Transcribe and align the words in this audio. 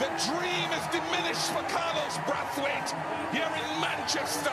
The 0.00 0.06
dream 0.06 0.72
is 0.72 0.86
diminished 0.86 1.52
for 1.52 1.62
Carlos 1.68 2.16
Brathwaite 2.24 2.88
here 3.34 3.44
in 3.44 3.80
Manchester. 3.82 4.50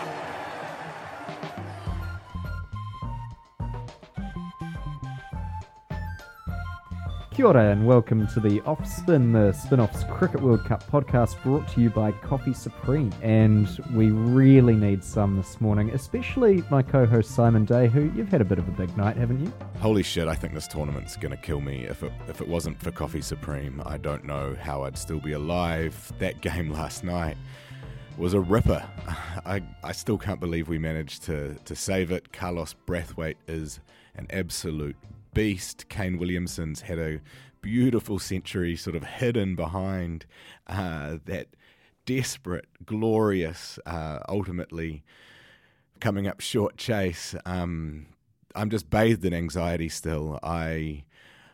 Kia 7.37 7.45
ora 7.45 7.69
and 7.71 7.85
welcome 7.85 8.25
to 8.25 8.39
the 8.39 8.61
Offspin, 8.61 9.31
the 9.31 9.51
Spin-Off's 9.53 10.03
Cricket 10.05 10.41
World 10.41 10.65
Cup 10.65 10.83
podcast 10.89 11.39
brought 11.43 11.67
to 11.67 11.81
you 11.81 11.91
by 11.91 12.11
Coffee 12.11 12.51
Supreme. 12.51 13.13
And 13.21 13.67
we 13.93 14.09
really 14.09 14.73
need 14.73 15.03
some 15.03 15.37
this 15.37 15.61
morning, 15.61 15.91
especially 15.91 16.63
my 16.71 16.81
co-host 16.81 17.29
Simon 17.29 17.63
Day, 17.63 17.89
who 17.89 18.11
you've 18.15 18.29
had 18.29 18.41
a 18.41 18.43
bit 18.43 18.57
of 18.57 18.67
a 18.67 18.71
big 18.71 18.97
night, 18.97 19.17
haven't 19.17 19.45
you? 19.45 19.53
Holy 19.79 20.01
shit, 20.01 20.27
I 20.27 20.33
think 20.33 20.55
this 20.55 20.67
tournament's 20.67 21.15
going 21.15 21.29
to 21.29 21.37
kill 21.37 21.61
me. 21.61 21.83
If 21.83 22.01
it, 22.01 22.11
if 22.27 22.41
it 22.41 22.47
wasn't 22.47 22.81
for 22.81 22.89
Coffee 22.89 23.21
Supreme, 23.21 23.83
I 23.85 23.97
don't 23.97 24.25
know 24.25 24.55
how 24.59 24.85
I'd 24.85 24.97
still 24.97 25.19
be 25.19 25.33
alive. 25.33 26.11
That 26.17 26.41
game 26.41 26.71
last 26.71 27.03
night 27.03 27.37
was 28.17 28.33
a 28.33 28.39
ripper. 28.39 28.83
I, 29.45 29.61
I 29.83 29.91
still 29.91 30.17
can't 30.17 30.39
believe 30.39 30.69
we 30.69 30.79
managed 30.79 31.21
to, 31.25 31.53
to 31.53 31.75
save 31.75 32.11
it. 32.11 32.33
Carlos 32.33 32.73
Brathwaite 32.87 33.35
is 33.47 33.79
an 34.15 34.25
absolute 34.31 34.95
beast. 35.37 35.87
Kane 35.87 36.17
Williamson's 36.17 36.81
had 36.81 36.97
a 36.97 37.21
beautiful 37.61 38.17
century 38.17 38.75
sort 38.75 38.95
of 38.95 39.03
hidden 39.03 39.55
behind 39.55 40.25
uh, 40.65 41.17
that 41.25 41.49
desperate, 42.07 42.65
glorious, 42.83 43.77
uh, 43.85 44.17
ultimately 44.27 45.03
coming 45.99 46.27
up 46.27 46.39
short 46.39 46.75
chase. 46.75 47.35
Um, 47.45 48.07
I'm 48.55 48.71
just 48.71 48.89
bathed 48.89 49.23
in 49.25 49.33
anxiety 49.35 49.89
still. 49.89 50.39
I 50.41 51.03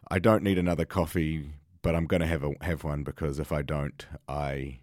I 0.10 0.20
don't 0.20 0.44
need 0.44 0.58
another 0.58 0.86
coffee, 0.86 1.50
but 1.82 1.94
I'm 1.94 2.06
going 2.06 2.22
to 2.22 2.28
have 2.28 2.44
a, 2.44 2.54
have 2.62 2.86
one 2.86 3.04
because 3.04 3.38
if 3.38 3.52
I 3.52 3.64
don't, 3.64 4.06
I 4.30 4.80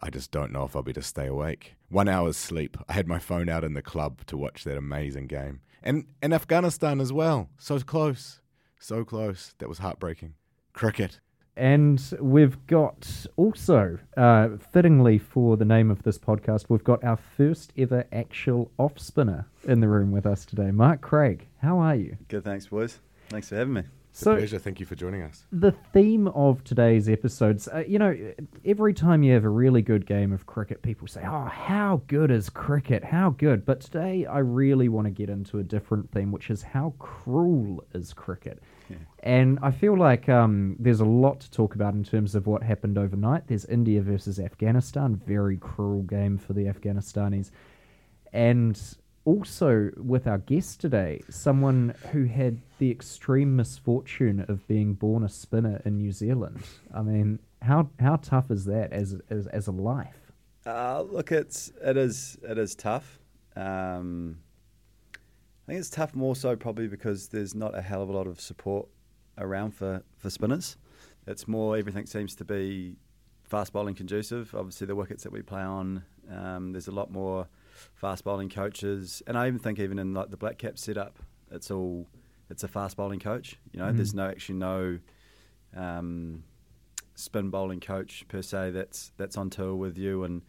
I 0.00 0.10
just 0.10 0.30
don't 0.30 0.52
know 0.52 0.64
if 0.64 0.76
I'll 0.76 0.82
be 0.82 0.92
to 0.92 1.02
stay 1.02 1.28
awake. 1.28 1.76
One 1.88 2.08
hour's 2.08 2.36
sleep. 2.36 2.76
I 2.90 2.92
had 2.92 3.08
my 3.08 3.18
phone 3.18 3.48
out 3.48 3.64
in 3.64 3.72
the 3.72 3.80
club 3.80 4.26
to 4.26 4.36
watch 4.36 4.64
that 4.64 4.76
amazing 4.76 5.28
game, 5.28 5.60
and 5.84 6.06
and 6.20 6.34
Afghanistan 6.34 7.00
as 7.00 7.12
well. 7.12 7.48
So 7.58 7.78
close, 7.78 8.40
so 8.80 9.04
close. 9.04 9.54
That 9.58 9.68
was 9.68 9.78
heartbreaking. 9.78 10.34
Cricket. 10.72 11.20
And 11.56 12.02
we've 12.20 12.66
got 12.66 13.26
also, 13.36 13.98
uh, 14.16 14.48
fittingly 14.72 15.18
for 15.18 15.56
the 15.56 15.64
name 15.64 15.88
of 15.88 16.02
this 16.02 16.18
podcast, 16.18 16.64
we've 16.68 16.82
got 16.82 17.04
our 17.04 17.16
first 17.36 17.72
ever 17.78 18.04
actual 18.10 18.72
off 18.76 18.98
spinner 18.98 19.46
in 19.62 19.78
the 19.78 19.86
room 19.86 20.10
with 20.10 20.26
us 20.26 20.44
today. 20.44 20.72
Mark 20.72 21.00
Craig, 21.00 21.46
how 21.58 21.78
are 21.78 21.94
you? 21.94 22.16
Good, 22.26 22.42
thanks, 22.42 22.66
boys. 22.66 22.98
Thanks 23.28 23.50
for 23.50 23.54
having 23.54 23.74
me. 23.74 23.82
It's 24.14 24.22
a 24.22 24.26
So- 24.26 24.36
pleasure. 24.36 24.60
Thank 24.60 24.78
you 24.78 24.86
for 24.86 24.94
joining 24.94 25.22
us. 25.22 25.44
The 25.50 25.72
theme 25.72 26.28
of 26.28 26.62
today's 26.62 27.08
episodes, 27.08 27.66
uh, 27.66 27.82
you 27.84 27.98
know, 27.98 28.16
every 28.64 28.94
time 28.94 29.24
you 29.24 29.32
have 29.32 29.42
a 29.44 29.48
really 29.48 29.82
good 29.82 30.06
game 30.06 30.32
of 30.32 30.46
cricket, 30.46 30.82
people 30.82 31.08
say, 31.08 31.22
Oh, 31.26 31.46
how 31.46 32.00
good 32.06 32.30
is 32.30 32.48
cricket? 32.48 33.02
How 33.02 33.30
good? 33.30 33.64
But 33.64 33.80
today 33.80 34.24
I 34.24 34.38
really 34.38 34.88
want 34.88 35.06
to 35.06 35.10
get 35.10 35.28
into 35.28 35.58
a 35.58 35.64
different 35.64 36.12
theme, 36.12 36.30
which 36.30 36.48
is 36.48 36.62
how 36.62 36.94
cruel 37.00 37.82
is 37.92 38.12
cricket? 38.12 38.62
And 39.24 39.58
I 39.62 39.72
feel 39.72 39.96
like 39.98 40.28
um, 40.28 40.76
there's 40.78 41.00
a 41.00 41.04
lot 41.04 41.40
to 41.40 41.50
talk 41.50 41.74
about 41.74 41.94
in 41.94 42.04
terms 42.04 42.36
of 42.36 42.46
what 42.46 42.62
happened 42.62 42.96
overnight. 42.96 43.48
There's 43.48 43.64
India 43.64 44.00
versus 44.00 44.38
Afghanistan, 44.38 45.16
very 45.26 45.56
cruel 45.56 46.02
game 46.02 46.38
for 46.38 46.52
the 46.52 46.66
Afghanistanis. 46.66 47.50
And 48.32 48.80
also 49.24 49.90
with 49.96 50.26
our 50.26 50.38
guest 50.38 50.80
today, 50.80 51.20
someone 51.30 51.94
who 52.12 52.24
had 52.24 52.60
the 52.78 52.90
extreme 52.90 53.56
misfortune 53.56 54.44
of 54.48 54.66
being 54.66 54.94
born 54.94 55.24
a 55.24 55.28
spinner 55.28 55.80
in 55.84 55.96
New 55.96 56.12
Zealand. 56.12 56.62
I 56.94 57.02
mean, 57.02 57.38
how 57.62 57.88
how 57.98 58.16
tough 58.16 58.50
is 58.50 58.64
that 58.66 58.92
as 58.92 59.16
as, 59.30 59.46
as 59.48 59.66
a 59.66 59.72
life? 59.72 60.32
Uh, 60.66 61.02
look, 61.02 61.32
it's 61.32 61.72
it 61.82 61.96
is 61.96 62.38
it 62.42 62.58
is 62.58 62.74
tough. 62.74 63.18
Um, 63.56 64.38
I 65.14 65.72
think 65.72 65.80
it's 65.80 65.90
tough 65.90 66.14
more 66.14 66.36
so 66.36 66.56
probably 66.56 66.88
because 66.88 67.28
there's 67.28 67.54
not 67.54 67.76
a 67.76 67.80
hell 67.80 68.02
of 68.02 68.10
a 68.10 68.12
lot 68.12 68.26
of 68.26 68.40
support 68.40 68.86
around 69.38 69.72
for, 69.72 70.02
for 70.16 70.28
spinners. 70.28 70.76
It's 71.26 71.48
more 71.48 71.76
everything 71.76 72.04
seems 72.04 72.34
to 72.36 72.44
be 72.44 72.96
fast 73.44 73.72
bowling 73.72 73.94
conducive. 73.94 74.54
Obviously, 74.54 74.86
the 74.86 74.94
wickets 74.94 75.22
that 75.22 75.32
we 75.32 75.40
play 75.40 75.62
on, 75.62 76.04
um, 76.30 76.72
there's 76.72 76.88
a 76.88 76.92
lot 76.92 77.10
more 77.10 77.48
fast 77.94 78.24
bowling 78.24 78.48
coaches, 78.48 79.22
and 79.26 79.36
I 79.36 79.46
even 79.46 79.58
think 79.58 79.78
even 79.78 79.98
in 79.98 80.14
like 80.14 80.30
the 80.30 80.36
black 80.36 80.58
cap 80.58 80.78
setup, 80.78 81.18
it's 81.50 81.70
all 81.70 82.06
it's 82.50 82.62
a 82.62 82.68
fast 82.68 82.96
bowling 82.96 83.20
coach. 83.20 83.56
You 83.72 83.80
know, 83.80 83.92
there's 83.92 84.14
no 84.14 84.26
actually 84.26 84.58
no 84.58 84.98
um, 85.76 86.44
spin 87.14 87.50
bowling 87.50 87.80
coach 87.80 88.24
per 88.28 88.42
se 88.42 88.70
that's 88.70 89.12
that's 89.16 89.36
on 89.36 89.50
tour 89.50 89.74
with 89.74 89.98
you 89.98 90.24
and 90.24 90.42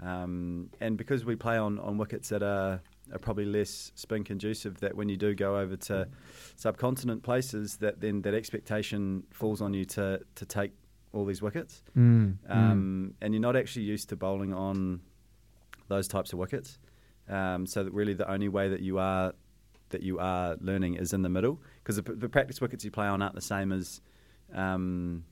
um, 0.00 0.70
and 0.80 0.96
because 0.96 1.24
we 1.24 1.34
play 1.34 1.56
on, 1.56 1.78
on 1.80 1.98
wickets 1.98 2.28
that 2.28 2.42
are, 2.42 2.80
are 3.12 3.18
probably 3.18 3.44
less 3.44 3.90
spin 3.96 4.22
conducive 4.22 4.78
that 4.80 4.94
when 4.94 5.08
you 5.08 5.16
do 5.16 5.34
go 5.34 5.58
over 5.58 5.76
to 5.76 6.06
subcontinent 6.54 7.22
places 7.24 7.78
that 7.78 8.00
then 8.00 8.22
that 8.22 8.32
expectation 8.32 9.24
falls 9.32 9.60
on 9.60 9.74
you 9.74 9.84
to, 9.86 10.20
to 10.36 10.46
take 10.46 10.70
all 11.12 11.24
these 11.24 11.42
wickets. 11.42 11.82
Mm, 11.96 12.36
um, 12.48 13.14
and 13.20 13.34
you're 13.34 13.40
not 13.40 13.56
actually 13.56 13.86
used 13.86 14.08
to 14.10 14.16
bowling 14.16 14.54
on 14.54 15.00
those 15.88 16.06
types 16.08 16.32
of 16.32 16.38
wickets 16.38 16.78
um, 17.28 17.66
so 17.66 17.82
that 17.84 17.92
really 17.92 18.14
the 18.14 18.30
only 18.30 18.48
way 18.48 18.68
that 18.68 18.80
you 18.80 18.98
are 18.98 19.32
that 19.90 20.02
you 20.02 20.18
are 20.18 20.56
learning 20.60 20.94
is 20.94 21.12
in 21.12 21.22
the 21.22 21.28
middle 21.28 21.60
because 21.82 21.96
the, 21.96 22.02
the 22.02 22.28
practice 22.28 22.60
wickets 22.60 22.84
you 22.84 22.90
play 22.90 23.06
on 23.06 23.22
aren't 23.22 23.34
the 23.34 23.40
same 23.40 23.72
as 23.72 24.00
um, 24.54 25.24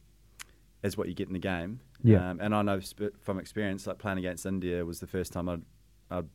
as 0.82 0.96
what 0.96 1.08
you 1.08 1.14
get 1.14 1.26
in 1.28 1.32
the 1.32 1.38
game. 1.38 1.80
Yeah. 2.02 2.30
Um, 2.30 2.40
and 2.40 2.54
I 2.54 2.62
know 2.62 2.80
sp- 2.80 3.16
from 3.20 3.38
experience, 3.38 3.86
like 3.86 3.98
playing 3.98 4.18
against 4.18 4.46
India 4.46 4.84
was 4.84 5.00
the 5.00 5.06
first 5.06 5.32
time 5.32 5.48
I'd, 5.48 5.62
I'd 6.10 6.26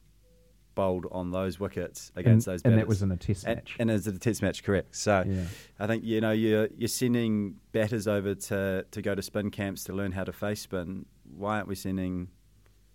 bowled 0.75 1.05
on 1.11 1.31
those 1.31 1.59
wickets 1.59 2.11
against 2.15 2.47
and, 2.47 2.53
those. 2.55 2.61
and 2.63 2.77
that 2.77 2.87
was 2.87 3.01
in 3.01 3.11
a 3.11 3.17
test 3.17 3.45
And, 3.45 3.57
match. 3.57 3.75
and 3.79 3.91
it's 3.91 4.07
a 4.07 4.17
test 4.17 4.41
match, 4.41 4.63
correct? 4.63 4.95
So 4.95 5.23
Yeah. 5.27 5.45
I 5.79 5.87
think 5.87 6.03
you 6.03 6.21
know 6.21 6.31
you're 6.31 6.69
you're 6.77 6.87
sending 6.87 7.55
batters 7.71 8.07
over 8.07 8.35
to 8.35 8.85
to 8.89 9.01
go 9.01 9.13
to 9.15 9.21
spin 9.21 9.51
camps 9.51 9.83
to 9.85 9.93
learn 9.93 10.11
how 10.11 10.23
to 10.23 10.31
face 10.33 10.61
spin. 10.61 11.05
Why 11.35 11.57
aren't 11.57 11.67
we 11.67 11.75
sending 11.75 12.29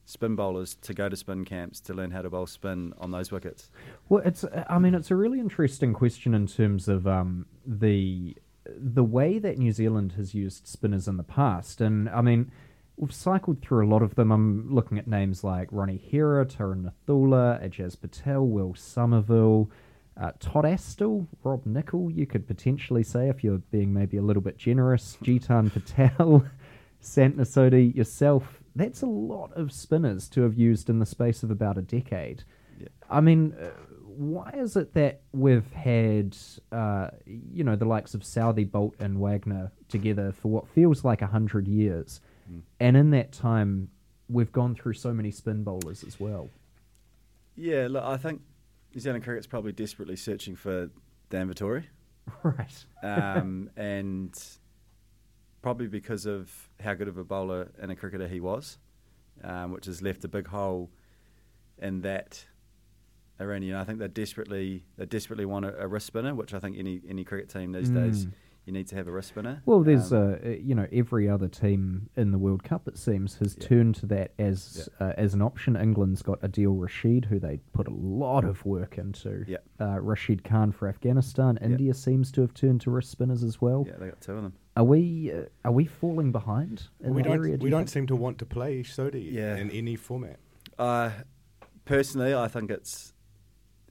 spin 0.06 0.36
bowlers 0.36 0.74
to 0.76 0.94
go 0.94 1.08
to 1.08 1.16
spin 1.16 1.44
camps 1.44 1.80
to 1.80 1.92
learn 1.92 2.12
how 2.12 2.22
to 2.22 2.30
bowl 2.30 2.46
spin 2.46 2.94
on 2.98 3.10
those 3.10 3.30
wickets? 3.30 3.70
Well, 4.08 4.22
it's. 4.24 4.44
I 4.68 4.78
mean, 4.78 4.94
it's 4.94 5.10
a 5.10 5.16
really 5.16 5.40
interesting 5.40 5.92
question 5.92 6.32
in 6.32 6.46
terms 6.46 6.88
of 6.88 7.06
um, 7.06 7.46
the 7.66 8.36
the 8.64 9.04
way 9.04 9.38
that 9.38 9.58
New 9.58 9.72
Zealand 9.72 10.14
has 10.16 10.34
used 10.34 10.66
spinners 10.66 11.06
in 11.06 11.18
the 11.18 11.22
past, 11.22 11.80
and 11.82 12.08
I 12.08 12.22
mean, 12.22 12.50
we've 12.96 13.12
cycled 13.12 13.60
through 13.60 13.86
a 13.86 13.90
lot 13.90 14.02
of 14.02 14.14
them. 14.14 14.30
I'm 14.30 14.72
looking 14.72 14.98
at 14.98 15.06
names 15.06 15.44
like 15.44 15.68
Ronnie 15.70 15.98
Hira, 15.98 16.46
Tarun 16.46 16.90
Nethula, 16.90 17.62
Ajaz 17.62 18.00
Patel, 18.00 18.46
Will 18.46 18.74
Somerville. 18.74 19.70
Uh, 20.18 20.32
Todd 20.40 20.64
Astle, 20.64 21.26
Rob 21.44 21.66
Nicol, 21.66 22.10
you 22.10 22.24
could 22.24 22.46
potentially 22.46 23.02
say 23.02 23.28
if 23.28 23.44
you're 23.44 23.58
being 23.70 23.92
maybe 23.92 24.16
a 24.16 24.22
little 24.22 24.40
bit 24.40 24.56
generous. 24.56 25.18
Jeetan 25.22 25.70
Patel, 25.70 26.42
Sant 27.00 27.36
Nasodi, 27.36 27.94
yourself, 27.94 28.62
that's 28.76 29.02
a 29.02 29.06
lot 29.06 29.52
of 29.54 29.72
spinners 29.72 30.28
to 30.30 30.42
have 30.42 30.54
used 30.54 30.88
in 30.88 30.98
the 30.98 31.06
space 31.06 31.42
of 31.42 31.50
about 31.50 31.78
a 31.78 31.82
decade. 31.82 32.44
Yeah. 32.78 32.88
I 33.10 33.20
mean, 33.20 33.54
uh, 33.60 33.70
why 34.04 34.50
is 34.56 34.76
it 34.76 34.94
that 34.94 35.20
we've 35.32 35.70
had, 35.72 36.36
uh, 36.72 37.08
you 37.26 37.64
know, 37.64 37.76
the 37.76 37.84
likes 37.84 38.14
of 38.14 38.24
Southey, 38.24 38.64
Boult, 38.64 38.92
and 39.00 39.18
Wagner 39.18 39.72
together 39.88 40.32
for 40.32 40.48
what 40.48 40.68
feels 40.68 41.04
like 41.04 41.22
a 41.22 41.26
hundred 41.26 41.68
years, 41.68 42.20
and 42.80 42.96
in 42.96 43.10
that 43.10 43.32
time, 43.32 43.88
we've 44.28 44.52
gone 44.52 44.74
through 44.74 44.94
so 44.94 45.12
many 45.12 45.30
spin 45.30 45.64
bowlers 45.64 46.04
as 46.04 46.20
well. 46.20 46.48
Yeah, 47.56 47.88
look, 47.90 48.04
I 48.04 48.16
think 48.16 48.42
New 48.94 49.00
Zealand 49.00 49.24
cricket's 49.24 49.46
probably 49.46 49.72
desperately 49.72 50.16
searching 50.16 50.56
for 50.56 50.90
Dan 51.30 51.52
Vettori. 51.52 51.84
Right. 52.42 52.84
um, 53.04 53.70
and 53.76 54.36
probably 55.66 55.88
because 55.88 56.26
of 56.26 56.68
how 56.78 56.94
good 56.94 57.08
of 57.08 57.18
a 57.18 57.24
bowler 57.24 57.72
and 57.80 57.90
a 57.90 57.96
cricketer 57.96 58.28
he 58.28 58.38
was, 58.38 58.78
um, 59.42 59.72
which 59.72 59.86
has 59.86 60.00
left 60.00 60.22
a 60.24 60.28
big 60.28 60.46
hole 60.46 60.88
in 61.82 62.02
that 62.02 62.44
arena. 63.40 63.66
You 63.66 63.76
I 63.76 63.82
think 63.82 63.98
they 63.98 64.06
desperately 64.06 64.84
they 64.96 65.06
desperately 65.06 65.44
want 65.44 65.64
a, 65.64 65.76
a 65.82 65.88
wrist 65.88 66.06
spinner, 66.06 66.36
which 66.36 66.54
I 66.54 66.60
think 66.60 66.78
any 66.78 67.00
any 67.08 67.24
cricket 67.24 67.48
team 67.48 67.72
these 67.72 67.88
days 67.90 68.26
Mm. 68.26 68.32
you 68.64 68.72
need 68.74 68.86
to 68.86 68.94
have 68.94 69.08
a 69.08 69.10
wrist 69.10 69.30
spinner. 69.30 69.60
Well, 69.66 69.82
there's, 69.82 70.12
Um, 70.12 70.36
uh, 70.44 70.48
you 70.50 70.76
know, 70.76 70.86
every 70.92 71.28
other 71.28 71.48
team 71.48 72.10
in 72.16 72.30
the 72.30 72.38
World 72.38 72.62
Cup, 72.62 72.86
it 72.86 72.96
seems, 72.96 73.34
has 73.38 73.56
Yeah. 73.58 73.66
turned 73.66 73.96
to 73.96 74.06
that 74.06 74.34
as 74.38 74.88
uh, 75.00 75.14
as 75.16 75.34
an 75.34 75.42
option. 75.42 75.74
England's 75.74 76.22
got 76.22 76.40
Adil 76.42 76.80
Rashid, 76.80 77.24
who 77.24 77.40
they 77.40 77.56
put 77.72 77.88
a 77.88 77.92
lot 77.94 78.44
of 78.44 78.64
work 78.64 78.98
into. 78.98 79.44
Yeah. 79.48 79.56
Uh, 79.80 79.98
Rashid 80.00 80.44
Khan 80.44 80.70
for 80.70 80.86
Afghanistan. 80.86 81.58
India 81.60 81.92
seems 81.92 82.30
to 82.30 82.40
have 82.42 82.54
turned 82.54 82.82
to 82.82 82.92
wrist 82.92 83.10
spinners 83.10 83.42
as 83.42 83.60
well. 83.60 83.84
yeah, 83.88 83.96
they 83.98 84.06
got 84.10 84.20
two 84.20 84.34
of 84.34 84.44
them. 84.44 84.52
Are 84.76 84.84
we 84.84 85.32
uh, 85.32 85.42
are 85.64 85.72
we 85.72 85.86
falling 85.86 86.32
behind 86.32 86.88
in 87.02 87.14
we 87.14 87.22
don't 87.22 87.32
area? 87.38 87.56
do 87.56 87.64
we 87.64 87.70
don't 87.70 87.80
think? 87.80 87.88
seem 87.88 88.06
to 88.08 88.16
want 88.16 88.38
to 88.38 88.46
play 88.46 88.82
Sodi 88.82 89.32
Yeah. 89.32 89.56
in 89.56 89.70
any 89.70 89.96
format. 89.96 90.38
Uh, 90.78 91.10
personally, 91.86 92.34
I 92.34 92.48
think 92.48 92.70
it's 92.70 93.14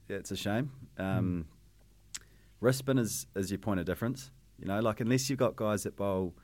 yeah, 0.08 0.16
it's 0.18 0.30
a 0.30 0.36
shame. 0.36 0.70
Um, 0.98 1.46
Wrist 2.60 2.78
spin 2.78 2.98
is, 2.98 3.26
is 3.34 3.50
your 3.50 3.58
point 3.58 3.80
of 3.80 3.86
difference. 3.86 4.30
You 4.58 4.66
know, 4.66 4.80
like 4.80 5.00
unless 5.00 5.28
you've 5.28 5.38
got 5.40 5.56
guys 5.56 5.82
that 5.82 5.96
bowl 5.96 6.34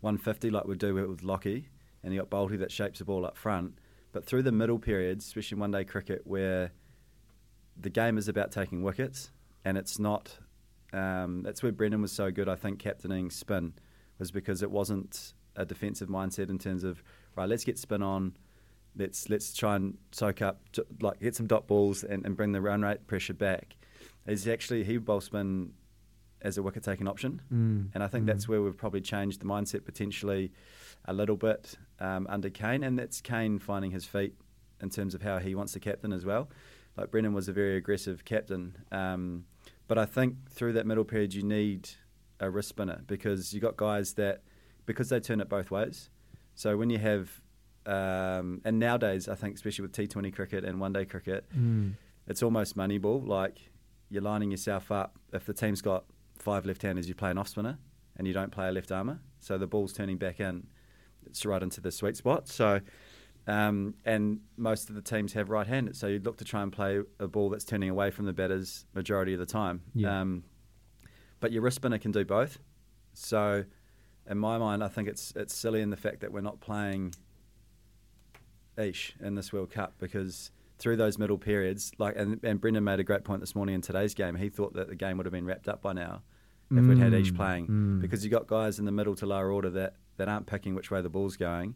150 0.00 0.50
like 0.50 0.66
we 0.66 0.74
do 0.76 0.94
with 0.94 1.22
Lockie, 1.22 1.68
and 2.02 2.12
you 2.12 2.20
got 2.20 2.28
Bolty 2.30 2.58
that 2.58 2.72
shapes 2.72 2.98
the 2.98 3.04
ball 3.04 3.24
up 3.24 3.36
front. 3.36 3.78
But 4.10 4.26
through 4.26 4.42
the 4.42 4.52
middle 4.52 4.78
periods, 4.78 5.24
especially 5.26 5.58
one 5.58 5.70
day 5.70 5.84
cricket, 5.84 6.22
where 6.26 6.72
the 7.80 7.88
game 7.88 8.18
is 8.18 8.28
about 8.28 8.50
taking 8.50 8.82
wickets, 8.82 9.30
and 9.64 9.78
it's 9.78 9.98
not. 10.00 10.38
Um, 10.92 11.42
that's 11.42 11.62
where 11.62 11.72
Brendon 11.72 12.02
was 12.02 12.12
so 12.12 12.30
good. 12.30 12.48
I 12.48 12.56
think 12.56 12.78
captaining 12.80 13.30
spin 13.30 13.72
was 14.22 14.30
because 14.30 14.62
it 14.62 14.70
wasn't 14.70 15.34
a 15.56 15.64
defensive 15.64 16.08
mindset 16.08 16.48
in 16.48 16.56
terms 16.56 16.84
of 16.84 17.02
right. 17.34 17.48
Let's 17.48 17.64
get 17.64 17.76
spin 17.76 18.02
on. 18.02 18.36
Let's 18.96 19.28
let's 19.28 19.52
try 19.52 19.74
and 19.74 19.98
soak 20.12 20.40
up, 20.42 20.60
like 21.00 21.18
get 21.18 21.34
some 21.34 21.48
dot 21.48 21.66
balls 21.66 22.04
and, 22.04 22.24
and 22.24 22.36
bring 22.36 22.52
the 22.52 22.60
run 22.60 22.82
rate 22.82 23.08
pressure 23.08 23.34
back. 23.34 23.74
Is 24.24 24.46
actually 24.46 24.84
he 24.84 24.98
bowl 24.98 25.20
spin 25.20 25.72
as 26.40 26.56
a 26.56 26.62
wicket 26.62 26.84
taking 26.84 27.08
option, 27.08 27.42
Mm, 27.52 27.90
and 27.94 28.04
I 28.04 28.06
think 28.06 28.24
mm. 28.24 28.28
that's 28.28 28.48
where 28.48 28.62
we've 28.62 28.76
probably 28.76 29.00
changed 29.00 29.40
the 29.40 29.44
mindset 29.44 29.84
potentially 29.84 30.52
a 31.06 31.12
little 31.12 31.36
bit 31.36 31.76
um, 31.98 32.28
under 32.30 32.48
Kane, 32.48 32.84
and 32.84 32.96
that's 32.96 33.20
Kane 33.20 33.58
finding 33.58 33.90
his 33.90 34.04
feet 34.04 34.34
in 34.80 34.88
terms 34.88 35.16
of 35.16 35.22
how 35.22 35.38
he 35.38 35.56
wants 35.56 35.72
to 35.72 35.80
captain 35.80 36.12
as 36.12 36.24
well. 36.24 36.48
Like 36.96 37.10
Brendon 37.10 37.32
was 37.32 37.48
a 37.48 37.52
very 37.52 37.76
aggressive 37.76 38.24
captain, 38.24 38.76
um, 38.92 39.46
but 39.88 39.98
I 39.98 40.04
think 40.04 40.48
through 40.48 40.74
that 40.74 40.86
middle 40.86 41.04
period 41.04 41.34
you 41.34 41.42
need 41.42 41.90
a 42.42 42.50
wrist 42.50 42.68
spinner 42.68 43.00
because 43.06 43.54
you 43.54 43.60
got 43.60 43.76
guys 43.76 44.14
that 44.14 44.42
because 44.86 45.08
they 45.08 45.20
turn 45.20 45.40
it 45.40 45.48
both 45.48 45.70
ways. 45.70 46.10
So 46.54 46.76
when 46.76 46.90
you 46.90 46.98
have 46.98 47.40
um, 47.86 48.60
and 48.64 48.78
nowadays 48.78 49.28
I 49.28 49.34
think 49.34 49.54
especially 49.56 49.82
with 49.82 49.92
T20 49.92 50.34
cricket 50.34 50.64
and 50.64 50.78
one 50.80 50.92
day 50.92 51.04
cricket, 51.04 51.44
Mm. 51.56 51.94
it's 52.26 52.42
almost 52.42 52.76
moneyball. 52.76 53.26
Like 53.26 53.58
you're 54.10 54.22
lining 54.22 54.50
yourself 54.50 54.92
up. 54.92 55.18
If 55.32 55.46
the 55.46 55.54
team's 55.54 55.80
got 55.82 56.04
five 56.38 56.66
left-handers, 56.66 57.08
you 57.08 57.14
play 57.14 57.30
an 57.30 57.38
off 57.38 57.48
spinner, 57.48 57.78
and 58.16 58.26
you 58.26 58.34
don't 58.34 58.52
play 58.52 58.68
a 58.68 58.72
left 58.72 58.92
armour. 58.92 59.20
So 59.38 59.56
the 59.58 59.66
ball's 59.66 59.92
turning 59.92 60.18
back 60.18 60.38
in. 60.40 60.66
It's 61.26 61.44
right 61.46 61.62
into 61.62 61.80
the 61.80 61.90
sweet 61.90 62.16
spot. 62.16 62.46
So, 62.48 62.80
um, 63.46 63.94
and 64.04 64.40
most 64.56 64.88
of 64.90 64.94
the 64.94 65.02
teams 65.02 65.32
have 65.32 65.50
right-handed. 65.50 65.96
So 65.96 66.06
you'd 66.08 66.24
look 66.24 66.36
to 66.38 66.44
try 66.44 66.62
and 66.62 66.72
play 66.72 67.00
a 67.18 67.26
ball 67.28 67.48
that's 67.50 67.64
turning 67.64 67.90
away 67.90 68.10
from 68.10 68.26
the 68.26 68.32
batters 68.32 68.84
majority 68.94 69.32
of 69.32 69.38
the 69.40 69.46
time. 69.46 69.80
Yeah. 69.94 70.20
Um, 70.20 70.44
but 71.42 71.52
your 71.52 71.60
wrist 71.60 71.76
spinner 71.76 71.98
can 71.98 72.12
do 72.12 72.24
both. 72.24 72.60
So, 73.12 73.64
in 74.30 74.38
my 74.38 74.56
mind, 74.56 74.82
I 74.82 74.88
think 74.88 75.08
it's 75.08 75.34
it's 75.36 75.54
silly 75.54 75.82
in 75.82 75.90
the 75.90 75.96
fact 75.96 76.20
that 76.20 76.32
we're 76.32 76.40
not 76.40 76.60
playing 76.60 77.14
Ish 78.78 79.16
in 79.20 79.34
this 79.34 79.52
World 79.52 79.70
Cup 79.70 79.94
because 79.98 80.52
through 80.78 80.96
those 80.96 81.18
middle 81.18 81.36
periods, 81.36 81.92
like 81.98 82.16
and, 82.16 82.42
and 82.44 82.60
Brendon 82.60 82.84
made 82.84 83.00
a 83.00 83.04
great 83.04 83.24
point 83.24 83.40
this 83.40 83.54
morning 83.54 83.74
in 83.74 83.80
today's 83.82 84.14
game. 84.14 84.36
He 84.36 84.48
thought 84.48 84.72
that 84.74 84.88
the 84.88 84.94
game 84.94 85.16
would 85.18 85.26
have 85.26 85.32
been 85.32 85.44
wrapped 85.44 85.68
up 85.68 85.82
by 85.82 85.92
now 85.92 86.22
if 86.70 86.86
we'd 86.86 86.96
had 86.96 87.12
Ish 87.12 87.32
Mm, 87.32 87.36
playing 87.36 87.66
mm. 87.66 88.00
because 88.00 88.24
you've 88.24 88.32
got 88.32 88.46
guys 88.46 88.78
in 88.78 88.86
the 88.86 88.92
middle 88.92 89.14
to 89.16 89.26
lower 89.26 89.52
order 89.52 89.68
that, 89.68 89.96
that 90.16 90.26
aren't 90.26 90.46
picking 90.46 90.74
which 90.74 90.90
way 90.90 91.02
the 91.02 91.10
ball's 91.10 91.36
going, 91.36 91.74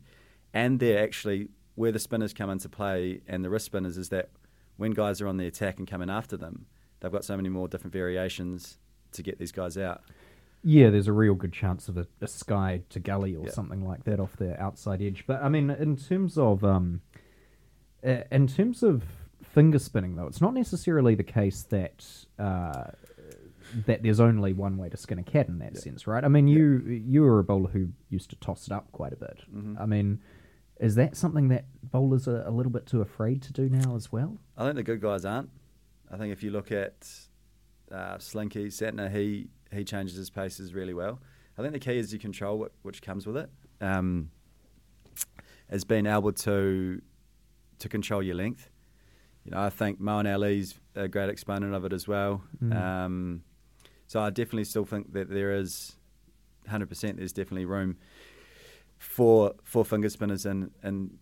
and 0.55 0.81
they're 0.81 1.03
actually 1.03 1.49
where 1.75 1.93
the 1.93 1.99
spinners 1.99 2.33
come 2.33 2.49
into 2.49 2.71
play 2.71 3.21
and 3.27 3.45
the 3.45 3.51
wrist 3.51 3.67
spinners 3.67 3.99
is 3.99 4.09
that 4.09 4.31
when 4.79 4.93
guys 4.93 5.21
are 5.21 5.27
on 5.27 5.37
the 5.37 5.47
attack 5.47 5.79
and 5.79 5.87
coming 5.87 6.09
after 6.09 6.35
them, 6.37 6.65
they've 7.01 7.13
got 7.13 7.27
so 7.27 7.37
many 7.37 7.51
more 7.51 7.69
different 7.69 7.93
variations 7.93 8.79
to 9.17 9.23
get 9.23 9.39
these 9.39 9.53
guys 9.53 9.77
out. 9.77 10.03
Yeah, 10.63 10.91
there's 10.91 11.07
a 11.07 11.13
real 11.13 11.35
good 11.35 11.53
chance 11.53 11.89
of 11.89 11.97
a, 11.97 12.07
a 12.21 12.27
sky 12.27 12.83
to 12.91 12.99
gully 13.01 13.37
or 13.37 13.45
Yeah. 13.47 13.51
something 13.53 13.87
like 13.87 14.05
that 14.05 14.19
off 14.19 14.37
the 14.37 14.61
outside 14.61 15.01
edge. 15.03 15.25
But 15.27 15.43
I 15.43 15.49
mean, 15.49 15.71
in 15.71 15.97
terms 15.97 16.37
of 16.39 16.65
um, 16.65 17.03
in 18.03 18.47
terms 18.47 18.83
of 18.83 19.05
finger 19.43 19.79
spinning, 19.79 20.17
though, 20.17 20.27
it's 20.27 20.41
not 20.41 20.55
necessarily 20.55 21.15
the 21.15 21.23
case 21.25 21.63
that 21.65 22.05
uh, 22.39 22.85
that 23.87 24.03
there's 24.03 24.21
only 24.21 24.53
one 24.53 24.77
way 24.77 24.89
to 24.89 24.97
skin 24.97 25.19
a 25.19 25.23
cat 25.23 25.49
in 25.49 25.59
that 25.59 25.77
sense, 25.77 26.07
right? 26.07 26.25
I 26.25 26.29
mean, 26.29 26.47
you 26.49 26.79
you 27.07 27.23
were 27.23 27.39
a 27.39 27.45
bowler 27.45 27.71
who 27.71 27.89
used 28.11 28.31
to 28.31 28.37
toss 28.37 28.67
it 28.67 28.73
up 28.73 28.91
quite 28.93 29.13
a 29.13 29.17
bit. 29.17 29.41
Mhm. 29.55 29.81
I 29.81 29.87
mean, 29.87 30.21
is 30.81 30.95
that 30.97 31.17
something 31.17 31.49
that 31.49 31.65
bowlers 31.83 32.29
are 32.29 32.43
a 32.43 32.51
little 32.51 32.73
bit 32.73 32.87
too 32.87 33.01
afraid 33.01 33.43
to 33.43 33.53
do 33.53 33.69
now 33.69 33.95
as 33.97 34.11
well? 34.13 34.39
I 34.57 34.65
think 34.65 34.77
the 34.77 34.83
good 34.83 35.01
guys 35.01 35.25
aren't. 35.25 35.51
I 36.11 36.17
think 36.17 36.33
if 36.33 36.43
you 36.43 36.51
look 36.51 36.71
at 36.71 37.26
uh, 37.93 38.19
Slinky, 38.19 38.67
Santner, 38.67 39.11
he 39.11 39.49
he 39.73 39.85
changes 39.85 40.17
his 40.17 40.31
paces 40.31 40.75
really 40.75 40.95
well. 40.95 41.21
I 41.59 41.63
think 41.63 41.73
the 41.73 41.81
key 41.81 41.99
is 41.99 42.13
you 42.13 42.19
control 42.19 42.59
what, 42.59 42.73
which 42.83 43.03
comes 43.03 43.27
with 43.27 43.37
it. 43.37 43.51
Um, 43.81 44.31
is 45.71 45.85
being 45.85 46.07
able 46.07 46.33
to 46.33 47.01
to 47.79 47.89
control 47.89 48.23
your 48.23 48.35
length. 48.35 48.71
You 49.45 49.53
know, 49.53 49.61
I 49.61 49.71
think 49.71 50.01
Moeen 50.01 50.33
Ali's 50.33 50.75
a 50.95 51.09
great 51.09 51.31
exponent 51.31 51.75
of 51.75 51.85
it 51.85 51.93
as 51.93 52.09
well. 52.09 52.43
Mm. 52.63 52.77
Um, 52.77 53.43
so 54.07 54.21
I 54.21 54.31
definitely 54.31 54.65
still 54.65 54.85
think 54.85 55.13
that 55.13 55.29
there 55.29 55.53
is, 55.53 55.97
hundred 56.69 56.89
percent, 56.89 57.19
there's 57.19 57.33
definitely 57.33 57.65
room 57.65 57.97
for 58.99 59.55
for 59.63 59.85
finger 59.85 60.09
spinners 60.09 60.47
in 60.47 60.71
in 60.83 61.19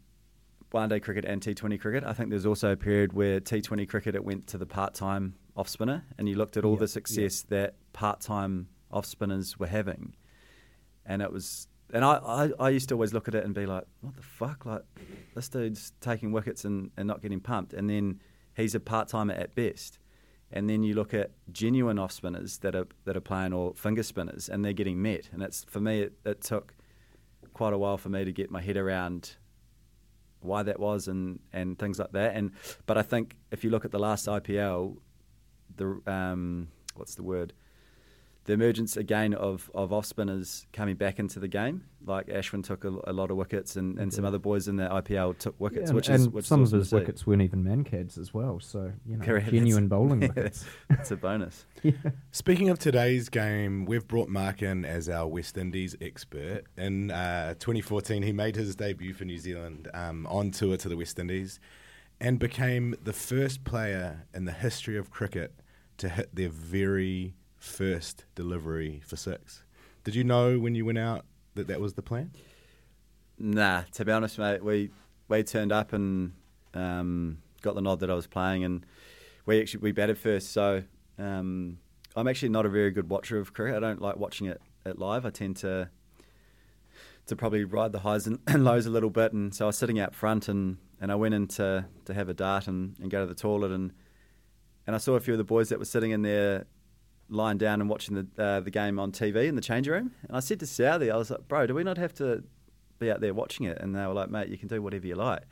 one 0.71 0.89
day 0.89 1.01
cricket 1.01 1.25
and 1.25 1.41
T20 1.41 1.81
cricket. 1.81 2.05
I 2.05 2.13
think 2.13 2.31
there's 2.31 2.47
also 2.47 2.73
a 2.73 2.77
period 2.77 3.13
where 3.13 3.41
T20 3.41 3.89
cricket 3.89 4.15
it 4.17 4.25
went 4.25 4.49
to 4.49 4.59
the 4.59 4.67
part 4.67 4.95
time 4.95 5.35
off 5.57 5.69
spinner, 5.69 6.05
and 6.19 6.29
you 6.29 6.35
looked 6.37 6.57
at 6.57 6.65
all 6.65 6.75
Yeah, 6.75 6.81
the 6.81 6.89
success 6.89 7.43
that 7.49 7.75
part 7.93 8.21
time 8.21 8.69
off 8.91 9.07
spinners 9.07 9.59
were 9.59 9.67
having, 9.67 10.15
and 11.07 11.23
it 11.23 11.33
was. 11.33 11.69
And 11.93 12.05
I, 12.05 12.15
I, 12.15 12.51
I 12.59 12.71
used 12.71 12.89
to 12.89 12.95
always 12.95 13.13
look 13.13 13.29
at 13.29 13.35
it 13.35 13.45
and 13.45 13.55
be 13.55 13.67
like, 13.67 13.85
what 14.01 14.17
the 14.17 14.23
fuck? 14.23 14.67
Like, 14.67 14.83
this 15.35 15.49
dude's 15.49 15.93
taking 16.01 16.33
wickets 16.33 16.65
and, 16.65 16.91
and 16.97 17.07
not 17.07 17.23
getting 17.23 17.41
pumped. 17.41 17.73
And 17.73 17.89
then 17.89 18.21
he's 18.57 18.75
a 18.75 18.81
part 18.81 19.09
timer 19.09 19.35
at 19.35 19.55
best. 19.55 19.99
And 20.51 20.69
then 20.69 20.83
you 20.83 20.95
look 20.95 21.13
at 21.15 21.33
genuine 21.53 21.99
off 21.99 22.11
spinners 22.11 22.59
that 22.59 22.75
are 22.75 22.87
that 23.05 23.17
are 23.17 23.21
playing 23.21 23.53
or 23.53 23.75
finger 23.75 24.03
spinners 24.03 24.49
and 24.49 24.65
they're 24.65 24.73
getting 24.73 25.03
met. 25.03 25.29
And 25.33 25.43
it's 25.43 25.65
for 25.69 25.81
me 25.81 26.01
it, 26.01 26.15
it 26.25 26.41
took 26.41 26.75
quite 27.53 27.73
a 27.73 27.79
while 27.79 27.99
for 27.99 28.09
me 28.09 28.25
to 28.25 28.33
get 28.33 28.51
my 28.51 28.61
head 28.61 28.77
around 28.77 29.37
why 30.41 30.63
that 30.63 30.79
was 30.79 31.09
and, 31.09 31.41
and 31.53 31.79
things 31.79 31.99
like 31.99 32.13
that. 32.13 32.35
And 32.37 32.53
but 32.87 32.97
I 32.99 33.03
think 33.03 33.37
if 33.51 33.65
you 33.65 33.71
look 33.71 33.85
at 33.85 33.91
the 33.91 33.99
last 33.99 34.27
IPL, 34.27 34.97
the 35.77 36.01
um, 36.07 36.69
what's 36.95 37.15
the 37.15 37.23
word? 37.23 37.53
The 38.47 38.53
emergence 38.53 38.99
again 38.99 39.33
of, 39.33 39.71
of 39.75 39.91
off 39.91 40.05
spinners 40.05 40.67
coming 40.71 40.97
back 40.97 41.19
into 41.19 41.41
the 41.41 41.49
game, 41.49 41.85
like 42.05 42.27
Ashwin 42.27 42.63
took 42.63 42.85
a, 42.85 42.95
a 43.05 43.13
lot 43.15 43.31
of 43.31 43.39
wickets, 43.39 43.77
and, 43.77 43.99
and 43.99 44.13
some 44.13 44.27
other 44.27 44.39
boys 44.39 44.69
in 44.69 44.77
the 44.77 44.85
IPL 44.87 45.39
took 45.39 45.59
wickets, 45.59 45.89
Yeah, 45.89 45.95
which 45.95 46.09
and, 46.09 46.17
is 46.17 46.25
and 46.27 46.35
which 46.35 46.43
is 46.45 46.49
some 46.49 46.61
of 46.61 46.67
awesome 46.69 46.79
his 46.81 46.89
to 46.91 46.91
see. 46.91 47.01
wickets 47.01 47.27
weren't 47.27 47.41
even 47.41 47.65
mankads 47.65 48.19
as 48.19 48.35
well. 48.35 48.61
So 48.61 48.93
you 49.07 49.17
know, 49.17 49.25
Correct. 49.25 49.51
genuine 49.51 49.89
bowling 49.89 50.21
yeah, 50.23 50.29
wickets. 50.29 50.67
It's 50.91 51.11
a 51.11 51.17
bonus. 51.17 51.65
yeah. 51.83 51.93
Speaking 52.33 52.69
of 52.69 52.79
today's 52.79 53.31
game, 53.31 53.87
we've 53.87 54.07
brought 54.07 54.29
Mark 54.29 54.61
in 54.61 54.85
as 54.85 55.09
our 55.09 55.27
West 55.27 55.57
Indies 55.57 55.97
expert. 56.03 56.65
In 56.77 57.11
uh, 57.11 57.55
2014, 57.55 58.23
he 58.23 58.33
made 58.33 58.57
his 58.57 58.77
debut 58.77 59.15
for 59.15 59.25
New 59.25 59.39
Zealand 59.39 59.89
um, 59.95 60.27
on 60.27 60.51
tour 60.51 60.77
to 60.77 60.89
the 60.91 60.99
West 60.99 61.19
Indies 61.19 61.61
and 62.25 62.39
became 62.39 62.97
the 63.05 63.13
first 63.13 63.65
player 63.65 64.27
in 64.33 64.47
the 64.47 64.53
history 64.53 64.97
of 64.97 65.11
cricket 65.11 65.53
to 65.99 66.09
hit 66.09 66.35
their 66.35 66.49
very 66.49 67.35
first 67.59 68.25
delivery 68.35 69.03
for 69.07 69.15
six. 69.15 69.63
Did 70.05 70.15
you 70.15 70.25
know 70.25 70.59
when 70.59 70.75
you 70.75 70.87
went 70.87 70.97
out 70.97 71.27
that 71.55 71.67
that 71.67 71.83
was 71.83 71.93
the 71.93 72.03
plan? 72.03 72.31
Nah, 73.39 73.83
to 73.93 74.07
be 74.07 74.11
honest, 74.11 74.39
mate, 74.39 74.65
we 74.65 74.89
we 75.29 75.43
turned 75.43 75.71
up 75.71 75.93
and 75.93 76.33
um, 76.73 77.43
got 77.61 77.75
the 77.75 77.83
nod 77.83 78.01
that 78.01 78.11
I 78.11 78.15
was 78.15 78.27
playing, 78.27 78.65
and 78.65 78.87
we 79.45 79.61
actually 79.61 79.81
we 79.81 79.93
batted 79.93 80.17
first. 80.17 80.51
So 80.51 80.83
um, 81.19 81.77
I'm 82.17 82.27
actually 82.27 82.49
not 82.49 82.65
a 82.65 82.71
very 82.71 82.91
good 82.91 83.11
watcher 83.11 83.39
of 83.39 83.53
cricket. 83.53 83.77
I 83.77 83.81
don't 83.81 84.01
like 84.01 84.17
watching 84.17 84.47
it, 84.47 84.63
it 84.87 84.99
live. 84.99 85.27
I 85.27 85.31
tend 85.31 85.59
to 85.59 85.91
to 87.27 87.37
probably 87.37 87.65
ride 87.65 87.93
the 87.93 88.01
highs 88.01 88.27
and 88.27 88.39
lows 88.65 88.87
a 88.87 88.91
little 88.91 89.11
bit, 89.11 89.35
and 89.35 89.55
so 89.55 89.67
I 89.67 89.69
was 89.69 89.77
sitting 89.77 90.01
out 90.01 90.15
front, 90.15 90.49
and, 90.49 90.79
and 91.05 91.13
I 91.13 91.17
went 91.17 91.35
in 91.35 91.47
to, 91.49 91.85
to 92.07 92.15
have 92.15 92.31
a 92.31 92.35
dart 92.35 92.67
and, 92.67 92.97
and 92.99 93.11
go 93.11 93.21
to 93.21 93.27
the 93.27 93.35
toilet, 93.35 93.73
and 93.73 93.93
and 94.87 94.97
I 94.97 94.99
saw 94.99 95.17
a 95.17 95.21
few 95.21 95.35
of 95.35 95.39
the 95.39 95.45
boys 95.45 95.69
that 95.69 95.79
were 95.79 95.85
sitting 95.85 96.13
in 96.13 96.23
there 96.23 96.65
lying 97.29 97.59
down 97.59 97.83
and 97.83 97.91
watching 97.91 98.15
the 98.15 98.43
uh, 98.43 98.61
the 98.61 98.71
game 98.71 98.99
on 98.99 99.13
TV 99.13 99.47
in 99.47 99.55
the 99.55 99.61
change 99.61 99.87
room. 99.87 100.13
And 100.27 100.35
I 100.35 100.41
said 100.41 100.61
to 100.61 100.67
Southey, 100.67 101.11
I 101.11 101.19
was 101.19 101.31
like, 101.31 101.47
bro, 101.47 101.67
do 101.67 101.75
we 101.75 101.85
not 101.85 101.99
have 101.99 102.15
to 102.15 102.43
be 102.99 103.11
out 103.11 103.21
there 103.21 103.35
watching 103.35 103.67
it? 103.67 103.77
And 103.83 103.95
they 103.95 104.07
were 104.07 104.15
like, 104.15 104.31
mate, 104.31 104.49
you 104.49 104.57
can 104.57 104.67
do 104.67 104.81
whatever 104.81 105.07
you 105.07 105.15
like. 105.15 105.43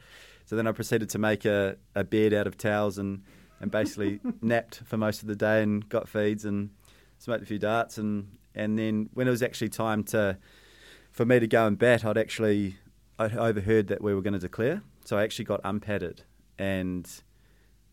So 0.46 0.56
then 0.56 0.66
I 0.66 0.72
proceeded 0.72 1.10
to 1.10 1.18
make 1.18 1.44
a, 1.44 1.76
a 1.94 2.02
bed 2.02 2.32
out 2.32 2.46
of 2.46 2.56
towels 2.56 2.96
and, 2.96 3.22
and 3.60 3.70
basically 3.70 4.20
napped 4.40 4.80
for 4.86 4.96
most 4.96 5.20
of 5.20 5.28
the 5.28 5.36
day 5.36 5.62
and 5.62 5.86
got 5.86 6.08
feeds 6.08 6.46
and 6.46 6.70
smoked 7.18 7.42
a 7.42 7.46
few 7.46 7.58
darts. 7.58 7.98
And, 7.98 8.38
and 8.54 8.78
then 8.78 9.10
when 9.12 9.28
it 9.28 9.30
was 9.30 9.42
actually 9.42 9.68
time 9.68 10.02
to 10.04 10.38
for 11.10 11.26
me 11.26 11.40
to 11.40 11.46
go 11.46 11.66
and 11.66 11.78
bat, 11.78 12.06
I'd 12.06 12.16
actually 12.16 12.76
I'd 13.18 13.36
overheard 13.36 13.88
that 13.88 14.00
we 14.00 14.14
were 14.14 14.22
going 14.22 14.32
to 14.32 14.38
declare. 14.38 14.82
So 15.04 15.18
I 15.18 15.22
actually 15.22 15.46
got 15.46 15.60
unpadded 15.64 16.22
and 16.58 17.08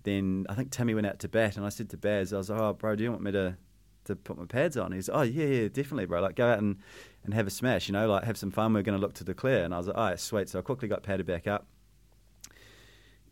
then 0.04 0.46
I 0.50 0.54
think 0.54 0.72
Timmy 0.72 0.94
went 0.94 1.08
out 1.08 1.20
to 1.20 1.28
bat, 1.28 1.58
and 1.58 1.66
I 1.66 1.70
said 1.70 1.90
to 1.90 1.98
Baz, 1.98 2.34
I 2.34 2.38
was 2.38 2.50
like, 2.50 2.60
"Oh, 2.60 2.74
bro, 2.74 2.96
do 2.96 3.04
you 3.04 3.12
want 3.12 3.24
me 3.24 3.32
to 3.32 3.58
to 4.06 4.16
put 4.16 4.38
my 4.38 4.46
pads 4.46 4.78
on?" 4.78 4.92
He's, 4.92 5.10
like, 5.10 5.18
"Oh, 5.18 5.22
yeah, 5.24 5.46
yeah, 5.46 5.68
definitely, 5.68 6.06
bro. 6.06 6.22
Like, 6.22 6.36
go 6.36 6.48
out 6.48 6.60
and, 6.60 6.78
and 7.24 7.34
have 7.34 7.48
a 7.48 7.50
smash, 7.50 7.88
you 7.88 7.94
know, 7.94 8.08
like 8.08 8.24
have 8.24 8.38
some 8.38 8.52
fun. 8.52 8.74
We're 8.74 8.84
going 8.84 8.98
to 8.98 9.02
look 9.02 9.14
to 9.16 9.24
declare." 9.24 9.64
And 9.66 9.74
I 9.74 9.78
was 9.78 9.88
like, 9.88 9.98
"Oh, 9.98 10.16
sweet." 10.16 10.50
So 10.50 10.60
I 10.60 10.62
quickly 10.62 10.88
got 10.88 11.04
padded 11.04 11.26
back 11.26 11.48
up, 11.48 11.68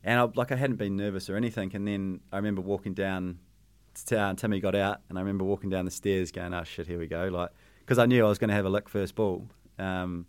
and 0.03 0.19
I, 0.19 0.27
like 0.35 0.51
I 0.51 0.55
hadn't 0.55 0.77
been 0.77 0.97
nervous 0.97 1.29
or 1.29 1.35
anything. 1.35 1.73
And 1.75 1.87
then 1.87 2.19
I 2.31 2.37
remember 2.37 2.61
walking 2.61 2.93
down 2.93 3.39
to 3.93 4.05
town. 4.05 4.35
Timmy 4.35 4.59
got 4.59 4.75
out, 4.75 5.01
and 5.09 5.17
I 5.17 5.21
remember 5.21 5.45
walking 5.45 5.69
down 5.69 5.85
the 5.85 5.91
stairs, 5.91 6.31
going, 6.31 6.53
"Oh 6.53 6.63
shit, 6.63 6.87
here 6.87 6.99
we 6.99 7.07
go!" 7.07 7.27
Like, 7.27 7.51
because 7.79 7.97
I 7.97 8.05
knew 8.05 8.25
I 8.25 8.29
was 8.29 8.39
going 8.39 8.49
to 8.49 8.55
have 8.55 8.65
a 8.65 8.69
lick 8.69 8.89
first 8.89 9.15
ball, 9.15 9.47
um, 9.79 10.25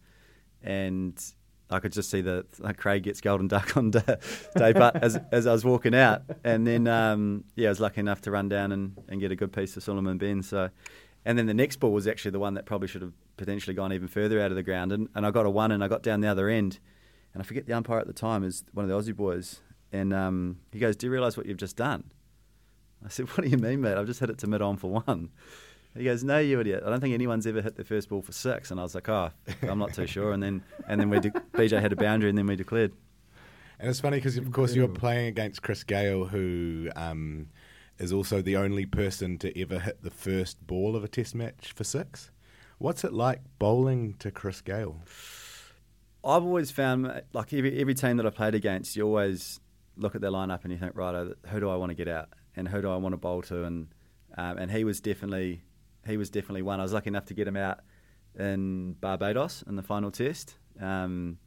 and 0.62 1.20
I 1.70 1.80
could 1.80 1.92
just 1.92 2.10
see 2.10 2.22
like 2.22 2.78
Craig 2.78 3.02
gets 3.02 3.20
golden 3.20 3.48
duck 3.48 3.76
on 3.76 3.90
day, 3.90 4.16
day 4.56 4.72
but 4.72 4.96
as 5.02 5.18
as 5.30 5.46
I 5.46 5.52
was 5.52 5.64
walking 5.64 5.94
out, 5.94 6.22
and 6.44 6.66
then 6.66 6.86
um, 6.86 7.44
yeah, 7.56 7.68
I 7.68 7.70
was 7.70 7.80
lucky 7.80 8.00
enough 8.00 8.22
to 8.22 8.30
run 8.30 8.48
down 8.48 8.72
and, 8.72 8.96
and 9.08 9.20
get 9.20 9.32
a 9.32 9.36
good 9.36 9.52
piece 9.52 9.76
of 9.76 9.84
Sulieman 9.84 10.18
Benn. 10.18 10.42
So, 10.42 10.70
and 11.24 11.38
then 11.38 11.46
the 11.46 11.54
next 11.54 11.76
ball 11.76 11.92
was 11.92 12.06
actually 12.06 12.30
the 12.30 12.38
one 12.38 12.54
that 12.54 12.64
probably 12.64 12.88
should 12.88 13.02
have 13.02 13.12
potentially 13.36 13.74
gone 13.74 13.92
even 13.92 14.08
further 14.08 14.40
out 14.40 14.50
of 14.50 14.56
the 14.56 14.62
ground, 14.62 14.92
and, 14.92 15.08
and 15.14 15.26
I 15.26 15.30
got 15.30 15.46
a 15.46 15.50
one, 15.50 15.70
and 15.70 15.84
I 15.84 15.88
got 15.88 16.02
down 16.02 16.20
the 16.20 16.28
other 16.28 16.48
end, 16.48 16.78
and 17.34 17.42
I 17.42 17.44
forget 17.44 17.66
the 17.66 17.74
umpire 17.74 17.98
at 17.98 18.06
the 18.06 18.12
time 18.12 18.44
is 18.44 18.64
one 18.72 18.88
of 18.88 18.88
the 18.88 19.12
Aussie 19.12 19.14
boys, 19.14 19.60
and 19.92 20.14
um, 20.14 20.58
he 20.72 20.78
goes, 20.78 20.96
"Do 20.96 21.06
you 21.06 21.12
realise 21.12 21.36
what 21.36 21.46
you've 21.46 21.58
just 21.58 21.76
done?" 21.76 22.04
I 23.04 23.08
said, 23.08 23.28
"What 23.28 23.44
do 23.44 23.48
you 23.50 23.58
mean, 23.58 23.82
mate? 23.82 23.96
I've 23.96 24.06
just 24.06 24.20
hit 24.20 24.30
it 24.30 24.38
to 24.38 24.46
mid 24.46 24.62
on 24.62 24.78
for 24.78 24.90
one." 24.90 25.30
He 25.96 26.04
goes, 26.04 26.22
"No, 26.22 26.38
you 26.38 26.60
idiot! 26.60 26.82
I 26.86 26.90
don't 26.90 27.00
think 27.00 27.14
anyone's 27.14 27.46
ever 27.46 27.60
hit 27.62 27.76
their 27.76 27.84
first 27.84 28.08
ball 28.08 28.22
for 28.22 28.32
six. 28.32 28.70
And 28.70 28.78
I 28.78 28.82
was 28.82 28.94
like, 28.94 29.08
"Oh, 29.08 29.30
I'm 29.62 29.78
not 29.78 29.94
too 29.94 30.06
sure." 30.14 30.32
And 30.32 30.42
then 30.42 30.62
and 30.86 31.00
then 31.00 31.10
we 31.10 31.20
de- 31.20 31.30
BJ 31.30 31.80
had 31.80 31.92
a 31.92 31.96
boundary, 31.96 32.28
and 32.28 32.38
then 32.38 32.46
we 32.46 32.56
declared. 32.56 32.92
And 33.80 33.88
it's 33.88 34.00
funny 34.00 34.16
because, 34.16 34.36
of 34.36 34.50
course, 34.50 34.74
you're 34.74 34.88
playing 34.88 35.28
against 35.28 35.62
Chris 35.62 35.84
Gayle, 35.84 36.24
who 36.24 36.90
um, 36.96 37.48
is 37.98 38.12
also 38.12 38.42
the 38.42 38.56
only 38.56 38.86
person 38.86 39.38
to 39.38 39.60
ever 39.60 39.78
hit 39.78 40.02
the 40.02 40.10
first 40.10 40.66
ball 40.66 40.96
of 40.96 41.04
a 41.04 41.08
Test 41.08 41.34
match 41.34 41.72
for 41.74 41.84
six. 41.84 42.30
What's 42.78 43.04
it 43.04 43.12
like 43.12 43.40
bowling 43.58 44.14
to 44.18 44.30
Chris 44.30 44.60
Gayle? 44.60 45.00
I've 46.24 46.42
always 46.42 46.70
found, 46.72 47.22
like 47.32 47.52
every 47.52 47.80
every 47.80 47.94
team 47.94 48.16
that 48.16 48.26
I 48.26 48.30
played 48.30 48.54
against, 48.54 48.96
you 48.96 49.04
always 49.04 49.60
look 49.96 50.14
at 50.14 50.20
their 50.20 50.30
lineup 50.30 50.64
and 50.64 50.72
you 50.72 50.78
think, 50.78 50.92
right, 50.96 51.32
who 51.46 51.60
do 51.60 51.68
I 51.68 51.76
want 51.76 51.90
to 51.90 51.94
get 51.94 52.08
out, 52.08 52.28
and 52.56 52.68
who 52.68 52.82
do 52.82 52.90
I 52.90 52.96
want 52.96 53.12
to 53.12 53.16
bowl 53.16 53.42
to, 53.42 53.64
and 53.64 53.88
um, 54.36 54.58
and 54.58 54.70
he 54.70 54.84
was 54.84 55.00
definitely 55.00 55.62
he 56.08 56.16
was 56.16 56.30
definitely 56.30 56.62
one. 56.62 56.80
I 56.80 56.82
was 56.82 56.92
lucky 56.92 57.08
enough 57.08 57.26
to 57.26 57.34
get 57.34 57.46
him 57.46 57.56
out 57.56 57.80
in 58.38 58.94
Barbados 58.94 59.62
in 59.66 59.76
the 59.76 59.82
final 59.82 60.10
test. 60.10 60.56
Um, 60.80 61.38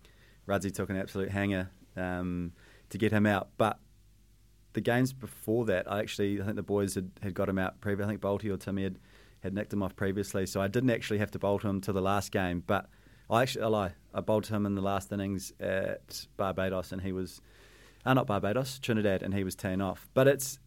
Rudzy 0.48 0.74
took 0.74 0.89
an 0.89 0.98
absolute 0.98 1.30
hanger 1.30 1.70
um, 1.96 2.53
to 2.89 2.98
get 2.98 3.12
him 3.12 3.25
out, 3.25 3.50
but 3.58 3.80
the 4.74 4.82
games 4.82 5.13
before 5.13 5.65
that, 5.65 5.91
I 5.91 6.00
actually 6.00 6.41
I 6.41 6.46
think 6.46 6.56
the 6.56 6.63
boys 6.63 6.96
had, 6.96 7.12
had 7.22 7.34
got 7.34 7.50
him 7.50 7.58
out 7.58 7.82
previously. 7.82 8.06
I 8.06 8.08
think 8.10 8.22
Bolty 8.22 8.53
or 8.53 8.58
Timmy 8.58 8.84
had, 8.84 9.00
had 9.41 9.53
nicked 9.53 9.74
him 9.74 9.84
off 9.84 9.96
previously, 9.96 10.46
so 10.46 10.62
I 10.62 10.68
didn't 10.68 10.89
actually 10.89 11.20
have 11.20 11.32
to 11.32 11.39
bolt 11.39 11.63
him 11.63 11.82
to 11.82 11.94
the 11.94 12.01
last 12.01 12.32
game. 12.32 12.63
But 12.65 12.89
I 13.30 13.41
actually 13.41 13.63
I 13.63 13.68
lie, 13.68 13.94
I 14.13 14.22
bowled 14.22 14.46
to 14.46 14.56
him 14.56 14.65
in 14.65 14.75
the 14.75 14.82
last 14.82 15.12
innings 15.12 15.53
at 15.60 16.25
Barbados, 16.38 16.91
and 16.91 17.01
he 17.01 17.12
was 17.12 17.41
uh, 18.06 18.13
not 18.13 18.27
Barbados, 18.27 18.80
Trinidad, 18.80 19.24
and 19.24 19.34
he 19.34 19.44
was 19.44 19.56
ten 19.56 19.82
off. 19.82 20.10
But 20.13 20.27
it's 20.27 20.60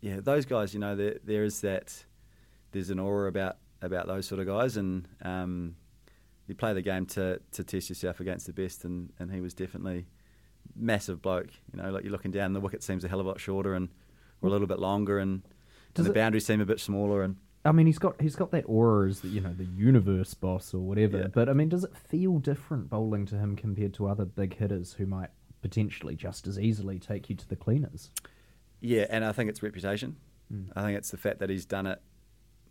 yeah, 0.00 0.20
those 0.20 0.44
guys, 0.44 0.74
you 0.74 0.80
know, 0.80 0.94
there 0.94 1.18
there 1.24 1.44
is 1.44 1.60
that 1.62 2.04
there's 2.76 2.90
an 2.90 2.98
aura 2.98 3.28
about 3.28 3.56
about 3.82 4.06
those 4.06 4.26
sort 4.26 4.40
of 4.40 4.46
guys, 4.46 4.76
and 4.76 5.08
um, 5.22 5.76
you 6.46 6.54
play 6.54 6.74
the 6.74 6.82
game 6.82 7.06
to 7.06 7.40
to 7.52 7.64
test 7.64 7.88
yourself 7.88 8.20
against 8.20 8.46
the 8.46 8.52
best, 8.52 8.84
and, 8.84 9.12
and 9.18 9.32
he 9.32 9.40
was 9.40 9.54
definitely 9.54 10.06
massive 10.74 11.22
bloke. 11.22 11.48
You 11.72 11.82
know, 11.82 11.90
like 11.90 12.04
you're 12.04 12.12
looking 12.12 12.30
down, 12.30 12.52
the 12.52 12.60
wicket 12.60 12.82
seems 12.82 13.04
a 13.04 13.08
hell 13.08 13.20
of 13.20 13.26
a 13.26 13.30
lot 13.30 13.40
shorter 13.40 13.74
and 13.74 13.88
or 14.42 14.48
a 14.48 14.52
little 14.52 14.66
bit 14.66 14.78
longer, 14.78 15.18
and, 15.18 15.42
and 15.96 16.06
the 16.06 16.12
boundaries 16.12 16.44
seem 16.44 16.60
a 16.60 16.66
bit 16.66 16.78
smaller. 16.78 17.22
And 17.22 17.36
I 17.64 17.72
mean, 17.72 17.86
he's 17.86 17.98
got 17.98 18.20
he's 18.20 18.36
got 18.36 18.50
that 18.50 18.64
aura 18.66 19.08
as 19.08 19.20
the, 19.20 19.28
you 19.28 19.40
know 19.40 19.54
the 19.54 19.64
universe 19.64 20.34
boss 20.34 20.74
or 20.74 20.80
whatever. 20.80 21.18
Yeah. 21.18 21.26
But 21.28 21.48
I 21.48 21.54
mean, 21.54 21.70
does 21.70 21.84
it 21.84 21.96
feel 21.96 22.38
different 22.38 22.90
bowling 22.90 23.24
to 23.26 23.38
him 23.38 23.56
compared 23.56 23.94
to 23.94 24.06
other 24.06 24.26
big 24.26 24.56
hitters 24.56 24.92
who 24.92 25.06
might 25.06 25.30
potentially 25.62 26.14
just 26.14 26.46
as 26.46 26.58
easily 26.58 26.98
take 26.98 27.30
you 27.30 27.36
to 27.36 27.48
the 27.48 27.56
cleaners? 27.56 28.10
yeah, 28.80 29.06
and 29.08 29.24
I 29.24 29.32
think 29.32 29.48
it's 29.48 29.62
reputation. 29.62 30.16
I 30.76 30.82
think 30.82 30.96
it's 30.96 31.10
the 31.10 31.16
fact 31.16 31.40
that 31.40 31.50
he's 31.50 31.64
done 31.64 31.86
it 31.86 32.00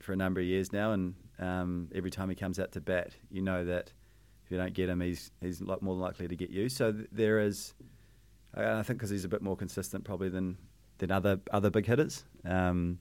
for 0.06 0.14
a 0.14 0.16
number 0.16 0.40
of 0.40 0.46
years 0.46 0.72
now, 0.72 0.94
and 0.94 1.16
um, 1.40 1.90
every 1.94 2.12
time 2.12 2.30
he 2.30 2.36
comes 2.36 2.60
out 2.60 2.72
to 2.74 2.82
bat, 2.82 3.14
you 3.30 3.42
know 3.42 3.66
that 3.66 3.92
if 4.46 4.52
you 4.52 4.58
don't 4.58 4.74
get 4.74 4.88
him, 4.88 5.02
he's 5.02 5.32
he's 5.42 5.62
a 5.62 5.66
lot 5.66 5.82
more 5.82 5.96
likely 5.96 6.28
to 6.28 6.36
get 6.36 6.52
you. 6.52 6.70
So 6.70 6.92
th- 6.92 7.08
there 7.12 7.40
is, 7.40 7.74
I 8.54 8.80
I 8.80 8.84
think, 8.84 9.00
because 9.00 9.10
he's 9.10 9.26
a 9.26 9.30
bit 9.30 9.42
more 9.42 9.58
consistent 9.58 10.04
probably 10.04 10.30
than 10.30 10.58
than 11.00 11.12
other 11.12 11.40
other 11.52 11.70
big 11.70 11.86
hitters. 11.86 12.24
Um, 12.46 13.00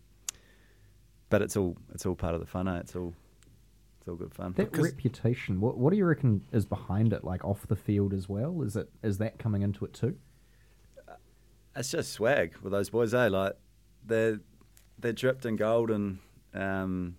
but 1.29 1.43
it's 1.43 1.57
all 1.57 1.77
it's 1.93 2.07
all 2.07 2.15
part 2.15 2.35
of 2.35 2.41
the 2.41 2.47
fun. 2.47 2.67
Eh? 2.67 2.79
It's 2.79 2.97
all 2.97 3.15
it's 4.01 4.09
all 4.09 4.17
good 4.17 4.35
fun. 4.35 4.55
That 4.57 4.77
reputation, 4.77 5.61
what 5.61 5.77
what 5.77 5.91
do 5.91 5.97
you 5.97 6.07
reckon 6.07 6.43
is 6.53 6.65
behind 6.65 7.13
it? 7.13 7.25
Like 7.25 7.45
off 7.45 7.67
the 7.67 7.77
field 7.77 8.15
as 8.15 8.29
well? 8.29 8.63
Is 8.63 8.77
it 8.77 8.89
is 9.03 9.19
that 9.19 9.39
coming 9.39 9.63
into 9.63 9.85
it 9.85 9.93
too? 9.93 10.17
It's 11.77 11.91
just 11.91 12.13
swag 12.13 12.55
with 12.63 12.73
those 12.73 12.89
boys, 12.89 13.13
eh? 13.15 13.29
Like 13.29 13.55
they're 14.07 14.41
they're 14.99 15.13
dripped 15.13 15.45
in 15.45 15.57
gold 15.57 15.91
and 15.91 16.19
um, 16.55 17.17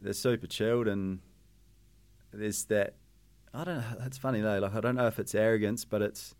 they're 0.00 0.12
super 0.12 0.46
chilled 0.46 0.88
and 0.88 1.20
there's 2.32 2.64
that. 2.66 2.94
I 3.54 3.64
don't 3.64 3.78
know. 3.78 4.04
It's 4.04 4.18
funny 4.18 4.40
though. 4.40 4.58
Like 4.58 4.74
I 4.74 4.80
don't 4.80 4.94
know 4.96 5.06
if 5.06 5.18
it's 5.18 5.34
arrogance, 5.34 5.84
but 5.84 6.02
it's 6.02 6.34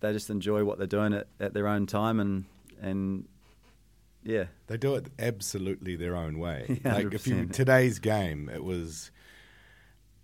they 0.00 0.12
just 0.12 0.30
enjoy 0.30 0.64
what 0.64 0.78
they're 0.78 0.86
doing 0.86 1.12
at, 1.14 1.26
at 1.40 1.54
their 1.54 1.66
own 1.66 1.86
time 1.86 2.20
and 2.20 2.44
and 2.80 3.26
yeah, 4.22 4.46
They 4.66 4.76
do 4.76 4.96
it 4.96 5.06
absolutely 5.20 5.94
their 5.96 6.16
own 6.16 6.38
way. 6.38 6.80
Yeah, 6.84 6.94
like 6.94 7.14
if 7.14 7.26
you 7.28 7.46
today's 7.46 7.98
game, 8.00 8.48
it 8.52 8.64
was 8.64 9.10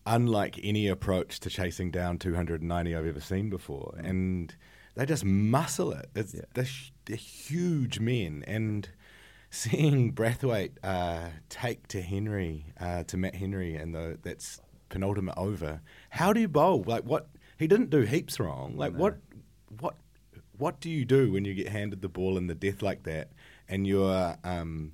unlike 0.06 0.58
any 0.62 0.88
approach 0.88 1.38
to 1.40 1.50
chasing 1.50 1.90
down 1.92 2.18
290 2.18 2.96
I've 2.96 3.06
ever 3.06 3.20
seen 3.20 3.48
before, 3.48 3.94
and 4.02 4.52
they 4.96 5.06
just 5.06 5.24
muscle 5.24 5.92
it. 5.92 6.10
It's, 6.16 6.34
Yeah. 6.34 6.40
they're, 6.54 6.66
they're 7.04 7.16
huge 7.16 8.00
men, 8.00 8.42
and 8.48 8.88
seeing 9.52 10.12
Brathwaite 10.12 10.72
uh, 10.82 11.28
take 11.48 11.86
to 11.88 12.02
Henry, 12.02 12.66
uh, 12.80 13.04
to 13.04 13.16
Matt 13.16 13.36
Henry, 13.36 13.76
and 13.76 13.94
the, 13.94 14.18
that's 14.22 14.60
penultimate 14.88 15.36
over. 15.36 15.82
How 16.10 16.32
do 16.32 16.40
you 16.40 16.48
bowl? 16.48 16.82
Like 16.84 17.04
what? 17.04 17.28
He 17.58 17.68
didn't 17.68 17.90
do 17.90 18.00
heaps 18.00 18.40
wrong. 18.40 18.76
Like 18.76 18.94
what? 18.94 19.18
What? 19.78 19.94
What 20.58 20.80
do 20.80 20.90
you 20.90 21.04
do 21.04 21.32
when 21.32 21.44
you 21.44 21.54
get 21.54 21.68
handed 21.68 22.02
the 22.02 22.08
ball 22.08 22.36
in 22.36 22.46
the 22.46 22.54
death 22.54 22.82
like 22.82 23.02
that, 23.04 23.30
and 23.68 23.86
you're, 23.86 24.36
um, 24.44 24.92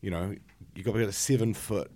you 0.00 0.10
know, 0.10 0.34
you 0.74 0.82
got 0.82 0.96
a 0.96 1.12
seven 1.12 1.54
foot 1.54 1.90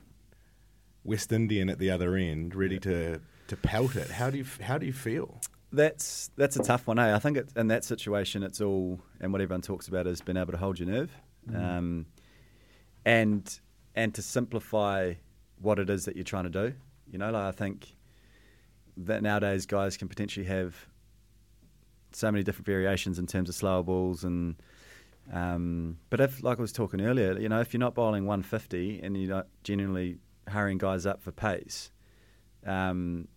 West 1.05 1.33
Indian 1.33 1.69
at 1.69 1.79
the 1.79 1.91
other 1.91 2.17
end, 2.17 2.55
ready 2.55 2.79
to 2.81 3.21
to 3.49 3.57
pelt 3.57 3.97
it. 3.97 4.11
How 4.11 4.31
do 4.31 4.39
you 4.39 4.47
how 4.61 4.79
do 4.79 4.87
you 4.87 4.93
feel? 4.93 5.41
that's 5.73 6.31
that's 6.37 6.57
a 6.57 6.63
tough 6.63 6.87
one. 6.87 6.99
Eh? 6.99 7.15
I 7.15 7.19
think 7.19 7.37
it, 7.37 7.49
in 7.57 7.69
that 7.69 7.85
situation, 7.85 8.43
it's 8.43 8.61
all 8.61 9.01
and 9.21 9.33
what 9.33 9.41
everyone 9.41 9.63
talks 9.63 9.89
about 9.89 10.07
is 10.07 10.21
being 10.21 10.37
able 10.37 10.53
to 10.53 10.59
hold 10.59 10.79
your 10.79 10.89
nerve, 10.89 11.11
um, 11.55 12.07
and 13.05 13.61
and 13.95 14.15
to 14.15 14.23
simplify 14.23 15.15
what 15.61 15.79
it 15.79 15.91
is 15.91 16.05
that 16.05 16.17
you're 16.17 16.25
trying 16.25 16.45
to 16.45 16.51
do. 16.51 16.75
You 17.11 17.19
know, 17.19 17.31
like 17.31 17.43
I 17.43 17.53
think 17.53 17.95
that 18.97 19.23
nowadays 19.23 19.67
guys 19.67 19.97
can 19.97 20.09
potentially 20.09 20.47
have 20.47 20.75
so 22.13 22.31
many 22.31 22.45
different 22.45 22.67
variations 22.67 23.19
in 23.19 23.27
terms 23.27 23.49
of 23.49 23.55
slower 23.55 23.83
balls 23.83 24.25
and. 24.25 24.57
Um, 25.33 25.99
but 26.11 26.21
if, 26.21 26.43
like 26.43 26.59
I 26.59 26.61
was 26.61 26.73
talking 26.73 27.01
earlier, 27.01 27.39
you 27.39 27.49
know, 27.49 27.61
if 27.61 27.73
you're 27.73 27.79
not 27.79 27.95
bowling 27.95 28.27
150 28.27 29.01
and 29.05 29.17
you're 29.17 29.33
not 29.33 29.47
genuinely 29.63 30.19
hurrying 30.49 30.79
guys 30.79 31.07
up 31.07 31.23
for 31.23 31.31
pace, 31.31 31.93
um, 32.67 33.29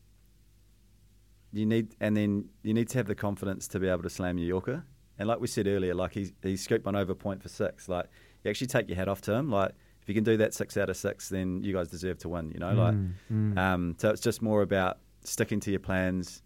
you 1.54 1.66
need, 1.68 1.96
and 2.00 2.18
then 2.18 2.50
you 2.64 2.74
need 2.74 2.90
to 2.90 2.98
have 2.98 3.06
the 3.06 3.14
confidence 3.14 3.68
to 3.70 3.80
be 3.80 3.88
able 3.88 4.02
to 4.02 4.10
slam 4.10 4.40
your 4.40 4.48
Yorker. 4.48 4.84
And 5.18 5.28
like 5.28 5.40
we 5.40 5.48
said 5.48 5.68
earlier, 5.68 5.94
like 5.94 6.14
he 6.14 6.32
he 6.42 6.58
scooped 6.58 6.86
one 6.86 6.96
over 6.96 7.16
point 7.16 7.42
for 7.42 7.50
six. 7.50 7.88
Like 7.88 8.08
you 8.44 8.50
actually 8.50 8.68
take 8.68 8.88
your 8.88 8.98
hat 8.98 9.08
off 9.08 9.22
to 9.22 9.34
him. 9.34 9.50
Like 9.50 9.72
if 10.02 10.10
you 10.10 10.16
can 10.16 10.24
do 10.24 10.38
that 10.38 10.54
six 10.54 10.78
out 10.78 10.90
of 10.90 10.98
six, 10.98 11.30
then 11.30 11.64
you 11.64 11.74
guys 11.74 11.90
deserve 11.90 12.18
to 12.20 12.30
win. 12.30 12.52
You 12.52 12.60
know, 12.60 12.74
like 12.74 12.96
mm. 13.32 13.58
um, 13.58 13.96
so 13.98 14.10
it's 14.10 14.22
just 14.22 14.42
more 14.42 14.62
about 14.62 15.00
sticking 15.24 15.60
to 15.62 15.72
your 15.72 15.80
plans, 15.80 16.44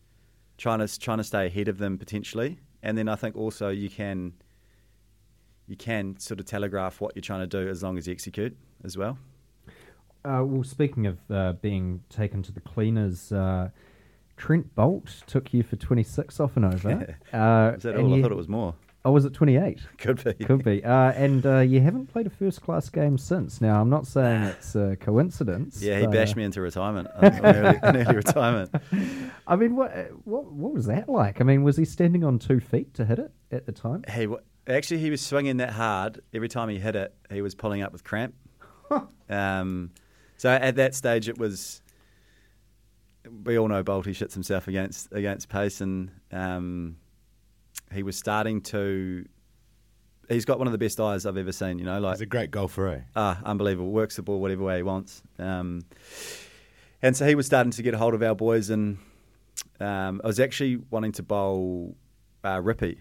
trying 0.58 0.80
to 0.80 1.00
trying 1.00 1.18
to 1.18 1.24
stay 1.24 1.48
ahead 1.48 1.68
of 1.68 1.78
them 1.78 1.98
potentially, 1.98 2.60
and 2.84 2.98
then 2.98 3.10
I 3.10 3.16
think 3.16 3.36
also 3.36 3.70
you 3.70 3.90
can 3.90 4.34
you 5.68 5.76
can 5.76 6.18
sort 6.20 6.40
of 6.40 6.46
telegraph 6.46 7.02
what 7.02 7.16
you're 7.16 7.22
trying 7.22 7.42
to 7.42 7.48
do 7.48 7.70
as 7.70 7.84
long 7.84 7.98
as 7.98 8.08
you 8.08 8.14
execute 8.14 8.56
as 8.84 8.98
well. 8.98 9.18
Uh, 10.26 10.44
well, 10.44 10.64
speaking 10.64 11.08
of 11.08 11.18
uh, 11.32 11.54
being 11.62 12.04
taken 12.10 12.44
to 12.44 12.52
the 12.52 12.60
cleaners, 12.60 13.32
uh, 13.32 13.70
Trent 14.40 14.74
Boult 14.76 15.24
took 15.28 15.54
you 15.54 15.62
for 15.62 15.76
26 15.76 16.40
off 16.40 16.56
and 16.56 16.66
over. 16.66 17.18
uh, 17.34 17.74
Is 17.76 17.84
that 17.84 17.96
all? 17.98 18.16
I 18.16 18.22
thought 18.22 18.32
it 18.32 18.36
was 18.36 18.48
more. 18.48 18.74
Oh, 19.06 19.12
was 19.12 19.24
it 19.24 19.34
28? 19.34 19.80
Could 19.98 20.24
be. 20.24 20.34
Could 20.46 20.64
be. 20.64 20.84
Uh, 20.84 21.12
and 21.14 21.46
uh, 21.46 21.60
you 21.60 21.80
haven't 21.80 22.08
played 22.08 22.28
a 22.28 22.30
first 22.30 22.62
class 22.62 22.90
game 22.90 23.18
since. 23.18 23.62
Now, 23.62 23.80
I'm 23.80 23.90
not 23.90 24.06
saying 24.08 24.42
it's 24.58 24.76
a 24.76 24.98
coincidence. 25.00 25.82
Yeah, 25.82 26.00
he 26.00 26.08
bashed 26.08 26.34
uh, 26.34 26.38
me 26.38 26.44
into 26.46 26.62
retirement, 26.62 27.08
uh, 27.16 27.30
an 27.32 27.46
early, 27.46 27.80
an 27.84 27.98
early 27.98 28.16
retirement. 28.18 28.72
I 29.48 29.56
mean, 29.56 29.76
what, 29.76 29.96
uh, 29.96 30.04
what 30.26 30.52
what 30.52 30.74
was 30.74 30.86
that 30.88 31.08
like? 31.08 31.40
I 31.40 31.44
mean, 31.44 31.64
was 31.64 31.78
he 31.78 31.86
standing 31.86 32.24
on 32.24 32.40
two 32.40 32.60
feet 32.60 32.94
to 32.96 33.06
hit 33.06 33.20
it 33.20 33.32
at 33.52 33.66
the 33.66 33.72
time? 33.72 34.04
He 34.14 34.28
wa- 34.28 34.40
actually 34.68 35.00
he 35.00 35.10
was 35.10 35.22
swinging 35.22 35.58
that 35.58 35.72
hard 35.72 36.22
every 36.34 36.50
time 36.50 36.68
he 36.70 36.78
hit 36.80 36.96
it. 36.96 37.14
He 37.32 37.42
was 37.42 37.56
pulling 37.56 37.82
up 37.82 37.94
with 37.94 38.04
cramp. 38.04 38.36
um, 39.30 39.92
so 40.38 40.50
at 40.50 40.76
that 40.76 40.96
stage, 40.96 41.30
it 41.30 41.38
was. 41.38 41.82
We 43.44 43.58
all 43.58 43.68
know 43.68 43.84
Bolty 43.84 44.12
shits 44.12 44.34
himself 44.34 44.68
against 44.68 45.12
against 45.12 45.50
pace, 45.50 45.82
and 45.82 46.12
um, 46.32 46.98
he 47.92 48.04
was 48.04 48.18
starting 48.18 48.62
to. 48.62 49.26
He's 50.28 50.46
got 50.46 50.60
one 50.60 50.68
of 50.68 50.72
the 50.72 50.78
best 50.78 51.00
eyes 51.00 51.26
I've 51.26 51.38
ever 51.38 51.52
seen. 51.52 51.80
You 51.80 51.86
know, 51.86 52.00
like 52.00 52.16
He's 52.16 52.22
a 52.22 52.26
great 52.28 52.52
golfer, 52.52 52.88
eh? 52.88 53.02
Ah, 53.16 53.40
unbelievable. 53.44 53.90
Works 53.92 54.16
the 54.18 54.22
ball 54.22 54.40
whatever 54.40 54.64
way 54.64 54.78
he 54.78 54.84
wants. 54.84 55.24
Um, 55.40 55.82
and 57.02 57.18
so 57.18 57.26
he 57.26 57.34
was 57.34 57.46
starting 57.46 57.72
to 57.72 57.82
get 57.82 57.94
a 57.94 57.98
hold 57.98 58.14
of 58.14 58.22
our 58.22 58.36
boys, 58.36 58.70
and 58.70 59.00
um, 59.80 60.22
I 60.24 60.28
was 60.28 60.40
actually 60.40 60.78
wanting 60.90 61.14
to 61.14 61.24
bowl 61.24 61.96
uh, 62.44 62.58
Rippy, 62.58 62.98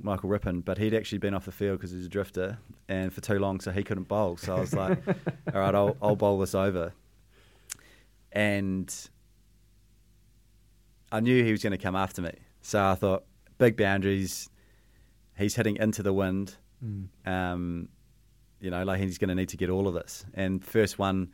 Michael 0.00 0.28
Rippon, 0.28 0.60
but 0.60 0.78
he'd 0.78 0.94
actually 0.94 1.18
been 1.18 1.34
off 1.34 1.44
the 1.44 1.52
field 1.52 1.78
because 1.78 1.90
he's 1.90 2.06
a 2.06 2.08
drifter 2.08 2.58
and 2.88 3.12
for 3.12 3.20
too 3.20 3.38
long, 3.38 3.60
so 3.60 3.70
he 3.70 3.82
couldn't 3.82 4.08
bowl. 4.08 4.36
So 4.36 4.56
I 4.56 4.60
was 4.60 4.74
like, 4.74 4.98
all 5.54 5.60
right, 5.60 5.74
I'll, 5.74 5.96
I'll 6.00 6.16
bowl 6.16 6.38
this 6.38 6.54
over. 6.54 6.92
And 8.30 8.92
I 11.12 11.20
knew 11.20 11.44
he 11.44 11.52
was 11.52 11.62
going 11.62 11.72
to 11.72 11.78
come 11.78 11.94
after 11.94 12.22
me. 12.22 12.32
So 12.62 12.84
I 12.84 12.94
thought, 12.94 13.24
big 13.58 13.76
boundaries. 13.76 14.50
He's 15.36 15.54
heading 15.54 15.76
into 15.76 16.02
the 16.02 16.12
wind. 16.12 16.56
Um, 17.26 17.88
you 18.60 18.70
know, 18.70 18.82
like 18.84 19.00
he's 19.00 19.18
going 19.18 19.28
to 19.28 19.34
need 19.34 19.50
to 19.50 19.56
get 19.56 19.70
all 19.70 19.86
of 19.86 19.94
this. 19.94 20.24
And 20.34 20.64
first 20.64 20.98
one, 20.98 21.30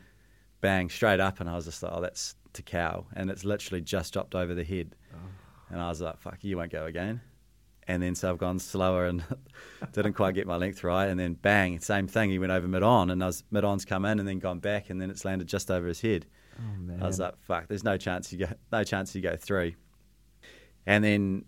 bang, 0.61 0.89
straight 0.89 1.21
up, 1.21 1.41
and 1.41 1.49
I 1.49 1.55
was 1.55 1.65
just 1.67 1.83
like, 1.83 1.93
oh, 1.95 2.01
that's 2.01 2.35
to 2.55 2.63
cow, 2.63 3.07
and 3.15 3.31
it's 3.31 3.45
literally 3.45 3.81
just 3.81 4.13
dropped 4.13 4.35
over 4.35 4.55
the 4.55 4.65
head, 4.65 4.97
and 5.71 5.81
I 5.81 5.89
was 5.89 6.01
like, 6.01 6.19
fuck, 6.19 6.43
you 6.43 6.57
won't 6.57 6.73
go 6.73 6.87
again. 6.87 7.21
And 7.87 8.03
then 8.03 8.15
so 8.15 8.31
I've 8.31 8.39
gone 8.39 8.59
slower 8.59 9.07
and 9.07 9.23
didn't 9.93 10.15
quite 10.15 10.35
get 10.35 10.47
my 10.47 10.57
length 10.57 10.83
right, 10.85 11.07
and 11.07 11.19
then 11.21 11.35
bang, 11.35 11.81
same 11.81 12.07
thing. 12.09 12.31
He 12.31 12.39
went 12.39 12.53
over 12.53 12.67
mid 12.67 12.83
on, 12.83 13.11
and 13.11 13.23
I 13.23 13.27
was 13.27 13.45
mid 13.51 13.65
on's 13.65 13.85
come 13.85 14.05
in, 14.05 14.19
and 14.19 14.27
then 14.27 14.39
gone 14.39 14.59
back, 14.59 14.91
and 14.91 15.01
then 15.01 15.11
it's 15.11 15.25
landed 15.25 15.49
just 15.49 15.71
over 15.71 15.87
his 15.87 16.01
head. 16.01 16.27
Oh, 16.59 16.81
man. 16.81 17.03
I 17.03 17.07
was 17.07 17.19
like, 17.19 17.35
fuck, 17.41 17.69
there's 17.69 17.85
no 17.85 17.97
chance 17.97 18.33
you 18.33 18.41
go, 18.41 18.53
no 18.73 18.85
chance 18.85 19.15
you 19.15 19.21
go 19.21 19.37
three. 19.37 19.77
And 20.87 21.05
then 21.05 21.45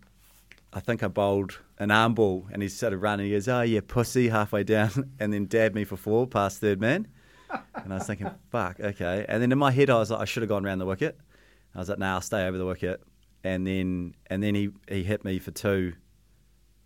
I 0.73 0.81
think 0.81 1.03
I 1.03 1.09
bowled 1.09 1.59
an 1.79 1.91
arm 1.91 2.15
ball, 2.15 2.47
and 2.53 2.63
he 2.63 2.69
started 2.69 2.99
running. 2.99 3.27
He 3.27 3.33
goes, 3.33 3.49
"Oh 3.49 3.63
yeah, 3.63 3.81
pussy," 3.87 4.29
halfway 4.29 4.63
down, 4.63 5.13
and 5.19 5.33
then 5.33 5.47
dabbed 5.47 5.75
me 5.75 5.85
for 5.85 5.97
four 5.97 6.27
past 6.27 6.61
third 6.61 6.81
man. 6.81 7.09
And 7.75 7.93
I 7.93 7.97
was 7.97 8.07
thinking, 8.07 8.31
"Fuck, 8.51 8.79
okay." 8.79 9.25
And 9.29 9.43
then 9.43 9.51
in 9.51 9.59
my 9.59 9.73
head, 9.73 9.91
I 9.91 9.99
was 9.99 10.11
like, 10.11 10.21
"I 10.21 10.25
should 10.25 10.43
have 10.43 10.49
gone 10.49 10.65
around 10.65 10.79
the 10.79 10.87
wicket." 10.87 11.19
I 11.75 11.79
was 11.79 11.89
like, 11.89 11.99
"Nah, 11.99 12.15
I'll 12.15 12.21
stay 12.21 12.47
over 12.47 12.59
the 12.59 12.67
wicket." 12.67 13.03
And 13.43 13.67
then, 13.67 14.15
and 14.27 14.43
then 14.43 14.55
he 14.55 14.71
he 14.89 15.03
hit 15.03 15.25
me 15.25 15.39
for 15.39 15.51
two 15.51 15.95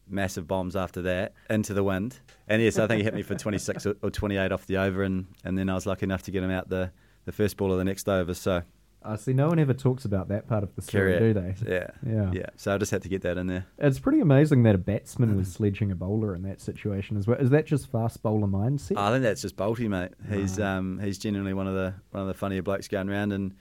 massive 0.06 0.46
bombs 0.46 0.76
after 0.76 1.02
that 1.02 1.32
into 1.50 1.74
the 1.74 1.82
wind. 1.82 2.20
And 2.46 2.62
yes, 2.62 2.78
I 2.78 2.86
think 2.86 2.98
he 2.98 3.04
hit 3.04 3.14
me 3.14 3.22
for 3.22 3.34
26 3.34 3.86
or 3.86 3.96
or 4.02 4.10
28 4.10 4.52
off 4.52 4.66
the 4.66 4.78
over, 4.78 5.02
and, 5.02 5.26
and 5.44 5.58
then 5.58 5.68
I 5.68 5.74
was 5.74 5.86
lucky 5.86 6.04
enough 6.04 6.22
to 6.22 6.30
get 6.30 6.42
him 6.42 6.50
out 6.50 6.68
the, 6.68 6.90
the 7.24 7.32
first 7.32 7.56
ball 7.56 7.72
of 7.72 7.78
the 7.78 7.84
next 7.84 8.08
over. 8.08 8.34
So 8.34 8.62
Uh, 9.02 9.16
see, 9.18 9.34
no 9.34 9.48
one 9.48 9.58
ever 9.58 9.74
talks 9.74 10.06
about 10.06 10.28
that 10.28 10.48
part 10.48 10.62
of 10.62 10.74
the 10.76 10.80
story, 10.82 11.12
carry 11.18 11.34
do 11.34 11.40
they? 11.40 11.54
Yeah, 11.70 11.90
Yeah. 12.06 12.30
yeah. 12.32 12.46
So 12.56 12.74
I 12.74 12.78
just 12.78 12.90
had 12.90 13.02
to 13.02 13.08
get 13.10 13.20
that 13.22 13.36
in 13.36 13.46
there. 13.48 13.66
It's 13.78 13.98
pretty 13.98 14.20
amazing 14.20 14.62
that 14.62 14.74
a 14.74 14.78
batsman 14.78 15.36
was 15.36 15.52
sledging 15.52 15.90
a 15.90 15.94
bowler 15.94 16.34
in 16.34 16.42
that 16.44 16.58
situation 16.60 17.18
as 17.18 17.26
well. 17.26 17.38
Is 17.38 17.50
that 17.50 17.66
just 17.66 17.90
fast 17.92 18.22
bowler 18.22 18.46
mindset? 18.48 18.96
I 18.96 19.10
think 19.10 19.22
that's 19.22 19.42
just 19.42 19.56
Bolty, 19.56 19.88
mate. 19.88 20.12
He's 20.30 20.58
um, 20.58 20.98
he's 21.00 21.18
genuinely 21.18 21.52
one 21.52 21.66
of 21.66 21.74
the 21.74 21.94
one 22.12 22.22
of 22.22 22.28
the 22.28 22.34
funnier 22.34 22.62
blokes 22.62 22.88
going 22.88 23.10
around 23.10 23.32
and 23.32 23.54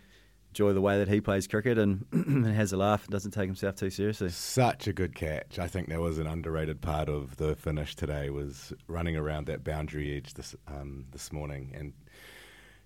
enjoy 0.49 0.71
the 0.71 0.79
way 0.81 0.99
that 0.99 1.07
he 1.07 1.19
plays 1.19 1.47
cricket 1.47 1.77
and, 1.79 2.05
and 2.11 2.45
has 2.45 2.71
a 2.73 2.77
laugh 2.77 3.03
and 3.05 3.11
doesn't 3.11 3.31
take 3.31 3.47
himself 3.47 3.75
too 3.75 3.89
seriously. 3.89 4.29
Such 4.29 4.87
a 4.87 4.93
good 4.93 5.13
catch. 5.15 5.57
I 5.59 5.67
think 5.67 5.89
that 5.89 5.99
was 5.99 6.19
an 6.19 6.27
underrated 6.27 6.79
part 6.79 7.09
of 7.09 7.35
the 7.37 7.55
finish 7.55 7.95
today 7.95 8.29
was 8.29 8.71
running 8.87 9.17
around 9.17 9.47
that 9.47 9.63
boundary 9.63 10.15
edge 10.15 10.35
this 10.35 10.55
um, 10.67 11.05
this 11.11 11.33
morning 11.33 11.73
and 11.75 11.91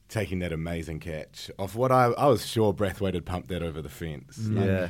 taking 0.10 0.40
that 0.40 0.54
amazing 0.54 1.00
catch 1.00 1.50
off 1.60 1.76
what 1.76 1.92
I 1.92 2.06
I 2.18 2.28
was 2.28 2.46
sure 2.46 2.74
Brathwaite 2.74 3.14
had 3.14 3.26
pumped 3.26 3.50
that 3.50 3.62
over 3.64 3.82
the 3.82 3.90
fence. 3.90 4.38
Like, 4.48 4.66
Yeah. 4.66 4.90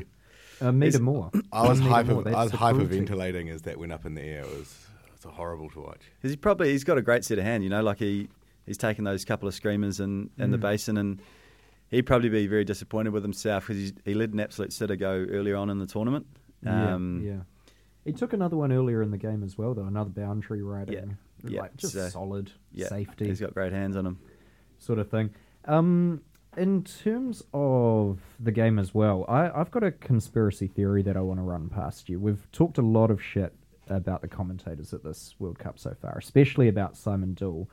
a 0.62 0.72
meter 0.72 1.00
more. 1.00 1.32
I 1.52 1.68
was 1.68 1.80
hyper 1.80 2.14
more, 2.16 2.28
I 2.28 2.44
was 2.44 2.52
the 2.52 2.58
cruelty. 2.58 3.00
hyperventilating 3.00 3.50
as 3.52 3.64
that 3.64 3.78
went 3.78 3.92
up 3.92 4.06
in 4.06 4.14
the 4.16 4.22
air. 4.22 4.42
It 4.42 4.50
was 4.58 4.88
it 5.08 5.26
was 5.26 5.34
horrible 5.34 5.70
to 5.72 5.82
watch. 5.82 6.02
He's 6.22 6.36
probably 6.36 6.72
he's 6.72 6.84
got 6.84 6.98
a 6.98 7.02
great 7.02 7.24
set 7.26 7.38
of 7.40 7.44
hand, 7.44 7.64
you 7.64 7.70
know. 7.70 7.82
Like 7.82 8.00
he 8.00 8.28
he's 8.66 8.78
taken 8.78 9.04
those 9.04 9.26
couple 9.26 9.48
of 9.48 9.54
screamers 9.54 10.00
in, 10.00 10.30
in 10.38 10.52
the 10.52 10.58
basin, 10.58 10.98
and 10.98 11.22
he'd 11.90 12.04
probably 12.04 12.30
be 12.30 12.48
very 12.48 12.66
disappointed 12.66 13.12
with 13.14 13.24
himself 13.24 13.68
because 13.68 13.94
he 14.06 14.14
led 14.14 14.34
an 14.34 14.40
absolute 14.40 14.74
sitter 14.74 14.96
go 14.96 15.12
earlier 15.30 15.56
on 15.56 15.70
in 15.70 15.80
the 15.80 15.86
tournament. 15.88 16.26
Um, 16.66 17.22
yeah, 17.26 17.32
yeah. 17.32 17.40
He 18.06 18.14
took 18.14 18.34
another 18.34 18.56
one 18.58 18.72
earlier 18.72 19.02
in 19.04 19.12
the 19.12 19.18
game 19.18 19.44
as 19.44 19.58
well, 19.58 19.74
though. 19.74 19.84
Another 19.86 20.10
boundary 20.10 20.62
riding, 20.62 21.18
yeah, 21.44 21.62
like 21.62 21.76
just 21.78 21.94
so- 21.94 22.10
solid 22.10 22.52
yeah, 22.72 22.88
safety 22.88 23.28
He's 23.28 23.40
got 23.40 23.54
great 23.54 23.74
hands 23.74 23.96
on 23.98 24.06
him. 24.06 24.20
Sort 24.80 25.00
of 25.00 25.10
thing. 25.10 25.32
Um, 25.66 26.22
in 26.56 26.84
terms 26.84 27.44
of 27.54 28.20
the 28.40 28.52
game 28.52 28.80
as 28.80 28.94
well, 28.94 29.26
I, 29.28 29.50
I've 29.50 29.70
got 29.72 29.84
a 29.84 29.92
conspiracy 29.92 30.68
theory 30.68 31.04
that 31.04 31.16
I 31.16 31.22
want 31.22 31.40
to 31.40 31.44
run 31.44 31.70
past 31.70 32.10
you. 32.10 32.20
We've 32.20 32.52
talked 32.52 32.78
a 32.78 32.82
lot 32.82 33.12
of 33.12 33.22
shit 33.22 33.54
about 33.90 34.22
the 34.22 34.28
commentators 34.28 34.94
at 34.94 35.04
this 35.04 35.36
World 35.40 35.60
Cup 35.60 35.80
so 35.80 35.96
far, 36.02 36.18
especially 36.18 36.68
about 36.68 36.98
Simon 36.98 37.34
Doull. 37.34 37.70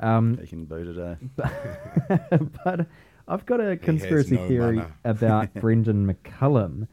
Um, 0.00 0.38
He 0.40 0.46
can 0.46 0.64
boot 0.64 0.96
it. 0.96 0.98
Uh, 0.98 2.38
but 2.64 2.86
I've 3.26 3.46
got 3.46 3.60
a 3.60 3.76
conspiracy 3.76 4.36
no 4.36 4.48
theory 4.48 4.82
about 5.04 5.52
Brendon 5.54 6.06
McCullum, 6.06 6.88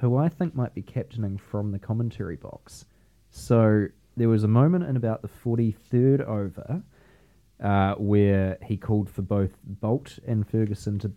who 0.00 0.16
I 0.16 0.28
think 0.28 0.54
might 0.54 0.74
be 0.74 0.82
captaining 0.82 1.38
from 1.38 1.72
the 1.72 1.78
commentary 1.78 2.36
box. 2.36 2.86
So 3.30 3.88
there 4.16 4.28
was 4.28 4.44
a 4.44 4.48
moment 4.48 4.84
in 4.84 4.96
about 4.96 5.22
the 5.22 5.28
43rd 5.28 6.26
over 6.26 6.82
uh, 7.62 7.94
where 7.94 8.58
he 8.62 8.76
called 8.76 9.08
for 9.08 9.22
both 9.22 9.52
Boult 9.80 10.18
and 10.26 10.46
Ferguson 10.46 10.98
to, 10.98 11.12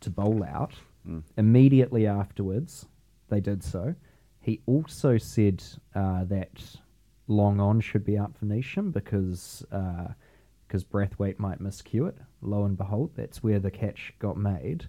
to 0.00 0.10
bowl 0.10 0.44
out. 0.44 0.74
Immediately 1.36 2.06
afterwards, 2.06 2.86
they 3.28 3.40
did 3.40 3.62
so. 3.62 3.94
He 4.40 4.60
also 4.66 5.18
said 5.18 5.62
uh, 5.94 6.24
that 6.24 6.76
long 7.26 7.60
on 7.60 7.80
should 7.80 8.04
be 8.04 8.16
out 8.16 8.36
for 8.36 8.46
Neesham 8.46 8.92
because 8.92 9.64
uh, 9.72 10.08
because 10.66 10.84
Brathwaite 10.84 11.38
might 11.38 11.62
miscue 11.62 12.06
it. 12.08 12.18
Lo 12.42 12.64
and 12.64 12.76
behold, 12.76 13.12
that's 13.16 13.42
where 13.42 13.58
the 13.58 13.70
catch 13.70 14.12
got 14.18 14.36
made. 14.36 14.86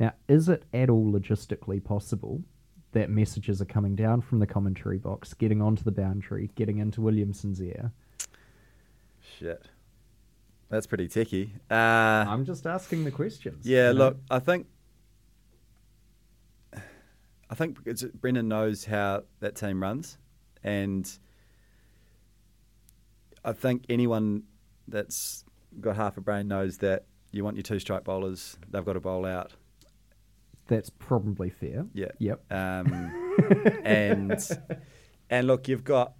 Now, 0.00 0.12
is 0.26 0.48
it 0.48 0.64
at 0.74 0.90
all 0.90 1.06
logistically 1.06 1.82
possible 1.82 2.42
that 2.90 3.08
messages 3.08 3.62
are 3.62 3.66
coming 3.66 3.94
down 3.94 4.20
from 4.20 4.40
the 4.40 4.48
commentary 4.48 4.98
box, 4.98 5.32
getting 5.32 5.62
onto 5.62 5.84
the 5.84 5.92
boundary, 5.92 6.50
getting 6.56 6.78
into 6.78 7.00
Williamson's 7.00 7.62
ear? 7.62 7.92
shit, 9.38 9.68
that's 10.68 10.86
pretty 10.86 11.08
techie. 11.08 11.50
Uh, 11.70 11.74
I'm 11.74 12.44
just 12.44 12.66
asking 12.66 13.04
the 13.04 13.10
questions. 13.10 13.66
Yeah, 13.66 13.88
you 13.88 13.94
know? 13.94 14.04
look, 14.06 14.16
I 14.30 14.38
think 14.38 14.66
I 17.48 17.54
think 17.54 17.78
it's, 17.86 18.02
Brendon 18.02 18.48
knows 18.48 18.84
how 18.84 19.22
that 19.40 19.54
team 19.54 19.80
runs, 19.80 20.18
and 20.64 21.08
I 23.44 23.52
think 23.52 23.84
anyone 23.88 24.42
that's 24.88 25.44
got 25.80 25.96
half 25.96 26.16
a 26.16 26.20
brain 26.20 26.48
knows 26.48 26.78
that 26.78 27.04
you 27.30 27.44
want 27.44 27.56
your 27.56 27.62
two 27.62 27.78
strike 27.78 28.02
bowlers, 28.04 28.56
they've 28.70 28.84
got 28.84 28.94
to 28.94 29.00
bowl 29.00 29.24
out. 29.26 29.52
that's 30.68 30.90
probably 30.90 31.50
fair. 31.50 31.86
Yeah. 31.92 32.08
Yep. 32.18 32.52
Um, 32.52 33.34
and 33.84 34.58
and 35.30 35.46
look, 35.46 35.68
you've 35.68 35.84
got 35.84 36.14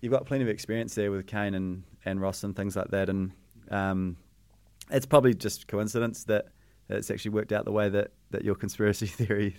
you've 0.00 0.12
got 0.12 0.24
plenty 0.24 0.44
of 0.44 0.48
experience 0.48 0.94
there 0.94 1.10
with 1.10 1.26
Kane 1.26 1.54
and, 1.54 1.82
and 2.06 2.20
Ross 2.20 2.42
and 2.44 2.56
things 2.56 2.76
like 2.76 2.88
that, 2.88 3.10
and 3.10 3.32
um, 3.70 4.16
it's 4.90 5.06
probably 5.06 5.34
just 5.34 5.68
coincidence 5.68 6.24
that, 6.24 6.46
that 6.88 6.98
it's 6.98 7.10
actually 7.10 7.30
worked 7.32 7.52
out 7.52 7.64
the 7.64 7.72
way 7.72 7.88
that, 7.88 8.10
that 8.30 8.44
your 8.44 8.54
conspiracy 8.54 9.06
theory 9.18 9.56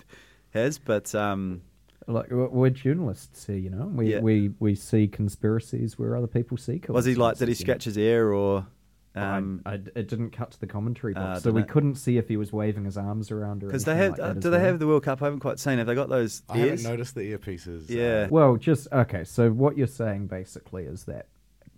has, 0.54 0.78
but 0.78 1.13
um, 1.15 1.62
Like 2.08 2.28
we're 2.32 2.69
journalists 2.71 3.45
here, 3.45 3.56
you 3.58 3.69
know. 3.69 3.86
We 3.88 4.13
Yeah. 4.13 4.19
we 4.19 4.52
we 4.60 4.76
see 4.76 5.08
conspiracies 5.08 5.97
where 6.00 6.15
other 6.17 6.28
people 6.28 6.58
see. 6.58 6.82
was 6.89 7.06
he 7.06 7.15
like? 7.15 7.38
Did 7.38 7.47
he 7.47 7.54
coincidences, 7.54 7.60
you 7.60 7.65
scratch 7.65 7.84
his 7.86 7.97
ear 7.97 8.32
or? 8.34 8.65
Um, 9.13 9.62
I, 9.65 9.74
it 9.74 10.08
didn't 10.08 10.30
cut 10.30 10.52
to 10.52 10.60
the 10.62 10.67
commentary 10.67 11.13
box, 11.13 11.39
Ah, 11.39 11.39
so 11.39 11.52
we 11.52 11.62
it? 11.63 11.67
couldn't 11.67 11.95
see 11.95 12.17
if 12.17 12.30
he 12.30 12.38
was 12.38 12.54
waving 12.54 12.86
his 12.86 12.95
arms 12.97 13.30
around 13.30 13.62
or 13.62 13.67
because 13.67 13.84
they 13.84 13.95
have, 13.97 14.12
like 14.12 14.21
uh, 14.21 14.34
do 14.36 14.50
they 14.50 14.52
well. 14.52 14.65
have 14.67 14.80
the 14.80 14.88
World 14.88 15.04
Cup? 15.04 15.21
I 15.21 15.26
haven't 15.26 15.41
quite 15.41 15.60
seen. 15.60 15.80
Have 15.80 15.88
they 15.88 15.95
got 15.95 16.08
those 16.08 16.43
I 16.50 16.60
ears? 16.60 16.69
haven't 16.82 16.91
noticed 16.91 17.15
the 17.15 17.34
earpieces. 17.34 17.91
uh, 17.91 17.93
Yeah. 17.93 18.28
Well, 18.30 18.56
just 18.56 18.88
okay. 18.91 19.26
So 19.26 19.52
what 19.52 19.78
you're 19.78 19.88
saying 19.88 20.28
basically 20.28 20.84
is 20.86 21.04
that 21.06 21.28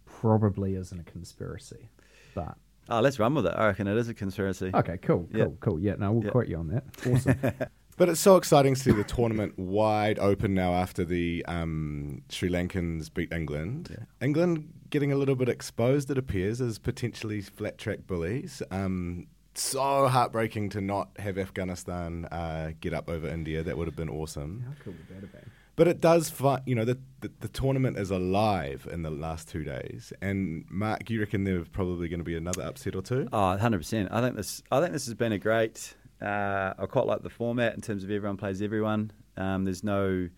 probably 0.06 0.76
isn't 0.76 1.00
a 1.00 1.04
conspiracy, 1.04 1.90
but 2.34 2.56
Oh, 2.90 3.00
let's 3.00 3.18
run 3.18 3.34
with 3.34 3.46
it. 3.46 3.54
I 3.56 3.68
reckon 3.68 3.88
it 3.88 3.96
is 3.98 4.10
a 4.10 4.14
conspiracy. 4.14 4.70
okay, 4.74 4.98
cool, 4.98 5.30
cool, 5.32 5.40
Yeah. 5.40 5.46
cool. 5.62 5.80
Yeah, 5.80 5.96
no, 5.98 6.12
we'll 6.12 6.26
Yeah. 6.26 6.32
quote 6.32 6.48
you 6.48 6.58
on 6.58 6.68
that. 6.68 6.84
Awesome. 7.08 7.40
But 7.96 8.10
it's 8.10 8.20
so 8.20 8.38
exciting 8.38 8.74
to 8.74 8.80
see 8.82 8.92
the 8.92 9.04
tournament 9.04 9.56
wide 9.60 10.18
open 10.18 10.56
now 10.56 10.74
after 10.74 11.06
the 11.06 11.46
um, 11.48 12.24
Sri 12.28 12.50
Lankans 12.50 13.14
beat 13.14 13.32
England. 13.32 13.96
England 14.20 14.74
getting 14.90 15.12
a 15.12 15.16
little 15.16 15.36
bit 15.36 15.48
exposed, 15.48 16.10
it 16.10 16.18
appears, 16.18 16.60
as 16.60 16.80
potentially 16.80 17.40
flat 17.42 17.78
track 17.78 18.08
bullies. 18.08 18.64
Um, 18.72 19.28
so 19.54 20.08
heartbreaking 20.08 20.70
to 20.70 20.82
not 20.82 21.10
have 21.20 21.38
Afghanistan 21.38 22.26
uh, 22.32 22.72
get 22.82 22.96
up 22.96 23.12
over 23.12 23.28
India. 23.28 23.62
That 23.62 23.78
would 23.78 23.86
have 23.88 23.96
been 23.96 24.10
awesome. 24.10 24.64
How 24.68 24.74
cool 24.84 24.94
would 24.94 25.08
that 25.10 25.22
have 25.22 25.32
been? 25.32 25.52
But 25.76 25.88
it 25.88 26.00
does, 26.00 26.30
fi- 26.30 26.62
you 26.66 26.76
know, 26.76 26.86
the, 26.86 27.00
the 27.22 27.32
the 27.40 27.48
tournament 27.48 27.98
is 27.98 28.12
alive 28.12 28.88
in 28.92 29.02
the 29.02 29.10
last 29.10 29.50
two 29.50 29.64
days. 29.64 30.14
And 30.22 30.66
Mark, 30.70 31.10
you 31.10 31.20
reckon 31.20 31.46
there's 31.46 31.68
probably 31.68 32.08
going 32.08 32.20
to 32.20 32.24
be 32.24 32.38
another 32.38 32.62
upset 32.62 32.96
or 32.96 33.02
two? 33.02 33.28
Oh, 33.34 33.50
100 33.50 33.78
percent. 33.80 34.10
I 34.12 34.22
think 34.22 34.36
this. 34.36 34.62
I 34.72 34.80
think 34.80 34.94
this 34.94 35.06
has 35.06 35.16
been 35.16 35.32
a 35.32 35.40
great. 35.40 35.96
Uh, 36.22 36.74
I 36.78 36.86
quite 36.86 37.08
like 37.08 37.24
the 37.24 37.30
format 37.30 37.74
in 37.74 37.82
terms 37.82 38.04
of 38.04 38.12
everyone 38.12 38.38
plays 38.38 38.62
everyone. 38.62 39.12
Um, 39.36 39.66
there's 39.66 39.84
no 39.84 40.30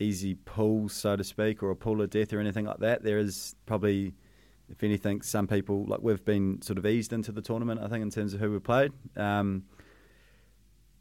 easy 0.00 0.34
pull, 0.34 0.88
so 0.88 1.16
to 1.16 1.24
speak, 1.24 1.62
or 1.62 1.70
a 1.70 1.76
pull 1.76 2.02
of 2.02 2.10
death 2.10 2.32
or 2.32 2.40
anything 2.40 2.64
like 2.64 2.78
that. 2.78 3.02
There 3.04 3.18
is 3.18 3.54
probably, 3.66 4.14
if 4.68 4.82
anything, 4.82 5.22
some 5.22 5.46
people 5.46 5.84
like 5.86 6.00
we've 6.02 6.24
been 6.24 6.60
sort 6.60 6.78
of 6.78 6.86
eased 6.86 7.12
into 7.12 7.30
the 7.30 7.42
tournament. 7.42 7.80
I 7.80 7.86
think 7.86 8.02
in 8.02 8.10
terms 8.10 8.34
of 8.34 8.40
who 8.40 8.50
we 8.50 8.58
played. 8.58 8.92
Um, 9.16 9.62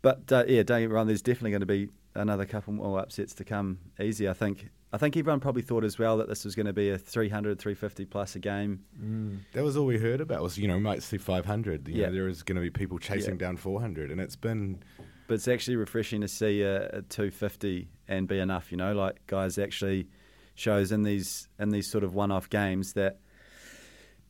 but 0.03 0.32
uh, 0.32 0.43
yeah, 0.47 0.62
don't 0.62 0.82
get 0.82 0.89
me 0.89 0.93
wrong. 0.93 1.08
There's 1.08 1.23
definitely 1.23 1.51
going 1.51 1.62
to 1.62 1.65
be 1.65 1.89
another 2.17 2.45
couple 2.45 2.73
more 2.73 2.99
upsets 2.99 3.34
to 3.36 3.43
come. 3.43 3.80
Easy, 3.99 4.27
I 4.27 4.34
think. 4.34 4.69
I 4.93 4.97
think 4.97 5.17
everyone 5.17 5.39
probably 5.41 5.62
thought 5.63 5.84
as 5.84 5.99
well 5.99 6.17
that 6.17 6.30
this 6.30 6.45
was 6.45 6.56
going 6.56 6.65
to 6.65 6.73
be 6.73 6.89
a 6.89 6.97
300, 6.97 7.60
350 7.60 8.06
plus 8.06 8.36
a 8.36 8.39
game. 8.39 8.84
Mm. 9.01 9.39
That 9.51 9.63
was 9.63 9.75
all 9.75 9.86
we 9.86 9.97
heard 9.99 10.21
about 10.21 10.41
was, 10.41 10.58
you 10.58 10.67
know, 10.67 10.75
we 10.75 10.82
might 10.82 11.03
see 11.03 11.17
500. 11.17 11.88
You 11.89 11.95
Yeah. 11.95 12.06
know, 12.08 12.13
there 12.13 12.27
is 12.30 12.41
going 12.41 12.56
to 12.56 12.62
be 12.62 12.69
people 12.69 12.97
chasing 12.97 13.34
Yeah. 13.36 13.47
down 13.47 13.58
400. 13.58 14.12
And 14.12 14.21
it's 14.21 14.38
been, 14.38 14.80
but 15.27 15.34
it's 15.36 15.47
actually 15.49 15.75
refreshing 15.75 16.21
to 16.21 16.27
see 16.30 16.62
a, 16.62 16.88
a 16.88 17.01
250 17.01 17.89
and 18.08 18.30
be 18.30 18.39
enough. 18.39 18.71
You 18.71 18.77
know, 18.77 18.93
like 18.93 19.27
guys 19.27 19.58
actually 19.58 20.08
shows 20.56 20.91
in 20.93 21.03
these 21.03 21.49
in 21.60 21.69
these 21.69 21.91
sort 21.91 22.03
of 22.06 22.13
one-off 22.15 22.49
games 22.49 22.93
that 22.93 23.19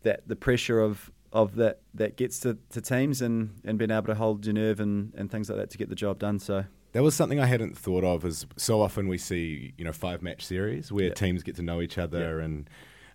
that 0.04 0.28
the 0.28 0.36
pressure 0.36 0.80
of 0.80 1.12
of 1.34 1.56
that 1.56 1.82
that 1.94 2.16
gets 2.18 2.40
to, 2.40 2.58
to 2.72 2.82
teams 2.82 3.22
and, 3.22 3.60
and 3.64 3.78
being 3.78 3.92
able 3.92 4.08
to 4.08 4.16
hold 4.16 4.46
your 4.46 4.54
nerve 4.54 4.80
and, 4.80 5.14
and 5.16 5.30
things 5.30 5.50
like 5.50 5.60
that 5.60 5.70
to 5.70 5.78
get 5.78 5.90
the 5.90 5.96
job 5.96 6.18
done. 6.20 6.40
So 6.40 6.66
that 6.94 7.04
was 7.04 7.16
something 7.16 7.40
I 7.40 7.46
hadn't 7.46 7.78
thought 7.78 8.04
of 8.04 8.26
as 8.26 8.46
so 8.56 8.82
often 8.82 9.08
we 9.08 9.18
see, 9.18 9.74
you 9.78 9.86
know, 9.86 9.92
five 9.94 10.22
match 10.22 10.46
series 10.46 10.92
where 10.92 11.08
Yeah. 11.08 11.14
teams 11.14 11.44
get 11.44 11.56
to 11.58 11.62
know 11.62 11.82
each 11.82 11.98
other 11.98 12.40
Yeah. 12.40 12.46
and 12.46 12.70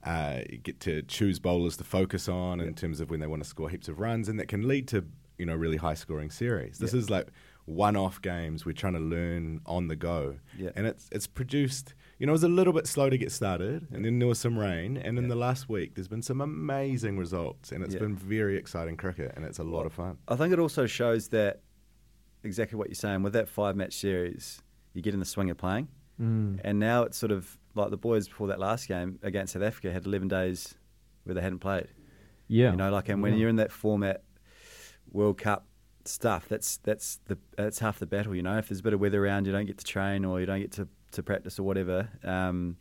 uh, 0.04 0.40
get 0.64 0.80
to 0.80 1.02
choose 1.02 1.38
bowlers 1.38 1.76
to 1.76 1.84
focus 1.84 2.28
on 2.28 2.60
in 2.60 2.74
terms 2.74 3.00
of 3.00 3.08
when 3.10 3.20
they 3.20 3.26
want 3.28 3.42
to 3.42 3.48
score 3.48 3.70
heaps 3.70 3.86
of 3.88 4.00
runs. 4.00 4.28
And 4.28 4.38
that 4.40 4.48
can 4.48 4.66
lead 4.66 4.88
to, 4.88 5.04
you 5.38 5.46
know, 5.46 5.54
really 5.54 5.76
high 5.76 5.94
scoring 5.94 6.28
series. 6.30 6.78
This 6.78 6.92
Yeah. 6.92 6.98
is 7.00 7.08
like 7.10 7.28
one 7.66 7.94
off 7.96 8.20
games. 8.20 8.66
We're 8.66 8.72
trying 8.72 8.94
to 8.94 8.98
learn 8.98 9.60
on 9.64 9.86
the 9.86 9.94
go. 9.94 10.38
Yeah. 10.58 10.70
And 10.74 10.88
it's, 10.88 11.08
it's 11.12 11.28
produced, 11.28 11.94
you 12.18 12.26
know, 12.26 12.32
it 12.32 12.34
was 12.34 12.42
a 12.42 12.48
little 12.48 12.72
bit 12.72 12.88
slow 12.88 13.10
to 13.10 13.16
get 13.16 13.30
started 13.30 13.86
and 13.92 14.04
then 14.04 14.18
there 14.18 14.26
was 14.26 14.40
some 14.40 14.58
rain. 14.58 14.96
And 14.96 15.18
in 15.18 15.28
the 15.28 15.36
last 15.36 15.68
week, 15.68 15.94
there's 15.94 16.08
been 16.08 16.22
some 16.22 16.40
amazing 16.40 17.16
results 17.16 17.70
and 17.70 17.84
it's 17.84 17.94
Yeah. 17.94 18.00
been 18.00 18.16
very 18.16 18.56
exciting 18.56 18.96
cricket 18.96 19.32
and 19.36 19.44
it's 19.44 19.60
a 19.60 19.64
lot 19.64 19.86
of 19.86 19.92
fun. 19.92 20.18
I 20.26 20.34
think 20.34 20.52
it 20.52 20.58
also 20.58 20.86
shows 20.86 21.28
that 21.28 21.60
exactly 22.44 22.76
what 22.78 22.88
you're 22.88 22.94
saying 22.94 23.22
with 23.22 23.32
that 23.34 23.48
five 23.48 23.76
match 23.76 23.94
series, 23.94 24.62
you 24.94 25.02
get 25.02 25.14
in 25.14 25.20
the 25.20 25.26
swing 25.26 25.50
of 25.50 25.56
playing. 25.58 25.88
Mm. 26.20 26.60
And 26.64 26.78
now 26.78 27.02
it's 27.04 27.16
sort 27.18 27.32
of 27.32 27.56
like 27.74 27.90
the 27.90 27.96
boys 27.96 28.28
before 28.28 28.48
that 28.48 28.58
last 28.60 28.86
game 28.88 29.18
against 29.22 29.54
South 29.54 29.62
Africa 29.62 29.90
had 29.92 30.04
11 30.06 30.28
days 30.28 30.74
where 31.24 31.34
they 31.34 31.40
hadn't 31.40 31.60
played. 31.60 31.88
Yeah, 32.48 32.70
You 32.72 32.76
know, 32.76 32.90
like, 32.90 33.08
and 33.08 33.22
when 33.22 33.32
Yeah. 33.32 33.38
you're 33.40 33.48
in 33.48 33.56
that 33.56 33.72
format, 33.72 34.22
World 35.10 35.38
Cup 35.38 35.66
stuff, 36.04 36.48
that's 36.48 36.78
that's 36.78 37.20
the 37.26 37.38
that's 37.56 37.78
half 37.78 37.98
the 37.98 38.06
battle. 38.06 38.34
You 38.34 38.42
know, 38.42 38.58
if 38.58 38.68
there's 38.68 38.80
a 38.80 38.82
bit 38.82 38.92
of 38.92 39.00
weather 39.00 39.24
around, 39.24 39.46
you 39.46 39.52
don't 39.52 39.66
get 39.66 39.78
to 39.78 39.84
train 39.84 40.24
or 40.24 40.40
you 40.40 40.46
don't 40.46 40.60
get 40.60 40.72
to, 40.72 40.88
to 41.12 41.22
practice 41.22 41.58
or 41.58 41.62
whatever, 41.62 42.08
um, 42.24 42.76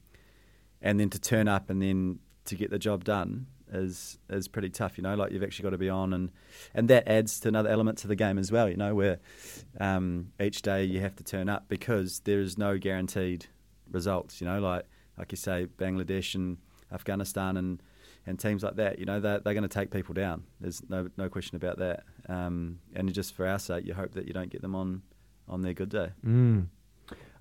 and 0.82 1.00
then 1.00 1.10
to 1.12 1.19
turn 1.19 1.47
up 1.47 1.69
and 1.69 1.82
then 1.82 2.19
to 2.45 2.56
get 2.56 2.69
the 2.71 2.80
job 2.80 3.04
done 3.04 3.45
is 3.71 4.17
is 4.29 4.47
pretty 4.47 4.69
tough. 4.69 4.97
You 4.97 5.03
know, 5.03 5.15
like 5.15 5.31
you've 5.31 5.43
actually 5.43 5.63
got 5.63 5.69
to 5.71 5.77
be 5.77 5.89
on, 5.89 6.13
and 6.13 6.31
and 6.73 6.89
that 6.89 7.07
adds 7.07 7.39
to 7.41 7.47
another 7.47 7.69
element 7.69 7.97
to 7.99 8.07
the 8.07 8.15
game 8.15 8.38
as 8.38 8.51
well. 8.51 8.69
You 8.69 8.77
know, 8.77 8.95
where 8.95 9.19
um, 9.79 10.31
each 10.39 10.62
day 10.62 10.84
you 10.84 11.01
have 11.01 11.15
to 11.17 11.23
turn 11.23 11.49
up 11.49 11.67
because 11.67 12.19
there 12.21 12.39
is 12.39 12.57
no 12.57 12.77
guaranteed 12.77 13.47
results. 13.89 14.41
You 14.41 14.47
know, 14.47 14.60
like 14.60 14.86
like 15.17 15.31
you 15.31 15.38
say, 15.38 15.67
Bangladesh 15.77 16.36
and 16.36 16.57
Afghanistan 16.91 17.57
and 17.57 17.81
and 18.27 18.39
teams 18.39 18.63
like 18.63 18.75
that, 18.75 18.99
you 18.99 19.05
know, 19.05 19.19
they're, 19.19 19.39
they're 19.39 19.53
going 19.53 19.63
to 19.63 19.69
take 19.69 19.89
people 19.89 20.13
down. 20.13 20.43
There's 20.60 20.88
no 20.89 21.10
no 21.17 21.29
question 21.29 21.55
about 21.55 21.79
that. 21.79 22.03
Um, 22.29 22.79
and 22.93 23.12
just 23.13 23.36
for 23.36 23.47
our 23.47 23.60
sake, 23.60 23.86
you 23.86 23.93
hope 23.93 24.13
that 24.13 24.27
you 24.27 24.34
don't 24.34 24.49
get 24.49 24.62
them 24.62 24.75
on 24.75 25.01
on 25.47 25.62
their 25.62 25.73
good 25.73 25.89
day. 25.89 26.10
Mm. 26.25 26.67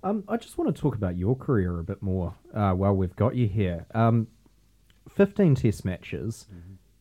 Um, 0.02 0.24
I 0.28 0.38
just 0.38 0.56
want 0.56 0.74
to 0.74 0.80
talk 0.80 0.94
about 0.94 1.16
your 1.16 1.36
career 1.36 1.78
a 1.78 1.84
bit 1.84 2.02
more 2.02 2.34
uh, 2.54 2.72
while 2.72 2.94
we've 2.94 3.14
got 3.14 3.36
you 3.36 3.46
here. 3.46 3.86
Um, 3.94 4.28
15 5.14 5.54
test 5.54 5.84
matches, 5.84 6.46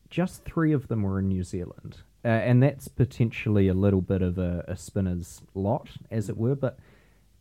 just 0.09 0.43
three 0.43 0.73
of 0.73 0.87
them 0.87 1.03
were 1.03 1.19
in 1.19 1.27
New 1.27 1.43
Zealand. 1.43 1.97
Uh, 2.23 2.27
and 2.27 2.61
that's 2.61 2.87
potentially 2.87 3.69
a 3.69 3.73
little 3.73 4.01
bit 4.01 4.21
of 4.21 4.37
a, 4.37 4.65
a 4.67 4.75
spinner's 4.75 5.41
lot, 5.53 5.89
as 6.11 6.29
it 6.29 6.37
were. 6.37 6.55
But, 6.55 6.77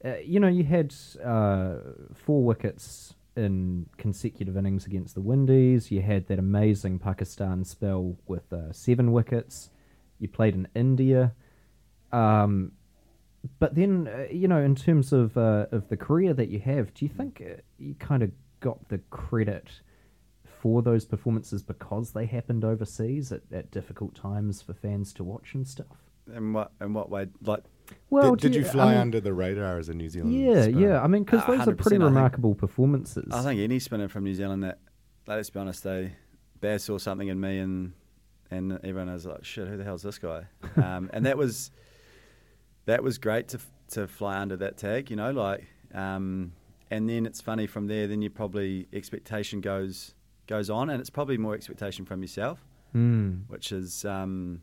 uh, 0.04 0.16
you 0.24 0.38
know, 0.38 0.48
you 0.48 0.62
had 0.62 0.94
uh, 1.24 1.78
four 2.14 2.44
wickets 2.44 3.14
in 3.36 3.86
consecutive 3.96 4.56
innings 4.56 4.86
against 4.86 5.14
the 5.14 5.20
Windies. 5.20 5.90
You 5.90 6.02
had 6.02 6.28
that 6.28 6.38
amazing 6.38 6.98
Pakistan 7.00 7.64
spell 7.64 8.16
with 8.26 8.52
uh, 8.52 8.72
seven 8.72 9.10
wickets. 9.10 9.70
You 10.20 10.28
played 10.28 10.54
in 10.54 10.68
India. 10.74 11.32
Um, 12.12 12.72
but 13.58 13.74
then, 13.74 14.08
uh, 14.08 14.32
you 14.32 14.48
know, 14.48 14.60
in 14.60 14.74
terms 14.74 15.12
of 15.12 15.36
uh, 15.36 15.66
of 15.72 15.88
the 15.88 15.96
career 15.96 16.34
that 16.34 16.48
you 16.48 16.60
have, 16.60 16.94
do 16.94 17.04
you 17.04 17.08
think 17.08 17.42
you 17.78 17.94
kind 17.98 18.22
of 18.22 18.30
got 18.60 18.88
the 18.88 18.98
credit 19.10 19.80
for 20.60 20.82
those 20.82 21.04
performances 21.04 21.62
because 21.62 22.12
they 22.12 22.26
happened 22.26 22.64
overseas 22.64 23.32
at, 23.32 23.42
at 23.52 23.70
difficult 23.70 24.14
times 24.14 24.62
for 24.62 24.74
fans 24.74 25.12
to 25.14 25.24
watch 25.24 25.54
and 25.54 25.66
stuff? 25.66 25.96
In 26.34 26.52
what 26.52 26.72
in 26.80 26.92
what 26.92 27.08
way? 27.10 27.26
Like, 27.42 27.64
Well, 28.10 28.34
did, 28.34 28.40
did 28.40 28.52
do 28.52 28.58
you 28.60 28.64
fly 28.66 28.86
I 28.86 28.90
mean, 28.92 28.98
under 28.98 29.20
the 29.20 29.32
radar 29.32 29.78
as 29.78 29.88
a 29.88 29.94
New 29.94 30.08
Zealand? 30.10 30.34
Yeah, 30.34 30.62
spinner? 30.62 30.80
yeah. 30.80 31.02
I 31.02 31.06
mean, 31.06 31.24
because 31.24 31.42
Uh, 31.42 31.46
those 31.56 31.68
are 31.68 31.72
100%, 31.72 31.76
pretty 31.78 31.96
I 31.96 31.98
think- 32.00 32.02
remarkable 32.04 32.54
performances. 32.54 33.28
I 33.32 33.42
think 33.42 33.60
any 33.60 33.78
spinner 33.78 34.08
from 34.08 34.24
New 34.24 34.34
Zealand 34.34 34.62
that, 34.64 34.78
like, 35.26 35.36
let's 35.36 35.50
be 35.50 35.58
honest, 35.60 35.84
they 35.84 36.12
Bear 36.60 36.78
saw 36.78 36.98
something 36.98 37.28
in 37.28 37.38
me 37.40 37.58
and 37.58 37.92
and 38.50 38.72
everyone 38.82 39.12
was 39.12 39.26
like, 39.26 39.44
shit, 39.44 39.68
who 39.68 39.76
the 39.76 39.84
hell's 39.84 40.02
this 40.02 40.18
guy? 40.18 40.46
um, 40.76 41.08
and 41.12 41.24
that 41.26 41.36
was 41.38 41.70
that 42.86 43.02
was 43.02 43.18
great 43.18 43.48
to 43.48 43.58
to 43.90 44.06
fly 44.06 44.38
under 44.38 44.56
that 44.56 44.76
tag, 44.76 45.10
you 45.10 45.16
know, 45.16 45.30
like. 45.30 45.66
Um, 45.94 46.52
and 46.90 47.08
then 47.08 47.26
it's 47.26 47.40
funny 47.40 47.66
from 47.66 47.86
there. 47.86 48.06
Then 48.06 48.22
you 48.22 48.30
probably 48.30 48.86
expectation 48.92 49.60
goes 49.60 50.14
goes 50.48 50.68
on, 50.68 50.90
and 50.90 51.00
it's 51.00 51.10
probably 51.10 51.38
more 51.38 51.54
expectation 51.54 52.04
from 52.04 52.22
yourself. 52.22 52.64
Mm. 52.94 53.42
which 53.48 53.70
is 53.70 54.06
um, 54.06 54.62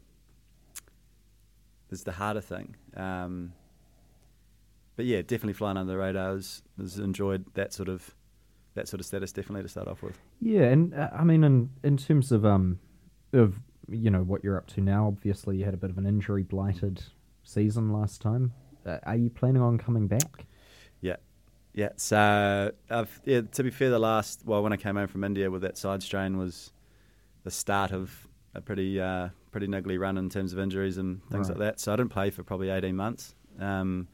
is 1.92 2.04
the 2.04 2.14
harder 2.14 2.42
thing. 2.42 2.76
Um, 2.98 3.54
but 4.96 5.06
yeah, 5.06 5.22
definitely 5.22 5.54
flying 5.54 5.78
under 5.78 5.92
the 5.92 5.98
radar 6.00 6.34
has, 6.34 6.64
has 6.80 6.98
enjoyed 6.98 7.46
that 7.54 7.72
sort 7.72 7.88
of 7.88 8.16
that 8.74 8.88
sort 8.88 9.00
of 9.00 9.06
status 9.06 9.32
definitely 9.32 9.62
to 9.62 9.70
start 9.70 9.88
off 9.88 10.02
with. 10.02 10.20
Yeah, 10.42 10.64
and 10.64 10.94
uh, 10.94 11.10
I 11.14 11.24
mean, 11.24 11.44
in 11.44 11.70
in 11.84 11.98
terms 11.98 12.32
of 12.32 12.46
um, 12.46 12.80
of 13.34 13.60
you 13.90 14.10
know 14.10 14.24
what 14.24 14.44
you're 14.44 14.58
up 14.58 14.68
to 14.68 14.82
now, 14.82 15.08
obviously 15.08 15.58
you 15.58 15.66
had 15.66 15.74
a 15.74 15.78
bit 15.78 15.92
of 15.92 15.98
an 15.98 16.08
injury 16.08 16.44
blighted 16.44 17.04
season 17.44 17.92
last 17.92 18.22
time. 18.22 18.54
Uh, 18.86 18.98
are 19.04 19.16
you 19.16 19.30
planning 19.30 19.62
on 19.62 19.78
coming 19.78 20.08
back? 20.08 20.46
Yeah. 21.76 21.90
So 21.98 22.72
I've, 22.90 23.22
yeah, 23.26 23.42
to 23.42 23.64
be 23.64 23.70
fair, 23.70 23.90
the 23.90 24.00
last 24.00 24.44
well 24.46 24.64
when 24.64 24.72
I 24.74 24.78
came 24.78 24.96
home 24.96 25.08
from 25.08 25.24
India 25.24 25.52
with 25.52 25.62
that 25.64 25.78
side 25.78 26.02
strain 26.02 26.38
was 26.38 26.72
the 27.44 27.52
start 27.52 27.92
of 27.92 28.28
a 28.56 28.62
pretty 28.62 29.00
uh, 29.00 29.30
pretty 29.52 29.68
niggly 29.68 30.00
run 30.00 30.18
in 30.18 30.30
terms 30.30 30.54
of 30.54 30.60
injuries 30.60 30.98
and 30.98 31.22
things 31.30 31.50
Right. 31.50 31.58
like 31.60 31.68
that. 31.68 31.80
So 31.82 31.92
I 31.92 31.98
didn't 31.98 32.12
play 32.12 32.30
for 32.30 32.44
probably 32.44 32.70
eighteen 32.70 32.96
months. 32.96 33.36
Um, 33.60 34.08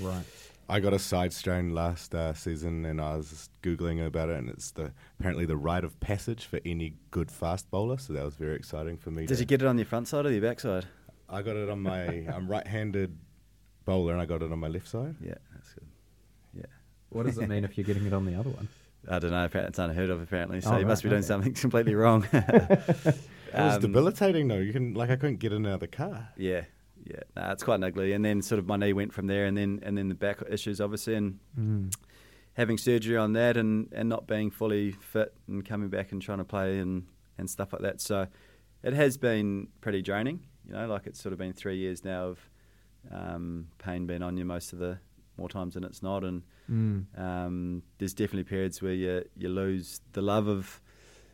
Right. 0.00 0.24
I 0.68 0.78
got 0.78 0.94
a 0.94 1.00
side 1.00 1.32
strain 1.32 1.74
last 1.74 2.14
uh, 2.14 2.32
season, 2.32 2.84
and 2.84 3.00
I 3.00 3.16
was 3.16 3.50
googling 3.60 4.06
about 4.06 4.28
it, 4.28 4.36
and 4.38 4.48
it's 4.48 4.70
the 4.70 4.92
apparently 5.18 5.44
the 5.44 5.56
rite 5.56 5.82
of 5.82 5.98
passage 5.98 6.44
for 6.44 6.60
any 6.64 6.94
good 7.10 7.28
fast 7.28 7.68
bowler. 7.72 7.98
So 7.98 8.12
that 8.12 8.24
was 8.24 8.36
very 8.36 8.54
exciting 8.54 8.96
for 8.96 9.10
me. 9.10 9.26
did 9.26 9.34
to- 9.34 9.40
you 9.40 9.46
get 9.46 9.62
it 9.62 9.66
on 9.66 9.76
your 9.78 9.84
front 9.84 10.06
side 10.06 10.26
or 10.26 10.30
your 10.30 10.40
back 10.42 10.60
side? 10.60 10.86
I 11.28 11.42
got 11.42 11.56
it 11.56 11.68
on 11.68 11.80
my. 11.82 12.04
I'm 12.32 12.46
right-handed 12.48 13.18
bowler 13.84 14.12
and 14.12 14.22
I 14.22 14.26
got 14.26 14.42
it 14.42 14.52
on 14.52 14.60
my 14.60 14.68
left 14.68 14.86
side. 14.86 15.16
Yeah, 15.20 15.34
that's 15.34 15.34
good. 15.34 15.38
Yeah. 15.49 15.49
What 17.10 17.26
does 17.26 17.38
it 17.38 17.48
mean 17.48 17.64
if 17.64 17.76
you're 17.76 17.84
getting 17.84 18.06
it 18.06 18.12
on 18.12 18.24
the 18.24 18.34
other 18.34 18.50
one? 18.50 18.68
I 19.10 19.18
don't 19.18 19.30
know. 19.30 19.48
It's 19.52 19.78
unheard 19.78 20.10
of, 20.10 20.20
apparently. 20.22 20.60
So 20.60 20.74
Oh, 20.74 20.78
you 20.78 20.86
must 20.86 21.02
right, 21.02 21.08
be 21.10 21.10
doing 21.10 21.20
okay. 21.20 21.26
something 21.28 21.54
completely 21.64 21.94
wrong. 22.02 22.26
It 22.32 23.14
was 23.54 23.74
Um, 23.76 23.80
debilitating 23.80 24.48
though. 24.48 24.58
You 24.58 24.72
can 24.72 24.94
like 24.94 25.10
I 25.10 25.16
couldn't 25.16 25.38
get 25.38 25.52
in 25.52 25.58
and 25.58 25.66
out 25.68 25.74
of 25.74 25.80
the 25.80 25.88
car. 25.88 26.28
Yeah, 26.36 26.64
yeah. 27.04 27.20
Nah, 27.36 27.52
it's 27.52 27.64
quite 27.64 27.82
ugly. 27.82 28.12
And 28.12 28.24
then 28.24 28.42
sort 28.42 28.58
of 28.58 28.66
my 28.66 28.76
knee 28.76 28.92
went 28.92 29.12
from 29.12 29.26
there, 29.26 29.46
and 29.46 29.56
then 29.56 29.80
and 29.82 29.96
then 29.98 30.08
the 30.08 30.14
back 30.14 30.38
issues, 30.48 30.80
obviously, 30.80 31.14
and 31.14 31.38
Mm. 31.58 31.94
having 32.54 32.78
surgery 32.78 33.16
on 33.16 33.32
that, 33.32 33.56
and, 33.56 33.88
and 33.92 34.08
not 34.08 34.26
being 34.26 34.50
fully 34.50 34.92
fit, 34.92 35.34
and 35.48 35.64
coming 35.64 35.88
back 35.88 36.12
and 36.12 36.20
trying 36.22 36.38
to 36.38 36.44
play 36.44 36.78
and 36.78 37.06
and 37.38 37.48
stuff 37.50 37.72
like 37.72 37.82
that. 37.82 38.00
So 38.00 38.26
it 38.82 38.92
has 38.92 39.16
been 39.16 39.68
pretty 39.80 40.02
draining. 40.02 40.40
You 40.66 40.74
know, 40.74 40.86
like 40.86 41.06
it's 41.06 41.20
sort 41.20 41.32
of 41.32 41.38
been 41.38 41.52
three 41.54 41.78
years 41.78 42.04
now 42.04 42.26
of 42.26 42.50
um, 43.10 43.68
pain 43.78 44.06
being 44.06 44.22
on 44.22 44.36
you 44.36 44.44
most 44.44 44.72
of 44.72 44.78
the 44.78 44.98
more 45.36 45.48
times 45.48 45.74
than 45.74 45.82
it's 45.84 46.02
not, 46.02 46.22
and 46.22 46.42
Mm. 46.70 47.18
um, 47.18 47.82
there's 47.98 48.14
definitely 48.14 48.44
periods 48.44 48.80
where 48.80 48.92
you 48.92 49.24
you 49.36 49.48
lose 49.48 50.00
the 50.12 50.22
love 50.22 50.46
of 50.46 50.80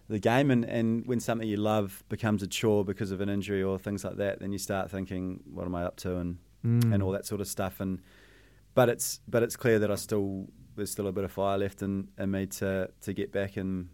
the 0.08 0.18
game, 0.18 0.50
and, 0.50 0.64
and 0.64 1.06
when 1.06 1.20
something 1.20 1.46
you 1.48 1.56
love 1.56 2.02
becomes 2.08 2.42
a 2.42 2.46
chore 2.46 2.84
because 2.84 3.10
of 3.10 3.20
an 3.20 3.28
injury 3.28 3.62
or 3.62 3.78
things 3.78 4.04
like 4.04 4.16
that, 4.16 4.38
then 4.40 4.52
you 4.52 4.58
start 4.58 4.90
thinking, 4.90 5.42
what 5.52 5.66
am 5.66 5.74
I 5.74 5.84
up 5.84 5.96
to, 5.98 6.16
and 6.16 6.38
Mm. 6.64 6.94
and 6.94 7.02
all 7.02 7.12
that 7.12 7.26
sort 7.26 7.40
of 7.40 7.46
stuff. 7.46 7.80
And 7.80 8.00
but 8.74 8.88
it's 8.88 9.20
but 9.28 9.42
it's 9.42 9.56
clear 9.56 9.78
that 9.78 9.90
I 9.90 9.94
still 9.94 10.46
there's 10.74 10.90
still 10.90 11.06
a 11.06 11.12
bit 11.12 11.22
of 11.24 11.30
fire 11.30 11.56
left 11.58 11.82
in, 11.82 12.08
in 12.18 12.30
me 12.30 12.46
to 12.46 12.90
to 13.02 13.12
get 13.12 13.30
back 13.30 13.56
and 13.56 13.88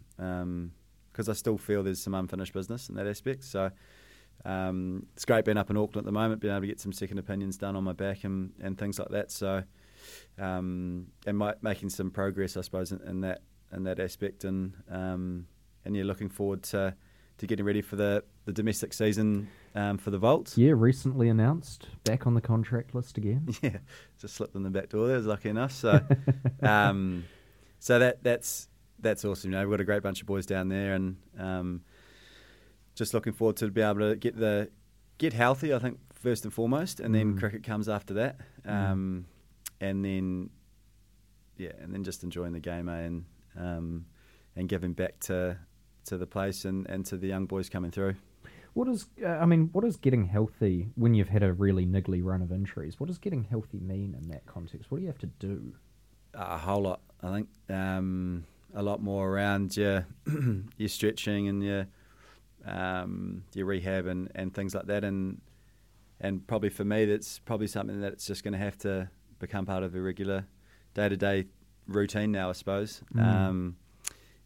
because 1.11 1.29
I 1.29 1.33
still 1.33 1.57
feel 1.57 1.83
there's 1.83 2.01
some 2.01 2.13
unfinished 2.15 2.53
business 2.53 2.89
in 2.89 2.95
that 2.95 3.07
aspect. 3.07 3.43
So. 3.43 3.71
Um, 4.45 5.05
it's 5.13 5.23
great 5.23 5.45
being 5.45 5.57
up 5.57 5.69
in 5.69 5.77
Auckland 5.77 6.05
at 6.05 6.05
the 6.05 6.11
moment, 6.11 6.41
being 6.41 6.51
able 6.53 6.61
to 6.61 6.67
get 6.67 6.79
some 6.79 6.91
second 6.91 7.17
opinions 7.17 7.57
done 7.57 7.77
on 7.77 7.83
my 7.85 7.93
back 7.93 8.25
and, 8.25 8.51
and 8.61 8.77
things 8.77 8.99
like 8.99 9.07
that. 9.09 9.31
So, 9.31 9.63
um, 10.39 11.07
and 11.25 11.37
my, 11.37 11.55
making 11.61 11.89
some 11.89 12.11
progress, 12.11 12.57
I 12.57 12.61
suppose, 12.61 12.91
in, 12.91 13.01
in 13.07 13.21
that 13.21 13.41
in 13.71 13.83
that 13.83 13.99
aspect, 13.99 14.43
and 14.43 14.73
um, 14.89 15.47
and 15.85 15.95
you're 15.95 16.05
looking 16.05 16.29
forward 16.29 16.63
to 16.63 16.95
to 17.39 17.47
getting 17.47 17.65
ready 17.65 17.81
for 17.81 17.95
the, 17.95 18.23
the 18.45 18.53
domestic 18.53 18.93
season 18.93 19.47
um, 19.73 19.97
for 19.97 20.11
the 20.11 20.19
Volts. 20.19 20.55
Yeah, 20.55 20.73
recently 20.75 21.29
announced, 21.29 21.87
back 22.03 22.27
on 22.27 22.35
the 22.35 22.41
contract 22.41 22.93
list 22.93 23.17
again. 23.17 23.47
Yeah, 23.63 23.77
just 24.19 24.35
slipped 24.35 24.55
in 24.55 24.61
the 24.61 24.69
back 24.69 24.89
door. 24.89 25.07
There 25.07 25.17
was 25.17 25.25
lucky 25.25 25.49
enough. 25.49 25.71
So, 25.71 25.99
um, 26.61 27.25
so 27.79 27.97
that 27.99 28.23
that's 28.23 28.69
that's 28.99 29.25
awesome. 29.25 29.51
You 29.51 29.57
know, 29.57 29.63
we've 29.67 29.71
got 29.77 29.81
a 29.81 29.85
great 29.85 30.03
bunch 30.03 30.21
of 30.21 30.27
boys 30.27 30.45
down 30.45 30.69
there, 30.69 30.93
and 30.93 31.17
um, 31.39 31.81
just 32.95 33.13
looking 33.13 33.33
forward 33.33 33.57
to 33.57 33.67
be 33.69 33.81
able 33.81 33.99
to 34.01 34.15
get 34.15 34.37
the 34.37 34.69
get 35.17 35.33
healthy. 35.33 35.73
I 35.73 35.79
think 35.79 35.97
first 36.13 36.45
and 36.45 36.53
foremost, 36.53 36.99
and 36.99 37.13
then 37.13 37.33
Mm. 37.33 37.39
cricket 37.39 37.63
comes 37.63 37.89
after 37.89 38.13
that, 38.13 38.37
um, 38.65 39.25
and 39.83 40.03
then 40.03 40.49
yeah, 41.57 41.71
and 41.81 41.93
then 41.93 42.03
just 42.03 42.23
enjoying 42.23 42.53
the 42.53 42.59
game, 42.59 42.89
eh, 42.89 42.97
and 42.97 43.25
um, 43.57 44.05
and 44.55 44.67
giving 44.69 44.93
back 44.93 45.19
to 45.21 45.57
to 46.05 46.17
the 46.17 46.27
place 46.27 46.65
and, 46.65 46.89
and 46.89 47.05
to 47.05 47.17
the 47.17 47.27
young 47.27 47.45
boys 47.45 47.69
coming 47.69 47.91
through. 47.91 48.15
What 48.73 48.89
is, 48.89 49.05
uh, 49.23 49.27
I 49.27 49.45
mean, 49.45 49.69
what 49.71 49.85
is 49.85 49.95
getting 49.95 50.25
healthy 50.25 50.89
when 50.95 51.13
you've 51.13 51.29
had 51.29 51.43
a 51.43 51.53
really 51.53 51.85
niggly 51.85 52.21
run 52.23 52.41
of 52.41 52.51
injuries? 52.51 52.99
What 52.99 53.07
does 53.07 53.19
getting 53.19 53.43
healthy 53.43 53.79
mean 53.79 54.17
in 54.19 54.27
that 54.29 54.45
context? 54.45 54.91
What 54.91 54.97
do 54.97 55.03
you 55.03 55.07
have 55.07 55.19
to 55.19 55.27
do? 55.27 55.73
a 56.33 56.57
whole 56.57 56.81
lot. 56.81 57.01
I 57.21 57.31
think 57.31 57.47
um, 57.69 58.45
a 58.73 58.83
lot 58.83 59.01
more 59.01 59.29
around 59.29 59.77
your 59.77 60.05
your 60.77 60.89
stretching 60.89 61.47
and 61.47 61.63
your 61.63 61.87
um, 62.65 63.43
your 63.53 63.65
rehab 63.65 64.07
and, 64.07 64.31
and 64.35 64.53
things 64.53 64.73
like 64.73 64.87
that. 64.87 65.03
And 65.03 65.41
and 66.19 66.45
probably 66.47 66.69
for 66.69 66.83
me, 66.83 67.05
that's 67.05 67.39
probably 67.39 67.67
something 67.67 68.01
that's 68.01 68.25
just 68.25 68.43
going 68.43 68.53
to 68.53 68.59
have 68.59 68.77
to 68.79 69.09
become 69.43 69.65
part 69.65 69.83
of 69.83 69.93
a 69.95 70.01
regular 70.01 70.45
day 70.93 71.09
to 71.09 71.17
day 71.17 71.45
routine 71.87 72.31
now, 72.31 72.49
I 72.49 72.53
suppose. 72.53 73.01
Mm. 73.13 73.23
Um, 73.23 73.75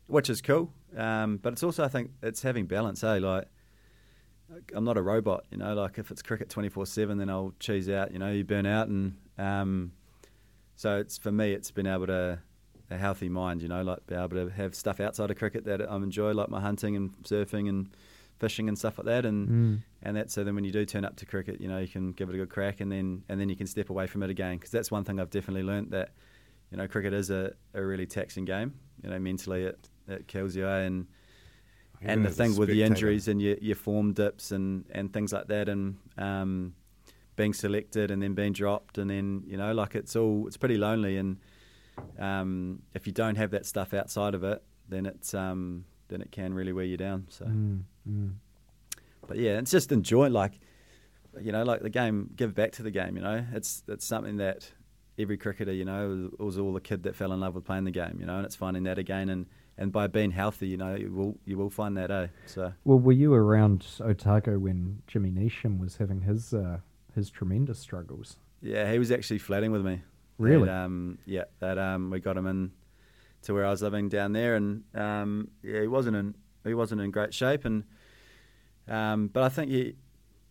which 0.08 0.30
is 0.30 0.42
cool, 0.42 0.72
um, 0.96 1.38
but 1.38 1.54
it's 1.54 1.64
also 1.64 1.84
I 1.84 1.90
think 1.90 2.12
it's 2.24 2.42
having 2.42 2.66
balance. 2.66 3.04
Eh, 3.04 3.20
like 3.20 3.46
I'm 4.74 4.84
not 4.84 4.98
a 4.98 5.02
robot, 5.02 5.46
you 5.52 5.58
know. 5.58 5.74
Like 5.74 5.98
if 5.98 6.12
it's 6.12 6.22
cricket 6.22 6.50
24 6.50 6.86
seven, 6.86 7.18
then 7.18 7.30
I'll 7.30 7.54
cheese 7.60 7.90
out. 7.90 8.12
You 8.12 8.20
know, 8.20 8.32
you 8.32 8.44
burn 8.44 8.66
out, 8.66 8.88
and 8.88 9.18
um, 9.38 9.92
so 10.76 10.98
it's 10.98 11.18
for 11.18 11.32
me, 11.32 11.52
it's 11.52 11.72
been 11.72 11.88
able 11.88 12.08
to 12.08 12.40
a 12.90 12.98
healthy 12.98 13.30
mind, 13.30 13.62
you 13.62 13.68
know, 13.68 13.82
like 13.82 14.06
be 14.08 14.16
able 14.16 14.30
to 14.30 14.50
have 14.50 14.76
stuff 14.76 15.00
outside 15.00 15.30
of 15.30 15.38
cricket 15.38 15.66
that 15.66 15.82
I 15.82 15.96
enjoy, 15.96 16.32
like 16.32 16.50
my 16.50 16.62
hunting 16.62 16.96
and 16.96 17.12
surfing 17.24 17.68
and 17.68 17.90
fishing 18.40 18.68
and 18.68 18.78
stuff 18.78 18.98
like 18.98 19.06
that, 19.06 19.26
and 19.26 19.50
Mm. 19.50 19.82
and 20.04 20.18
that. 20.18 20.32
So 20.32 20.44
then 20.44 20.56
when 20.56 20.64
you 20.64 20.72
do 20.72 20.86
turn 20.86 21.04
up 21.06 21.16
to 21.18 21.26
cricket, 21.26 21.60
you 21.62 21.68
know, 21.68 21.80
you 21.80 21.88
can 21.88 22.12
give 22.12 22.30
it 22.30 22.36
a 22.36 22.38
good 22.38 22.50
crack, 22.50 22.82
and 22.82 22.92
then 22.92 23.24
and 23.30 23.40
then 23.40 23.50
you 23.50 23.56
can 23.56 23.68
step 23.68 23.90
away 23.90 24.08
from 24.08 24.24
it 24.24 24.30
again, 24.30 24.58
because 24.58 24.72
that's 24.72 24.92
one 24.92 25.04
thing 25.04 25.20
I've 25.20 25.30
definitely 25.30 25.64
learnt 25.64 25.92
that, 25.92 26.12
you 26.72 26.78
know, 26.78 26.88
cricket 26.88 27.14
is 27.14 27.30
a, 27.30 27.54
a 27.74 27.84
really 27.84 28.06
taxing 28.06 28.46
game. 28.46 28.74
You 29.04 29.10
know, 29.10 29.20
mentally 29.20 29.64
it 29.64 29.90
it 30.08 30.28
kills 30.28 30.56
you, 30.56 30.68
eh? 30.68 30.82
and 30.82 31.08
Even 32.02 32.10
and 32.12 32.26
the 32.26 32.30
as 32.30 32.40
a 32.40 32.44
thing 32.44 32.56
with 32.58 32.70
the 32.70 32.84
injuries 32.84 33.28
and 33.28 33.42
your, 33.42 33.58
your 33.60 33.76
form 33.76 34.14
dips 34.14 34.52
and, 34.52 34.86
and 34.92 35.12
things 35.12 35.34
like 35.34 35.48
that, 35.48 35.68
and 35.70 35.98
um, 36.18 36.74
being 37.36 37.54
selected 37.54 38.12
and 38.12 38.22
then 38.22 38.34
being 38.36 38.54
dropped, 38.54 38.98
and 38.98 39.10
then 39.10 39.44
you 39.48 39.58
know, 39.58 39.74
like 39.74 39.96
it's 39.96 40.16
all 40.16 40.46
it's 40.48 40.58
pretty 40.58 40.78
lonely. 40.78 41.18
And 41.18 41.38
um, 42.20 42.82
if 42.94 43.08
you 43.08 43.14
don't 43.14 43.36
have 43.36 43.52
that 43.52 43.66
stuff 43.66 43.94
outside 43.94 44.36
of 44.36 44.44
it, 44.44 44.62
then 44.90 45.06
it's 45.06 45.34
um, 45.34 45.86
then 46.10 46.22
it 46.22 46.32
can 46.32 46.54
really 46.54 46.72
wear 46.74 46.86
you 46.86 46.98
down. 46.98 47.26
So, 47.30 47.46
Mm, 47.46 47.82
mm. 48.08 48.34
but 49.28 49.38
yeah, 49.38 49.58
it's 49.60 49.72
just 49.72 49.92
enjoy 49.92 50.30
like 50.30 50.60
you 51.42 51.52
know, 51.52 51.64
like 51.64 51.82
the 51.82 51.90
game, 51.90 52.30
give 52.36 52.56
back 52.56 52.72
to 52.74 52.84
the 52.84 52.92
game. 52.92 53.16
You 53.16 53.24
know, 53.24 53.46
it's 53.54 53.84
it's 53.88 54.06
something 54.06 54.38
that 54.38 54.72
every 55.20 55.38
cricketer, 55.38 55.72
you 55.72 55.86
know, 55.86 56.32
was 56.40 56.58
all 56.58 56.74
the 56.74 56.82
kid 56.82 57.04
that 57.04 57.16
fell 57.16 57.32
in 57.32 57.40
love 57.40 57.56
with 57.56 57.66
playing 57.66 57.86
the 57.86 57.92
game. 57.92 58.18
You 58.20 58.26
know, 58.26 58.38
and 58.38 58.46
it's 58.46 58.56
finding 58.56 58.84
that 58.84 58.98
again 58.98 59.30
and. 59.30 59.46
And 59.80 59.92
by 59.92 60.08
being 60.08 60.32
healthy, 60.32 60.68
you 60.68 60.76
know, 60.76 60.96
you 60.96 61.14
will 61.14 61.38
you 61.46 61.56
will 61.56 61.70
find 61.70 61.96
that, 61.98 62.10
eh? 62.10 62.28
So 62.48 62.74
Well, 62.84 62.98
were 62.98 63.12
you 63.12 63.36
around 63.36 63.86
Otago 64.02 64.58
when 64.58 65.04
Jimmy 65.06 65.30
Neesham 65.30 65.78
was 65.78 65.98
having 65.98 66.22
his 66.22 66.52
uh, 66.52 66.80
his 67.14 67.30
tremendous 67.30 67.78
struggles? 67.78 68.38
Yeah, 68.60 68.92
he 68.92 68.98
was 68.98 69.12
actually 69.12 69.38
flatting 69.38 69.72
with 69.72 69.86
me. 69.86 70.02
Really? 70.40 70.66
That, 70.66 70.86
um, 70.86 71.20
yeah, 71.28 71.44
that 71.60 71.78
um, 71.78 72.10
we 72.10 72.20
got 72.20 72.38
him 72.38 72.48
in 72.48 72.72
to 73.44 73.54
where 73.54 73.68
I 73.68 73.70
was 73.70 73.84
living 73.84 74.10
down 74.10 74.34
there, 74.34 74.56
and 74.56 74.84
um, 74.96 75.50
yeah, 75.62 75.82
he 75.82 75.88
wasn't 75.88 76.16
in 76.16 76.34
he 76.66 76.74
wasn't 76.74 77.02
in 77.02 77.12
great 77.12 77.34
shape, 77.34 77.64
and 77.64 77.84
um, 78.88 79.28
but 79.28 79.44
I 79.44 79.50
think 79.50 79.72
he, 79.72 79.96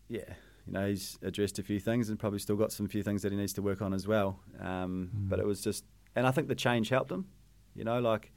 yeah, 0.09 0.35
you 0.67 0.73
know, 0.73 0.89
he's 0.89 1.19
addressed 1.23 1.59
a 1.59 1.63
few 1.63 1.79
things 1.81 2.09
and 2.09 2.19
probably 2.19 2.39
still 2.39 2.57
got 2.57 2.73
some 2.73 2.89
few 2.89 3.03
things 3.03 3.23
that 3.23 3.33
he 3.33 3.39
needs 3.39 3.53
to 3.55 3.63
work 3.63 3.81
on 3.83 3.93
as 3.95 4.07
well. 4.07 4.41
Um, 4.61 5.11
Mm. 5.17 5.29
But 5.29 5.39
it 5.39 5.47
was 5.47 5.61
just, 5.61 5.85
and 6.15 6.27
I 6.27 6.31
think 6.31 6.49
the 6.49 6.55
change 6.55 6.89
helped 6.89 7.11
him. 7.11 7.27
You 7.75 7.85
know, 7.85 8.01
like 8.01 8.33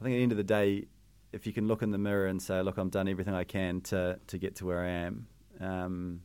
I 0.00 0.04
think 0.04 0.14
at 0.14 0.18
the 0.18 0.22
end 0.22 0.32
of 0.32 0.38
the 0.38 0.44
day, 0.44 0.86
if 1.32 1.46
you 1.46 1.52
can 1.52 1.66
look 1.66 1.82
in 1.82 1.90
the 1.90 1.98
mirror 1.98 2.26
and 2.26 2.40
say, 2.42 2.60
"Look, 2.60 2.78
I've 2.78 2.90
done 2.90 3.08
everything 3.08 3.34
I 3.34 3.44
can 3.44 3.80
to 3.82 4.18
to 4.26 4.38
get 4.38 4.56
to 4.56 4.66
where 4.66 4.82
I 4.84 4.88
am," 4.88 5.26
um, 5.60 6.20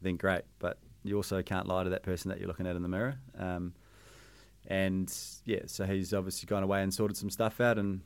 then 0.00 0.16
great. 0.16 0.42
But 0.60 0.78
you 1.02 1.16
also 1.16 1.42
can't 1.42 1.66
lie 1.66 1.82
to 1.82 1.90
that 1.90 2.04
person 2.04 2.28
that 2.28 2.38
you're 2.38 2.46
looking 2.46 2.66
at 2.66 2.76
in 2.76 2.82
the 2.82 2.88
mirror. 2.88 3.18
Um, 3.36 3.74
and 4.68 5.12
yeah, 5.44 5.62
so 5.66 5.84
he's 5.84 6.14
obviously 6.14 6.46
gone 6.46 6.62
away 6.62 6.82
and 6.82 6.94
sorted 6.94 7.16
some 7.16 7.30
stuff 7.30 7.60
out, 7.60 7.78
and 7.78 8.02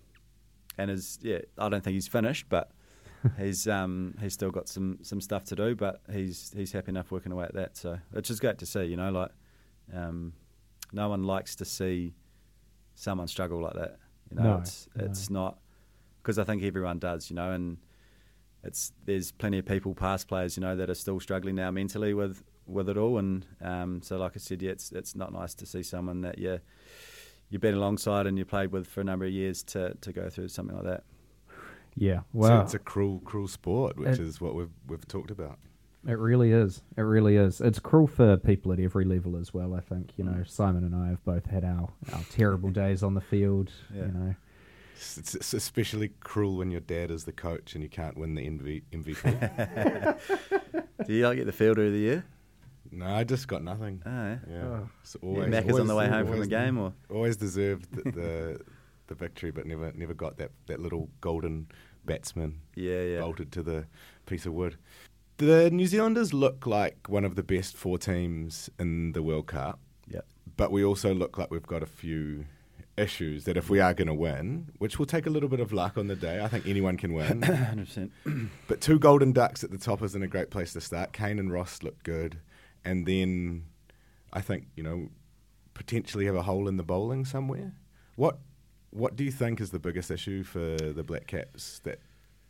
and 0.78 0.90
is 0.90 1.18
yeah, 1.20 1.40
I 1.58 1.68
don't 1.68 1.84
think 1.84 1.94
he's 1.94 2.08
finished, 2.08 2.46
but 2.48 2.70
he's 3.38 3.66
um, 3.68 4.14
he's 4.20 4.32
still 4.34 4.50
got 4.50 4.68
some 4.68 4.98
some 5.02 5.20
stuff 5.20 5.44
to 5.44 5.56
do, 5.56 5.74
but 5.74 6.00
he's 6.12 6.52
he's 6.56 6.72
happy 6.72 6.90
enough 6.90 7.10
working 7.10 7.32
away 7.32 7.44
at 7.44 7.54
that. 7.54 7.76
So 7.76 7.98
it's 8.14 8.28
just 8.28 8.40
great 8.40 8.58
to 8.58 8.66
see, 8.66 8.84
you 8.84 8.96
know, 8.96 9.10
like 9.10 9.30
um, 9.94 10.32
no 10.92 11.08
one 11.08 11.24
likes 11.24 11.54
to 11.56 11.64
see 11.64 12.14
someone 12.94 13.28
struggle 13.28 13.60
like 13.60 13.74
that. 13.74 13.98
You 14.30 14.36
know, 14.36 14.42
No, 14.42 14.56
it's 14.58 14.88
no. 14.94 15.04
it's 15.04 15.30
not 15.30 15.58
because 16.22 16.38
I 16.38 16.44
think 16.44 16.62
everyone 16.62 16.98
does, 16.98 17.30
you 17.30 17.36
know, 17.36 17.52
and 17.52 17.78
it's 18.64 18.92
there's 19.04 19.32
plenty 19.32 19.58
of 19.58 19.66
people, 19.66 19.94
past 19.94 20.28
players, 20.28 20.56
you 20.56 20.60
know, 20.60 20.76
that 20.76 20.90
are 20.90 20.94
still 20.94 21.20
struggling 21.20 21.54
now 21.54 21.70
mentally 21.70 22.14
with 22.14 22.42
with 22.66 22.88
it 22.90 22.98
all, 22.98 23.16
and 23.18 23.46
um, 23.62 24.02
so 24.02 24.18
like 24.18 24.32
I 24.36 24.38
said, 24.38 24.60
yeah, 24.62 24.72
it's 24.72 24.92
it's 24.92 25.14
not 25.16 25.32
nice 25.32 25.54
to 25.54 25.66
see 25.66 25.82
someone 25.82 26.20
that 26.22 26.38
you 26.38 26.60
you've 27.50 27.62
been 27.62 27.74
alongside 27.74 28.26
and 28.26 28.36
you 28.36 28.44
played 28.44 28.70
with 28.72 28.86
for 28.86 29.00
a 29.00 29.04
number 29.04 29.24
of 29.24 29.32
years 29.32 29.62
to 29.62 29.94
to 30.02 30.12
go 30.12 30.28
through 30.28 30.48
something 30.48 30.76
like 30.76 30.84
that. 30.84 31.04
Yeah, 31.98 32.18
So 32.18 32.22
wow, 32.32 32.62
it's 32.62 32.74
a 32.74 32.78
cruel, 32.78 33.20
cruel 33.24 33.48
sport, 33.48 33.96
which 33.98 34.08
It- 34.10 34.20
is 34.20 34.40
what 34.40 34.54
we've 34.54 34.70
we've 34.86 35.06
talked 35.08 35.30
about. 35.30 35.58
it 36.06 36.18
really 36.18 36.52
is. 36.52 36.82
It 36.96 37.02
really 37.02 37.36
is. 37.36 37.60
It's 37.60 37.78
cruel 37.78 38.06
for 38.06 38.36
people 38.36 38.72
at 38.72 38.78
every 38.80 39.04
level 39.04 39.36
as 39.36 39.52
well. 39.52 39.74
I 39.74 39.80
think 39.80 40.12
you 40.16 40.24
know. 40.24 40.42
Simon 40.46 40.84
and 40.84 40.94
I 40.94 41.08
have 41.08 41.24
both 41.24 41.46
had 41.46 41.64
our, 41.64 41.88
our 42.12 42.22
terrible 42.30 42.70
days 42.70 43.02
on 43.02 43.14
the 43.14 43.20
field. 43.20 43.70
Yeah. 43.94 44.06
You 44.06 44.12
know, 44.12 44.34
It's, 44.94 45.18
it's- 45.18 45.34
it's 45.34 45.52
especially 45.54 46.10
cruel 46.20 46.56
when 46.56 46.70
your 46.70 46.80
dad 46.80 47.10
is 47.10 47.24
the 47.24 47.32
coach 47.32 47.74
and 47.74 47.82
you 47.82 47.88
can't 47.90 48.16
win 48.16 48.34
the 48.34 48.42
MV, 48.48 48.82
MVP. 48.92 50.86
Do 51.06 51.12
you 51.14 51.26
like 51.26 51.36
get 51.38 51.46
the 51.46 51.52
fielder 51.52 51.86
of 51.86 51.92
the 51.92 51.98
year? 51.98 52.24
no, 52.90 53.06
I 53.06 53.22
just 53.22 53.46
got 53.48 53.62
nothing. 53.62 54.00
Oh, 54.06 54.10
yeah. 54.10 54.38
Yeah, 54.50 54.62
Oh. 54.64 54.88
So 55.02 55.18
Yeah, 55.22 55.28
always, 55.28 55.48
Macca's 55.50 55.78
on 55.78 55.86
the 55.88 55.94
way 55.94 56.08
home 56.08 56.24
from 56.24 56.28
a 56.28 56.36
always- 56.36 56.48
game, 56.48 56.78
or 56.78 56.92
Always 57.10 57.36
deserved 57.36 57.92
the, 57.94 58.02
the 58.10 58.60
the 59.08 59.14
victory, 59.14 59.50
but 59.50 59.66
never 59.66 59.92
never 59.94 60.14
got 60.14 60.36
that, 60.38 60.50
that 60.66 60.80
little 60.80 61.08
golden 61.20 61.68
batsman 62.04 62.60
yeah, 62.74 63.02
yeah. 63.02 63.20
bolted 63.20 63.52
to 63.52 63.62
the 63.62 63.86
piece 64.26 64.46
of 64.46 64.52
wood. 64.54 64.76
The 65.38 65.70
New 65.70 65.86
Zealanders 65.86 66.32
look 66.32 66.66
like 66.66 67.08
one 67.08 67.24
of 67.24 67.34
the 67.36 67.42
best 67.42 67.76
four 67.76 67.98
teams 67.98 68.70
in 68.78 69.12
the 69.12 69.22
World 69.22 69.46
Cup, 69.46 69.78
Yeah. 70.08 70.22
but 70.56 70.72
we 70.72 70.82
also 70.84 71.14
look 71.14 71.38
like 71.38 71.50
we've 71.50 71.66
got 71.66 71.82
a 71.82 71.86
few 71.86 72.46
issues 72.96 73.44
that 73.44 73.56
if 73.56 73.70
we 73.70 73.78
are 73.78 73.94
going 73.94 74.08
to 74.08 74.14
win, 74.14 74.72
which 74.78 74.98
will 74.98 75.06
take 75.06 75.26
a 75.26 75.30
little 75.30 75.48
bit 75.48 75.60
of 75.60 75.72
luck 75.72 75.96
on 75.96 76.08
the 76.08 76.16
day, 76.16 76.42
I 76.42 76.48
think 76.48 76.66
anyone 76.66 76.96
can 76.96 77.12
win. 77.14 77.40
100%. 77.42 78.10
but 78.66 78.80
two 78.80 78.98
golden 78.98 79.32
ducks 79.32 79.62
at 79.62 79.70
the 79.70 79.78
top 79.78 80.02
isn't 80.02 80.22
a 80.22 80.26
great 80.26 80.50
place 80.50 80.72
to 80.72 80.80
start. 80.80 81.12
Kane 81.12 81.38
and 81.38 81.52
Ross 81.52 81.82
look 81.84 82.02
good, 82.02 82.40
and 82.84 83.06
then 83.06 83.66
I 84.32 84.40
think 84.40 84.66
you 84.76 84.82
know 84.82 85.08
potentially 85.74 86.26
have 86.26 86.34
a 86.34 86.42
hole 86.42 86.66
in 86.66 86.76
the 86.76 86.82
bowling 86.82 87.24
somewhere. 87.24 87.72
What 88.16 88.38
what 88.90 89.16
do 89.16 89.24
you 89.24 89.30
think 89.30 89.60
is 89.60 89.70
the 89.70 89.78
biggest 89.78 90.10
issue 90.10 90.42
for 90.42 90.76
the 90.76 91.02
Black 91.02 91.26
Caps 91.26 91.80
that 91.84 92.00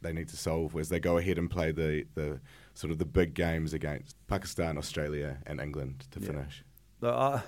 they 0.00 0.12
need 0.12 0.28
to 0.28 0.36
solve 0.36 0.76
as 0.76 0.88
they 0.88 1.00
go 1.00 1.18
ahead 1.18 1.38
and 1.38 1.50
play 1.50 1.72
the, 1.72 2.04
the 2.14 2.40
sort 2.74 2.92
of 2.92 2.98
the 2.98 3.04
big 3.04 3.34
games 3.34 3.72
against 3.72 4.16
Pakistan, 4.28 4.78
Australia, 4.78 5.38
and 5.46 5.60
England 5.60 6.06
to 6.12 6.20
Yeah. 6.20 6.26
finish? 6.28 6.64
Look, 7.00 7.14
I, 7.14 7.42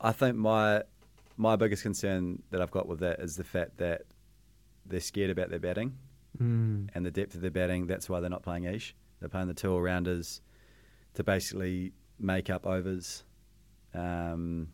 I 0.00 0.12
think 0.12 0.36
my 0.36 0.82
my 1.36 1.54
biggest 1.56 1.82
concern 1.84 2.42
that 2.50 2.60
I've 2.60 2.70
got 2.72 2.88
with 2.88 2.98
that 3.00 3.20
is 3.20 3.36
the 3.36 3.44
fact 3.44 3.76
that 3.78 4.02
they're 4.84 4.98
scared 5.00 5.30
about 5.30 5.50
their 5.50 5.60
batting 5.60 5.96
Mm. 6.38 6.90
and 6.94 7.06
the 7.06 7.10
depth 7.10 7.34
of 7.34 7.40
their 7.40 7.50
batting. 7.50 7.86
That's 7.86 8.08
why 8.08 8.20
they're 8.20 8.28
not 8.30 8.42
playing 8.42 8.64
Ish. 8.64 8.94
They're 9.20 9.28
playing 9.28 9.48
the 9.48 9.54
two 9.54 9.72
all 9.72 9.80
rounders 9.80 10.40
to 11.14 11.24
basically 11.24 11.92
make 12.18 12.50
up 12.50 12.66
overs. 12.66 13.24
Um, 13.94 14.68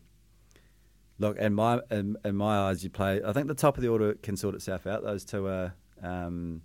look, 1.19 1.37
in 1.37 1.53
my 1.53 1.79
in, 1.91 2.17
in 2.23 2.35
my 2.35 2.57
eyes, 2.57 2.83
you 2.83 2.89
play. 2.89 3.21
I 3.23 3.33
think 3.33 3.47
the 3.47 3.55
top 3.55 3.77
of 3.77 3.83
the 3.83 3.89
order 3.89 4.13
can 4.15 4.37
sort 4.37 4.55
itself 4.55 4.87
out. 4.87 5.03
Those 5.03 5.25
two 5.25 5.47
are. 5.47 5.73
Um, 6.01 6.61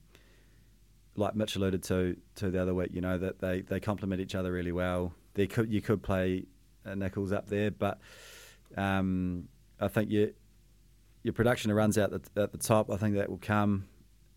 like 1.17 1.35
Mitch 1.35 1.57
alluded 1.57 1.83
to 1.85 2.17
to 2.37 2.51
the 2.51 2.61
other 2.61 2.75
week, 2.75 2.91
you 2.93 3.01
know 3.01 3.19
that 3.19 3.41
they, 3.41 3.63
they 3.63 3.81
complement 3.81 4.21
each 4.21 4.35
other 4.35 4.53
really 4.53 4.73
well. 4.73 5.13
They 5.35 5.47
could 5.47 5.71
you 5.71 5.81
could 5.81 6.03
play 6.03 6.47
uh, 6.85 6.95
Nichols 6.95 7.33
up 7.33 7.49
there, 7.49 7.71
but 7.71 7.99
um, 8.77 9.49
I 9.79 9.89
think 9.89 10.11
you, 10.11 10.35
your 11.23 11.35
production 11.35 11.73
runs 11.73 11.99
out 11.99 12.11
the, 12.11 12.43
at 12.43 12.53
the 12.53 12.59
top. 12.59 12.91
I 12.91 12.97
think 12.97 13.17
that 13.17 13.29
will 13.29 13.39
come. 13.39 13.87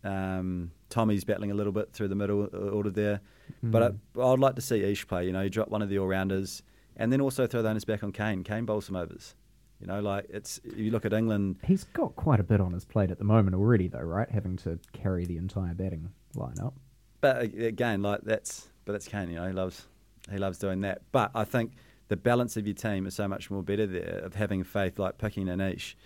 Um, 0.04 0.72
Tommy's 0.90 1.24
battling 1.24 1.52
a 1.52 1.54
little 1.54 1.72
bit 1.72 1.94
through 1.94 2.10
the 2.10 2.16
middle 2.16 2.50
uh, 2.54 2.58
order 2.58 2.90
there, 2.90 3.22
but 3.64 3.98
I, 4.18 4.22
I'd 4.22 4.40
like 4.40 4.56
to 4.56 4.62
see 4.62 4.84
Ish 4.84 5.08
play. 5.08 5.26
You 5.26 5.32
know, 5.32 5.42
you 5.42 5.50
drop 5.50 5.70
one 5.70 5.82
of 5.82 5.90
the 5.90 5.98
all 6.00 6.08
rounders, 6.08 6.62
and 6.98 7.12
then 7.12 7.22
also 7.22 7.48
throw 7.48 7.62
the 7.62 7.70
onus 7.70 7.86
back 7.86 8.04
on 8.04 8.12
Kane. 8.12 8.44
Kane 8.44 8.66
bowls 8.66 8.86
some 8.86 8.96
overs. 8.96 9.36
You 9.84 9.88
know, 9.88 10.00
like 10.00 10.28
it's 10.30 10.62
if 10.64 10.78
you 10.78 10.92
look 10.92 11.04
at 11.04 11.12
England. 11.12 11.58
He's 11.66 11.84
got 11.84 12.16
quite 12.16 12.40
a 12.40 12.44
bit 12.44 12.62
on 12.62 12.72
his 12.72 12.86
plate 12.86 13.12
at 13.12 13.18
the 13.18 13.26
moment 13.26 13.54
already, 13.54 13.90
though, 13.90 14.00
right? 14.00 14.30
Having 14.32 14.56
to 14.58 14.80
carry 14.94 15.26
the 15.26 15.36
entire 15.36 15.74
batting 15.74 16.10
lineup. 16.38 16.72
But 17.20 17.42
again, 17.42 18.02
like 18.02 18.22
that's 18.22 18.70
but 18.86 18.94
that's 18.94 19.10
Kane. 19.10 19.30
You 19.30 19.36
know, 19.36 19.48
he 19.48 19.52
loves 19.52 19.86
he 20.32 20.38
loves 20.38 20.58
doing 20.58 20.80
that. 20.82 21.02
But 21.12 21.32
I 21.36 21.44
think 21.44 21.74
the 22.08 22.16
balance 22.16 22.56
of 22.56 22.66
your 22.66 22.76
team 22.76 23.06
is 23.06 23.16
so 23.16 23.28
much 23.28 23.52
more 23.52 23.62
better 23.62 23.86
there 23.86 24.22
of 24.24 24.36
having 24.36 24.64
faith, 24.64 25.00
like 25.00 25.18
picking 25.18 25.50
a 25.50 25.58
niche 25.58 25.98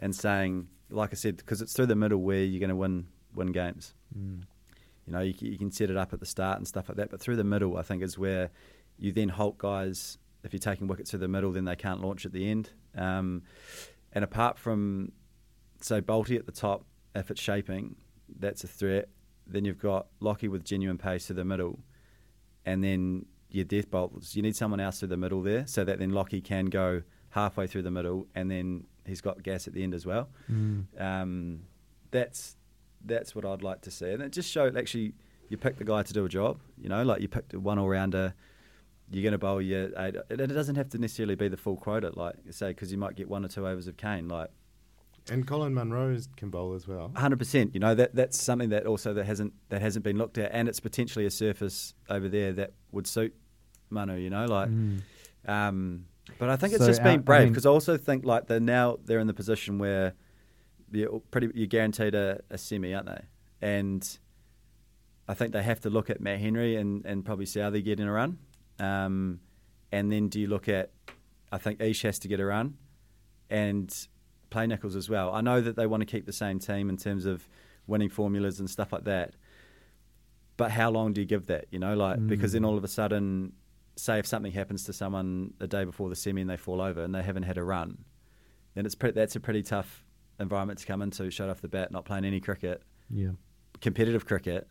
and 0.00 0.16
saying, 0.16 0.68
like 0.88 1.10
I 1.12 1.16
said, 1.16 1.36
because 1.36 1.60
it's 1.60 1.74
through 1.74 1.86
the 1.86 1.96
middle 1.96 2.22
where 2.22 2.42
you're 2.42 2.60
going 2.60 2.70
to 2.70 2.76
win 2.76 3.08
win 3.34 3.52
games. 3.52 3.92
Mm. 4.18 4.44
You 5.06 5.12
know, 5.12 5.20
you, 5.20 5.34
you 5.38 5.58
can 5.58 5.70
set 5.70 5.90
it 5.90 5.98
up 5.98 6.14
at 6.14 6.20
the 6.20 6.26
start 6.26 6.56
and 6.56 6.66
stuff 6.66 6.88
like 6.88 6.96
that, 6.96 7.10
but 7.10 7.20
through 7.20 7.36
the 7.36 7.44
middle, 7.44 7.76
I 7.76 7.82
think 7.82 8.02
is 8.02 8.16
where 8.16 8.48
you 8.98 9.12
then 9.12 9.28
halt 9.28 9.58
guys. 9.58 10.16
If 10.44 10.52
you're 10.52 10.60
taking 10.60 10.86
wickets 10.86 11.10
through 11.10 11.20
the 11.20 11.28
middle, 11.28 11.52
then 11.52 11.66
they 11.66 11.76
can't 11.76 12.00
launch 12.00 12.24
at 12.24 12.32
the 12.32 12.48
end. 12.48 12.70
Um, 12.98 13.42
and 14.12 14.24
apart 14.24 14.58
from, 14.58 15.12
say, 15.80 16.00
Bolty 16.00 16.36
at 16.36 16.46
the 16.46 16.52
top, 16.52 16.84
if 17.14 17.30
it's 17.30 17.40
shaping, 17.40 17.96
that's 18.38 18.64
a 18.64 18.68
threat. 18.68 19.08
Then 19.46 19.64
you've 19.64 19.78
got 19.78 20.08
Lockie 20.20 20.48
with 20.48 20.64
genuine 20.64 20.98
pace 20.98 21.26
to 21.28 21.34
the 21.34 21.44
middle, 21.44 21.78
and 22.66 22.84
then 22.84 23.24
your 23.50 23.64
death 23.64 23.90
bolts. 23.90 24.36
You 24.36 24.42
need 24.42 24.56
someone 24.56 24.80
else 24.80 24.98
through 24.98 25.08
the 25.08 25.16
middle 25.16 25.40
there, 25.42 25.66
so 25.66 25.84
that 25.84 25.98
then 25.98 26.10
Lockie 26.10 26.42
can 26.42 26.66
go 26.66 27.02
halfway 27.30 27.66
through 27.66 27.82
the 27.82 27.90
middle, 27.90 28.26
and 28.34 28.50
then 28.50 28.84
he's 29.06 29.22
got 29.22 29.42
gas 29.42 29.66
at 29.66 29.72
the 29.72 29.82
end 29.82 29.94
as 29.94 30.04
well. 30.04 30.28
Um, 30.98 31.60
that's 32.10 32.56
that's 33.04 33.34
what 33.34 33.44
I'd 33.46 33.62
like 33.62 33.80
to 33.82 33.90
see, 33.90 34.10
and 34.10 34.22
it 34.22 34.32
just 34.32 34.50
showed 34.50 34.76
actually 34.76 35.14
you 35.48 35.56
pick 35.56 35.76
the 35.76 35.84
guy 35.84 36.02
to 36.02 36.12
do 36.12 36.26
a 36.26 36.28
job. 36.28 36.60
You 36.76 36.90
know, 36.90 37.02
like 37.04 37.22
you 37.22 37.28
picked 37.28 37.54
a 37.54 37.60
one 37.60 37.78
all 37.78 37.88
rounder. 37.88 38.34
You're 39.10 39.22
going 39.22 39.32
to 39.32 39.38
bowl 39.38 39.60
your 39.62 39.86
eight. 39.98 40.16
and 40.30 40.40
It 40.40 40.46
doesn't 40.48 40.76
have 40.76 40.90
to 40.90 40.98
necessarily 40.98 41.34
be 41.34 41.48
the 41.48 41.56
full 41.56 41.76
quota, 41.76 42.10
like 42.14 42.34
say, 42.50 42.68
because 42.68 42.92
you 42.92 42.98
might 42.98 43.14
get 43.16 43.28
one 43.28 43.44
or 43.44 43.48
two 43.48 43.66
overs 43.66 43.86
of 43.86 43.96
Kane. 43.96 44.28
Like 44.28 44.50
And 45.30 45.46
Colin 45.46 45.72
Munro 45.74 46.16
can 46.36 46.50
bowl 46.50 46.74
as 46.74 46.86
well. 46.86 47.10
hundred 47.16 47.38
percent. 47.38 47.72
You 47.74 47.80
know 47.80 47.94
that 47.94 48.14
that's 48.14 48.40
something 48.40 48.68
that 48.70 48.86
also 48.86 49.14
that 49.14 49.24
hasn't 49.24 49.54
that 49.70 49.80
hasn't 49.80 50.04
been 50.04 50.18
looked 50.18 50.36
at, 50.38 50.50
and 50.52 50.68
it's 50.68 50.80
potentially 50.80 51.24
a 51.26 51.30
surface 51.30 51.94
over 52.10 52.28
there 52.28 52.52
that 52.54 52.72
would 52.92 53.06
suit 53.06 53.34
Manu. 53.90 54.16
You 54.16 54.30
know, 54.30 54.44
like. 54.46 54.68
Um, 55.46 56.04
but 56.38 56.50
I 56.50 56.56
think 56.56 56.74
it's 56.74 56.82
So, 56.82 56.88
just 56.88 57.00
uh, 57.00 57.04
being 57.04 57.20
I 57.20 57.22
brave 57.22 57.44
mean- 57.44 57.52
because 57.52 57.64
I 57.66 57.70
also 57.70 57.96
think 57.96 58.24
like 58.26 58.46
they're 58.46 58.60
now 58.60 58.98
they're 59.04 59.20
in 59.20 59.26
the 59.26 59.34
position 59.34 59.78
where 59.78 60.12
you're 60.92 61.20
pretty 61.30 61.48
you're 61.54 61.66
guaranteed 61.66 62.14
a, 62.14 62.40
a 62.50 62.58
semi, 62.58 62.92
aren't 62.94 63.06
they? 63.06 63.20
And 63.62 64.18
I 65.26 65.34
think 65.34 65.52
they 65.52 65.62
have 65.62 65.80
to 65.80 65.90
look 65.90 66.10
at 66.10 66.20
Matt 66.20 66.40
Henry 66.40 66.76
and, 66.76 67.04
and 67.06 67.24
probably 67.24 67.46
Southey 67.46 67.82
getting 67.82 68.06
a 68.06 68.12
run. 68.12 68.38
Um, 68.80 69.40
and 69.92 70.12
then 70.12 70.28
do 70.28 70.40
you 70.40 70.46
look 70.46 70.68
at 70.68 70.90
I 71.50 71.58
think 71.58 71.80
Ish 71.80 72.02
has 72.02 72.18
to 72.20 72.28
get 72.28 72.40
a 72.40 72.44
run 72.44 72.76
and 73.50 73.94
play 74.50 74.66
Nichols 74.66 74.96
as 74.96 75.08
well. 75.08 75.32
I 75.32 75.40
know 75.40 75.60
that 75.60 75.76
they 75.76 75.86
want 75.86 76.02
to 76.02 76.06
keep 76.06 76.26
the 76.26 76.32
same 76.32 76.58
team 76.58 76.88
in 76.88 76.96
terms 76.96 77.24
of 77.24 77.48
winning 77.86 78.08
formulas 78.10 78.60
and 78.60 78.68
stuff 78.68 78.92
like 78.92 79.04
that. 79.04 79.34
But 80.56 80.70
how 80.72 80.90
long 80.90 81.12
do 81.12 81.20
you 81.20 81.26
give 81.26 81.46
that? 81.46 81.66
You 81.70 81.78
know, 81.78 81.94
like 81.96 82.26
because 82.26 82.52
then 82.52 82.64
all 82.64 82.76
of 82.76 82.84
a 82.84 82.88
sudden, 82.88 83.52
say 83.96 84.18
if 84.18 84.26
something 84.26 84.52
happens 84.52 84.84
to 84.84 84.92
someone 84.92 85.54
the 85.58 85.66
day 85.68 85.84
before 85.84 86.08
the 86.08 86.16
semi 86.16 86.40
and 86.40 86.50
they 86.50 86.56
fall 86.56 86.80
over 86.80 87.02
and 87.02 87.14
they 87.14 87.22
haven't 87.22 87.44
had 87.44 87.58
a 87.58 87.62
run, 87.62 88.04
then 88.74 88.84
it's 88.84 88.96
that's 88.96 89.36
a 89.36 89.40
pretty 89.40 89.62
tough 89.62 90.04
environment 90.40 90.80
to 90.80 90.86
come 90.86 91.00
into. 91.00 91.30
Shut 91.30 91.48
off 91.48 91.60
the 91.60 91.68
bat, 91.68 91.92
not 91.92 92.04
playing 92.04 92.24
any 92.24 92.40
cricket, 92.40 92.82
Yeah. 93.08 93.30
competitive 93.80 94.26
cricket. 94.26 94.68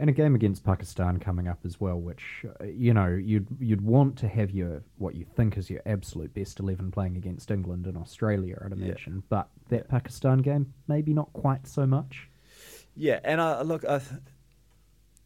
And 0.00 0.08
a 0.08 0.14
game 0.14 0.34
against 0.34 0.64
Pakistan 0.64 1.18
coming 1.18 1.46
up 1.46 1.58
as 1.66 1.78
well, 1.78 2.00
which 2.00 2.46
uh, 2.58 2.64
you 2.64 2.94
know 2.94 3.08
you'd 3.08 3.46
you'd 3.60 3.82
want 3.82 4.16
to 4.20 4.28
have 4.28 4.50
your 4.50 4.82
what 4.96 5.14
you 5.14 5.26
think 5.36 5.58
is 5.58 5.68
your 5.68 5.82
absolute 5.84 6.32
best 6.32 6.58
eleven 6.58 6.90
playing 6.90 7.18
against 7.18 7.50
England 7.50 7.86
and 7.86 7.98
Australia, 7.98 8.56
I'd 8.64 8.70
Yeah. 8.78 8.86
imagine. 8.86 9.22
But 9.28 9.48
that 9.68 9.88
Pakistan 9.88 10.38
game, 10.38 10.72
maybe 10.88 11.12
not 11.12 11.30
quite 11.34 11.66
so 11.66 11.86
much. 11.86 12.30
Yeah, 12.96 13.20
and 13.24 13.42
I 13.42 13.60
look, 13.60 13.84
I, 13.84 14.00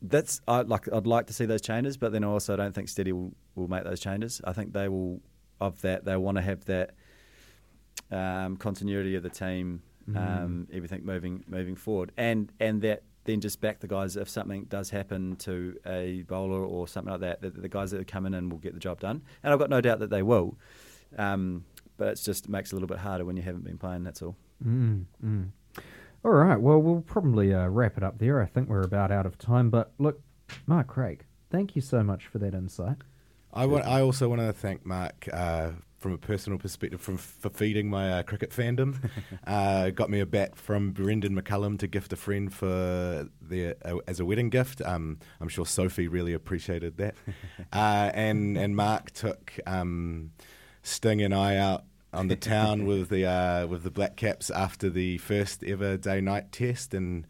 that's 0.03 0.41
I 0.49 0.63
like 0.63 0.93
I'd 0.93 1.07
like 1.07 1.29
to 1.29 1.33
see 1.33 1.47
those 1.47 1.61
changes, 1.63 1.97
but 1.97 2.11
then 2.11 2.25
also 2.25 2.55
I 2.55 2.57
don't 2.57 2.75
think 2.75 2.89
Steady 2.89 3.13
will, 3.13 3.33
will 3.55 3.69
make 3.69 3.85
those 3.85 4.01
changes. 4.01 4.41
I 4.43 4.53
think 4.53 4.73
they 4.73 4.89
will 4.89 5.21
of 5.61 5.81
that. 5.83 6.05
They 6.05 6.17
want 6.17 6.37
to 6.37 6.43
have 6.43 6.65
that 6.65 6.91
um, 8.11 8.57
continuity 8.57 9.15
of 9.15 9.23
the 9.23 9.31
team, 9.31 9.83
um, 10.17 10.67
everything 10.73 11.05
moving 11.07 11.45
moving 11.47 11.77
forward, 11.77 12.11
and 12.17 12.51
and 12.59 12.83
that 12.83 13.05
then 13.25 13.41
just 13.41 13.61
back 13.61 13.81
the 13.81 13.89
guys 13.89 14.17
if 14.17 14.29
something 14.29 14.65
does 14.65 14.91
happen 14.91 15.37
to 15.37 15.77
a 15.87 16.23
bowler 16.29 16.65
or 16.65 16.87
something 16.87 17.13
like 17.13 17.21
that. 17.21 17.43
that 17.43 17.61
the 17.61 17.69
guys 17.69 17.91
that 17.91 18.01
are 18.01 18.05
coming 18.05 18.35
in 18.35 18.49
will 18.49 18.59
get 18.59 18.75
the 18.75 18.81
job 18.81 19.01
done, 19.01 19.23
and 19.43 19.53
I've 19.53 19.59
got 19.59 19.71
no 19.71 19.81
doubt 19.81 19.99
that 20.01 20.11
they 20.11 20.23
will. 20.23 20.57
Um, 21.17 21.65
but 21.97 22.09
it's 22.09 22.25
just 22.25 22.49
makes 22.49 22.73
it 22.73 22.73
a 22.73 22.77
little 22.77 22.89
bit 22.89 22.99
harder 22.99 23.25
when 23.25 23.37
you 23.37 23.43
haven't 23.43 23.65
been 23.65 23.79
playing. 23.79 24.05
That's 24.05 24.21
all. 24.23 24.37
Mm, 24.65 25.05
mm. 25.25 25.49
All 26.25 26.33
right. 26.33 26.61
Well, 26.61 26.81
we'll 26.81 27.03
probably 27.03 27.53
uh, 27.53 27.69
wrap 27.69 27.97
it 27.97 28.03
up 28.03 28.19
there. 28.19 28.41
I 28.41 28.47
think 28.47 28.69
we're 28.69 28.83
about 28.83 29.11
out 29.11 29.27
of 29.27 29.39
time. 29.39 29.71
But 29.71 29.93
look, 29.99 30.21
Mark 30.67 30.89
Craig, 30.89 31.25
thank 31.51 31.77
you 31.77 31.83
so 31.83 32.03
much 32.03 32.27
for 32.27 32.39
that 32.39 32.55
insight. 32.55 32.97
I, 33.53 33.67
want, 33.67 33.87
I 33.87 34.01
also 34.01 34.29
want 34.29 34.41
to 34.41 34.53
thank 34.53 34.85
Mark 34.85 35.29
uh, 35.33 35.71
from 36.05 36.13
a 36.13 36.19
personal 36.19 36.59
perspective 36.59 37.01
from, 37.01 37.17
for 37.17 37.49
feeding 37.49 37.89
my 37.89 38.13
uh, 38.13 38.23
cricket 38.23 38.51
fandom. 38.51 39.11
uh, 39.47 39.89
got 39.89 40.11
me 40.11 40.21
a 40.21 40.27
bat 40.27 40.55
from 40.55 40.91
Brendon 40.91 41.35
McCullum 41.35 41.79
to 41.79 41.87
gift 41.87 42.13
a 42.13 42.17
friend 42.17 42.53
for 42.53 43.27
the 43.41 43.75
uh, 43.83 43.97
as 44.07 44.21
a 44.21 44.25
wedding 44.27 44.51
gift. 44.51 44.83
Um, 44.83 45.19
I'm 45.41 45.49
sure 45.49 45.65
Sophie 45.65 46.07
really 46.07 46.35
appreciated 46.35 46.99
that. 46.99 47.15
uh, 47.73 48.11
and 48.13 48.59
and 48.59 48.77
Mark 48.77 49.13
took 49.13 49.59
um, 49.67 50.33
Sting 50.83 51.23
and 51.23 51.33
I 51.33 51.57
out 51.57 51.85
on 52.13 52.29
the 52.29 52.37
town 52.37 52.85
with 52.87 53.09
the 53.09 53.25
uh, 53.25 53.67
with 53.67 53.83
the 53.83 53.91
Black 53.91 54.15
Caps 54.15 54.51
after 54.51 54.91
the 54.91 55.17
first 55.17 55.65
ever 55.65 55.97
day 55.97 56.21
night 56.21 56.53
test 56.53 56.93
and. 56.93 57.27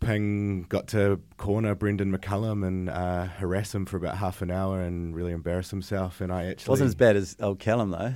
Ping 0.00 0.62
got 0.68 0.88
to 0.88 1.20
corner 1.36 1.74
Brendon 1.74 2.16
McCullum 2.16 2.66
and 2.66 2.90
uh, 2.90 3.24
harass 3.24 3.74
him 3.74 3.86
for 3.86 3.96
about 3.96 4.16
half 4.18 4.42
an 4.42 4.50
hour 4.50 4.80
and 4.80 5.14
really 5.14 5.32
embarrass 5.32 5.70
himself. 5.70 6.20
And 6.20 6.32
I 6.32 6.46
actually 6.46 6.70
wasn't 6.72 6.88
as 6.88 6.94
bad 6.94 7.16
as 7.16 7.36
old 7.40 7.58
Callum 7.58 7.90
though. 7.90 8.14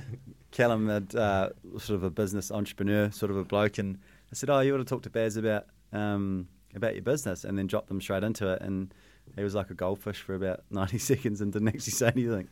Callum 0.51 0.87
had 0.89 1.15
uh, 1.15 1.49
sort 1.77 1.91
of 1.91 2.03
a 2.03 2.09
business 2.09 2.51
entrepreneur, 2.51 3.11
sort 3.11 3.31
of 3.31 3.37
a 3.37 3.43
bloke, 3.43 3.77
and 3.77 3.97
I 4.31 4.35
said, 4.35 4.49
"Oh, 4.49 4.59
you 4.61 4.73
ought 4.73 4.79
to 4.79 4.83
talk 4.83 5.03
to 5.03 5.09
Baz 5.09 5.37
about 5.37 5.65
um, 5.93 6.47
about 6.75 6.95
your 6.95 7.03
business," 7.03 7.43
and 7.43 7.57
then 7.57 7.67
dropped 7.67 7.87
them 7.87 8.01
straight 8.01 8.23
into 8.23 8.51
it. 8.53 8.61
And 8.61 8.93
he 9.35 9.43
was 9.43 9.53
like 9.53 9.69
a 9.69 9.75
goldfish 9.75 10.21
for 10.21 10.33
about 10.33 10.63
ninety 10.71 10.97
seconds 10.97 11.41
and 11.41 11.53
didn't 11.53 11.67
actually 11.69 11.91
say 11.91 12.07
anything. 12.07 12.47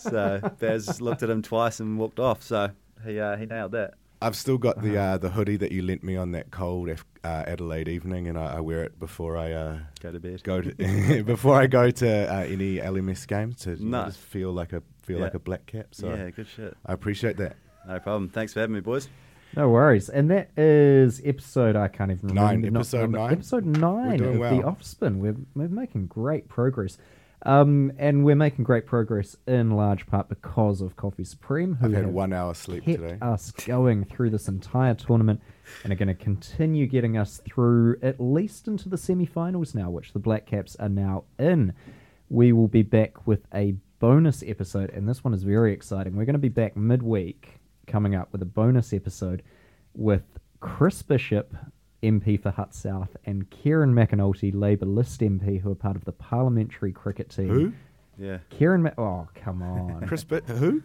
so 0.00 0.40
Baz 0.58 1.00
looked 1.00 1.22
at 1.22 1.30
him 1.30 1.42
twice 1.42 1.80
and 1.80 1.98
walked 1.98 2.18
off. 2.18 2.42
So 2.42 2.70
he 3.04 3.20
uh, 3.20 3.36
he 3.36 3.46
nailed 3.46 3.72
that. 3.72 3.94
I've 4.20 4.34
still 4.36 4.58
got 4.58 4.82
the 4.82 4.96
uh, 4.98 5.18
the 5.18 5.30
hoodie 5.30 5.56
that 5.58 5.70
you 5.72 5.82
lent 5.82 6.02
me 6.02 6.16
on 6.16 6.32
that 6.32 6.50
cold 6.50 6.88
F- 6.88 7.04
uh, 7.22 7.44
Adelaide 7.46 7.88
evening, 7.88 8.26
and 8.26 8.36
I, 8.38 8.56
I 8.56 8.60
wear 8.60 8.82
it 8.82 8.98
before 8.98 9.36
I 9.36 9.52
uh, 9.52 9.78
Go 10.00 10.10
to 10.12 10.18
bed. 10.18 10.42
go 10.42 10.60
to 10.60 11.22
before 11.24 11.54
I 11.54 11.66
go 11.68 11.90
to 11.90 12.08
uh, 12.34 12.40
any 12.40 12.76
LMS 12.78 13.26
games 13.28 13.56
to 13.60 13.70
you 13.76 13.84
know, 13.84 14.02
Nice. 14.02 14.14
just 14.14 14.18
feel 14.26 14.52
like 14.52 14.72
a 14.72 14.82
feel 15.02 15.18
Yeah. 15.18 15.24
like 15.24 15.34
a 15.34 15.38
black 15.38 15.66
cap. 15.66 15.88
So 15.92 16.08
yeah, 16.14 16.30
good 16.30 16.48
shit. 16.48 16.76
I 16.84 16.92
appreciate 16.94 17.36
that. 17.36 17.56
No 17.86 17.98
problem. 18.00 18.28
Thanks 18.28 18.52
for 18.52 18.60
having 18.60 18.74
me, 18.74 18.80
boys. 18.80 19.08
No 19.56 19.70
worries. 19.70 20.08
And 20.10 20.30
that 20.30 20.50
is 20.58 21.22
episode, 21.24 21.74
I 21.74 21.88
can't 21.88 22.10
even 22.10 22.34
Nine, 22.34 22.56
remember. 22.56 22.70
not 22.70 22.80
episode 22.80 23.00
number- 23.02 23.18
nine. 23.18 23.32
Episode 23.32 23.64
9 23.64 24.18
doing 24.18 24.44
of 24.44 24.50
The. 24.50 24.62
Offspin. 24.62 25.16
We're, 25.20 25.36
we're 25.54 25.68
making 25.68 26.06
great 26.08 26.48
progress. 26.48 26.98
Um, 27.42 27.92
and 27.98 28.24
we're 28.24 28.34
making 28.34 28.64
great 28.64 28.84
progress 28.84 29.36
in 29.46 29.70
large 29.70 30.06
part 30.06 30.28
because 30.28 30.80
of 30.80 30.96
Coffee 30.96 31.24
Supreme, 31.24 31.74
who 31.74 31.86
I've 31.86 31.92
had 31.92 32.06
one 32.12 32.32
hour 32.32 32.52
sleep 32.52 32.84
kept 32.84 33.00
today. 33.00 33.18
us 33.22 33.52
going 33.52 34.04
through 34.04 34.30
this 34.30 34.48
entire 34.48 34.94
tournament 34.94 35.40
and 35.84 35.92
are 35.92 35.96
going 35.96 36.08
to 36.08 36.14
continue 36.14 36.86
getting 36.86 37.16
us 37.16 37.40
through 37.46 37.96
at 38.02 38.18
least 38.20 38.66
into 38.66 38.88
the 38.88 38.98
semi-finals 38.98 39.74
now, 39.74 39.88
which 39.88 40.12
the 40.12 40.18
Black 40.18 40.46
Caps 40.46 40.76
are 40.76 40.88
now 40.88 41.24
in. 41.38 41.72
We 42.28 42.52
will 42.52 42.68
be 42.68 42.82
back 42.82 43.26
with 43.26 43.46
a 43.54 43.76
bonus 44.00 44.42
episode, 44.46 44.90
and 44.90 45.08
this 45.08 45.22
one 45.22 45.32
is 45.32 45.44
very 45.44 45.72
exciting. 45.72 46.16
We're 46.16 46.24
going 46.24 46.34
to 46.34 46.40
be 46.40 46.48
back 46.48 46.76
midweek, 46.76 47.60
coming 47.86 48.14
up 48.14 48.32
with 48.32 48.42
a 48.42 48.46
bonus 48.46 48.92
episode 48.92 49.42
with 49.94 50.22
Chris 50.60 51.02
Bishop, 51.02 51.54
MP 52.02 52.40
for 52.40 52.50
Hutt 52.50 52.74
South, 52.74 53.16
and 53.26 53.48
Kieran 53.50 53.92
McAnulty, 53.92 54.54
Labour 54.54 54.86
List 54.86 55.20
MP, 55.20 55.60
who 55.60 55.70
are 55.72 55.74
part 55.74 55.96
of 55.96 56.04
the 56.04 56.12
parliamentary 56.12 56.92
cricket 56.92 57.28
team. 57.30 57.48
Who? 57.48 57.72
Yeah. 58.18 58.38
Kieran, 58.50 58.82
Ma- 58.82 58.90
oh 58.98 59.28
come 59.34 59.62
on, 59.62 60.06
Chris 60.06 60.24
Bit 60.24 60.44
who? 60.48 60.82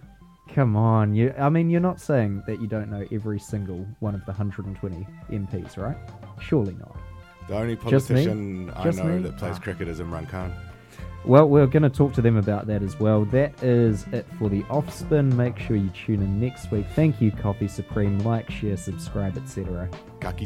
Come 0.54 0.76
on, 0.76 1.16
you. 1.16 1.34
I 1.40 1.50
mean, 1.50 1.70
you're 1.70 1.80
not 1.82 2.00
saying 2.02 2.44
that 2.48 2.60
you 2.62 2.68
don't 2.68 2.90
know 2.92 3.06
every 3.12 3.40
single 3.40 3.86
one 4.02 4.14
of 4.14 4.22
the 4.26 4.32
120 4.34 5.08
MPs, 5.32 5.78
right? 5.78 5.98
Surely 6.42 6.76
not. 6.80 6.96
The 7.48 7.58
only 7.58 7.76
politician 7.76 8.70
I 8.72 8.84
Just 8.84 8.98
know 9.00 9.06
me? 9.18 9.22
that 9.24 9.38
plays 9.38 9.56
Ah. 9.58 9.62
cricket 9.62 9.88
is 9.88 10.00
Imran 10.00 10.28
Khan. 10.30 10.52
Well, 11.26 11.48
we're 11.48 11.68
going 11.68 11.84
to 11.84 11.90
talk 11.90 12.12
to 12.16 12.22
them 12.22 12.36
about 12.36 12.68
that 12.68 12.84
as 12.84 13.00
well. 13.00 13.24
That 13.26 13.64
is 13.64 14.06
it 14.12 14.26
for 14.38 14.50
the 14.50 14.64
offspin. 14.64 15.34
Make 15.34 15.58
sure 15.58 15.78
you 15.78 15.90
tune 15.90 16.22
in 16.22 16.40
next 16.42 16.70
week. 16.72 16.86
Thank 16.96 17.22
you, 17.22 17.32
Coffee 17.32 17.70
Supreme. 17.70 18.20
Like, 18.20 18.52
share, 18.52 18.76
subscribe, 18.76 19.38
etc. 19.38 19.90
Kaki 20.20 20.46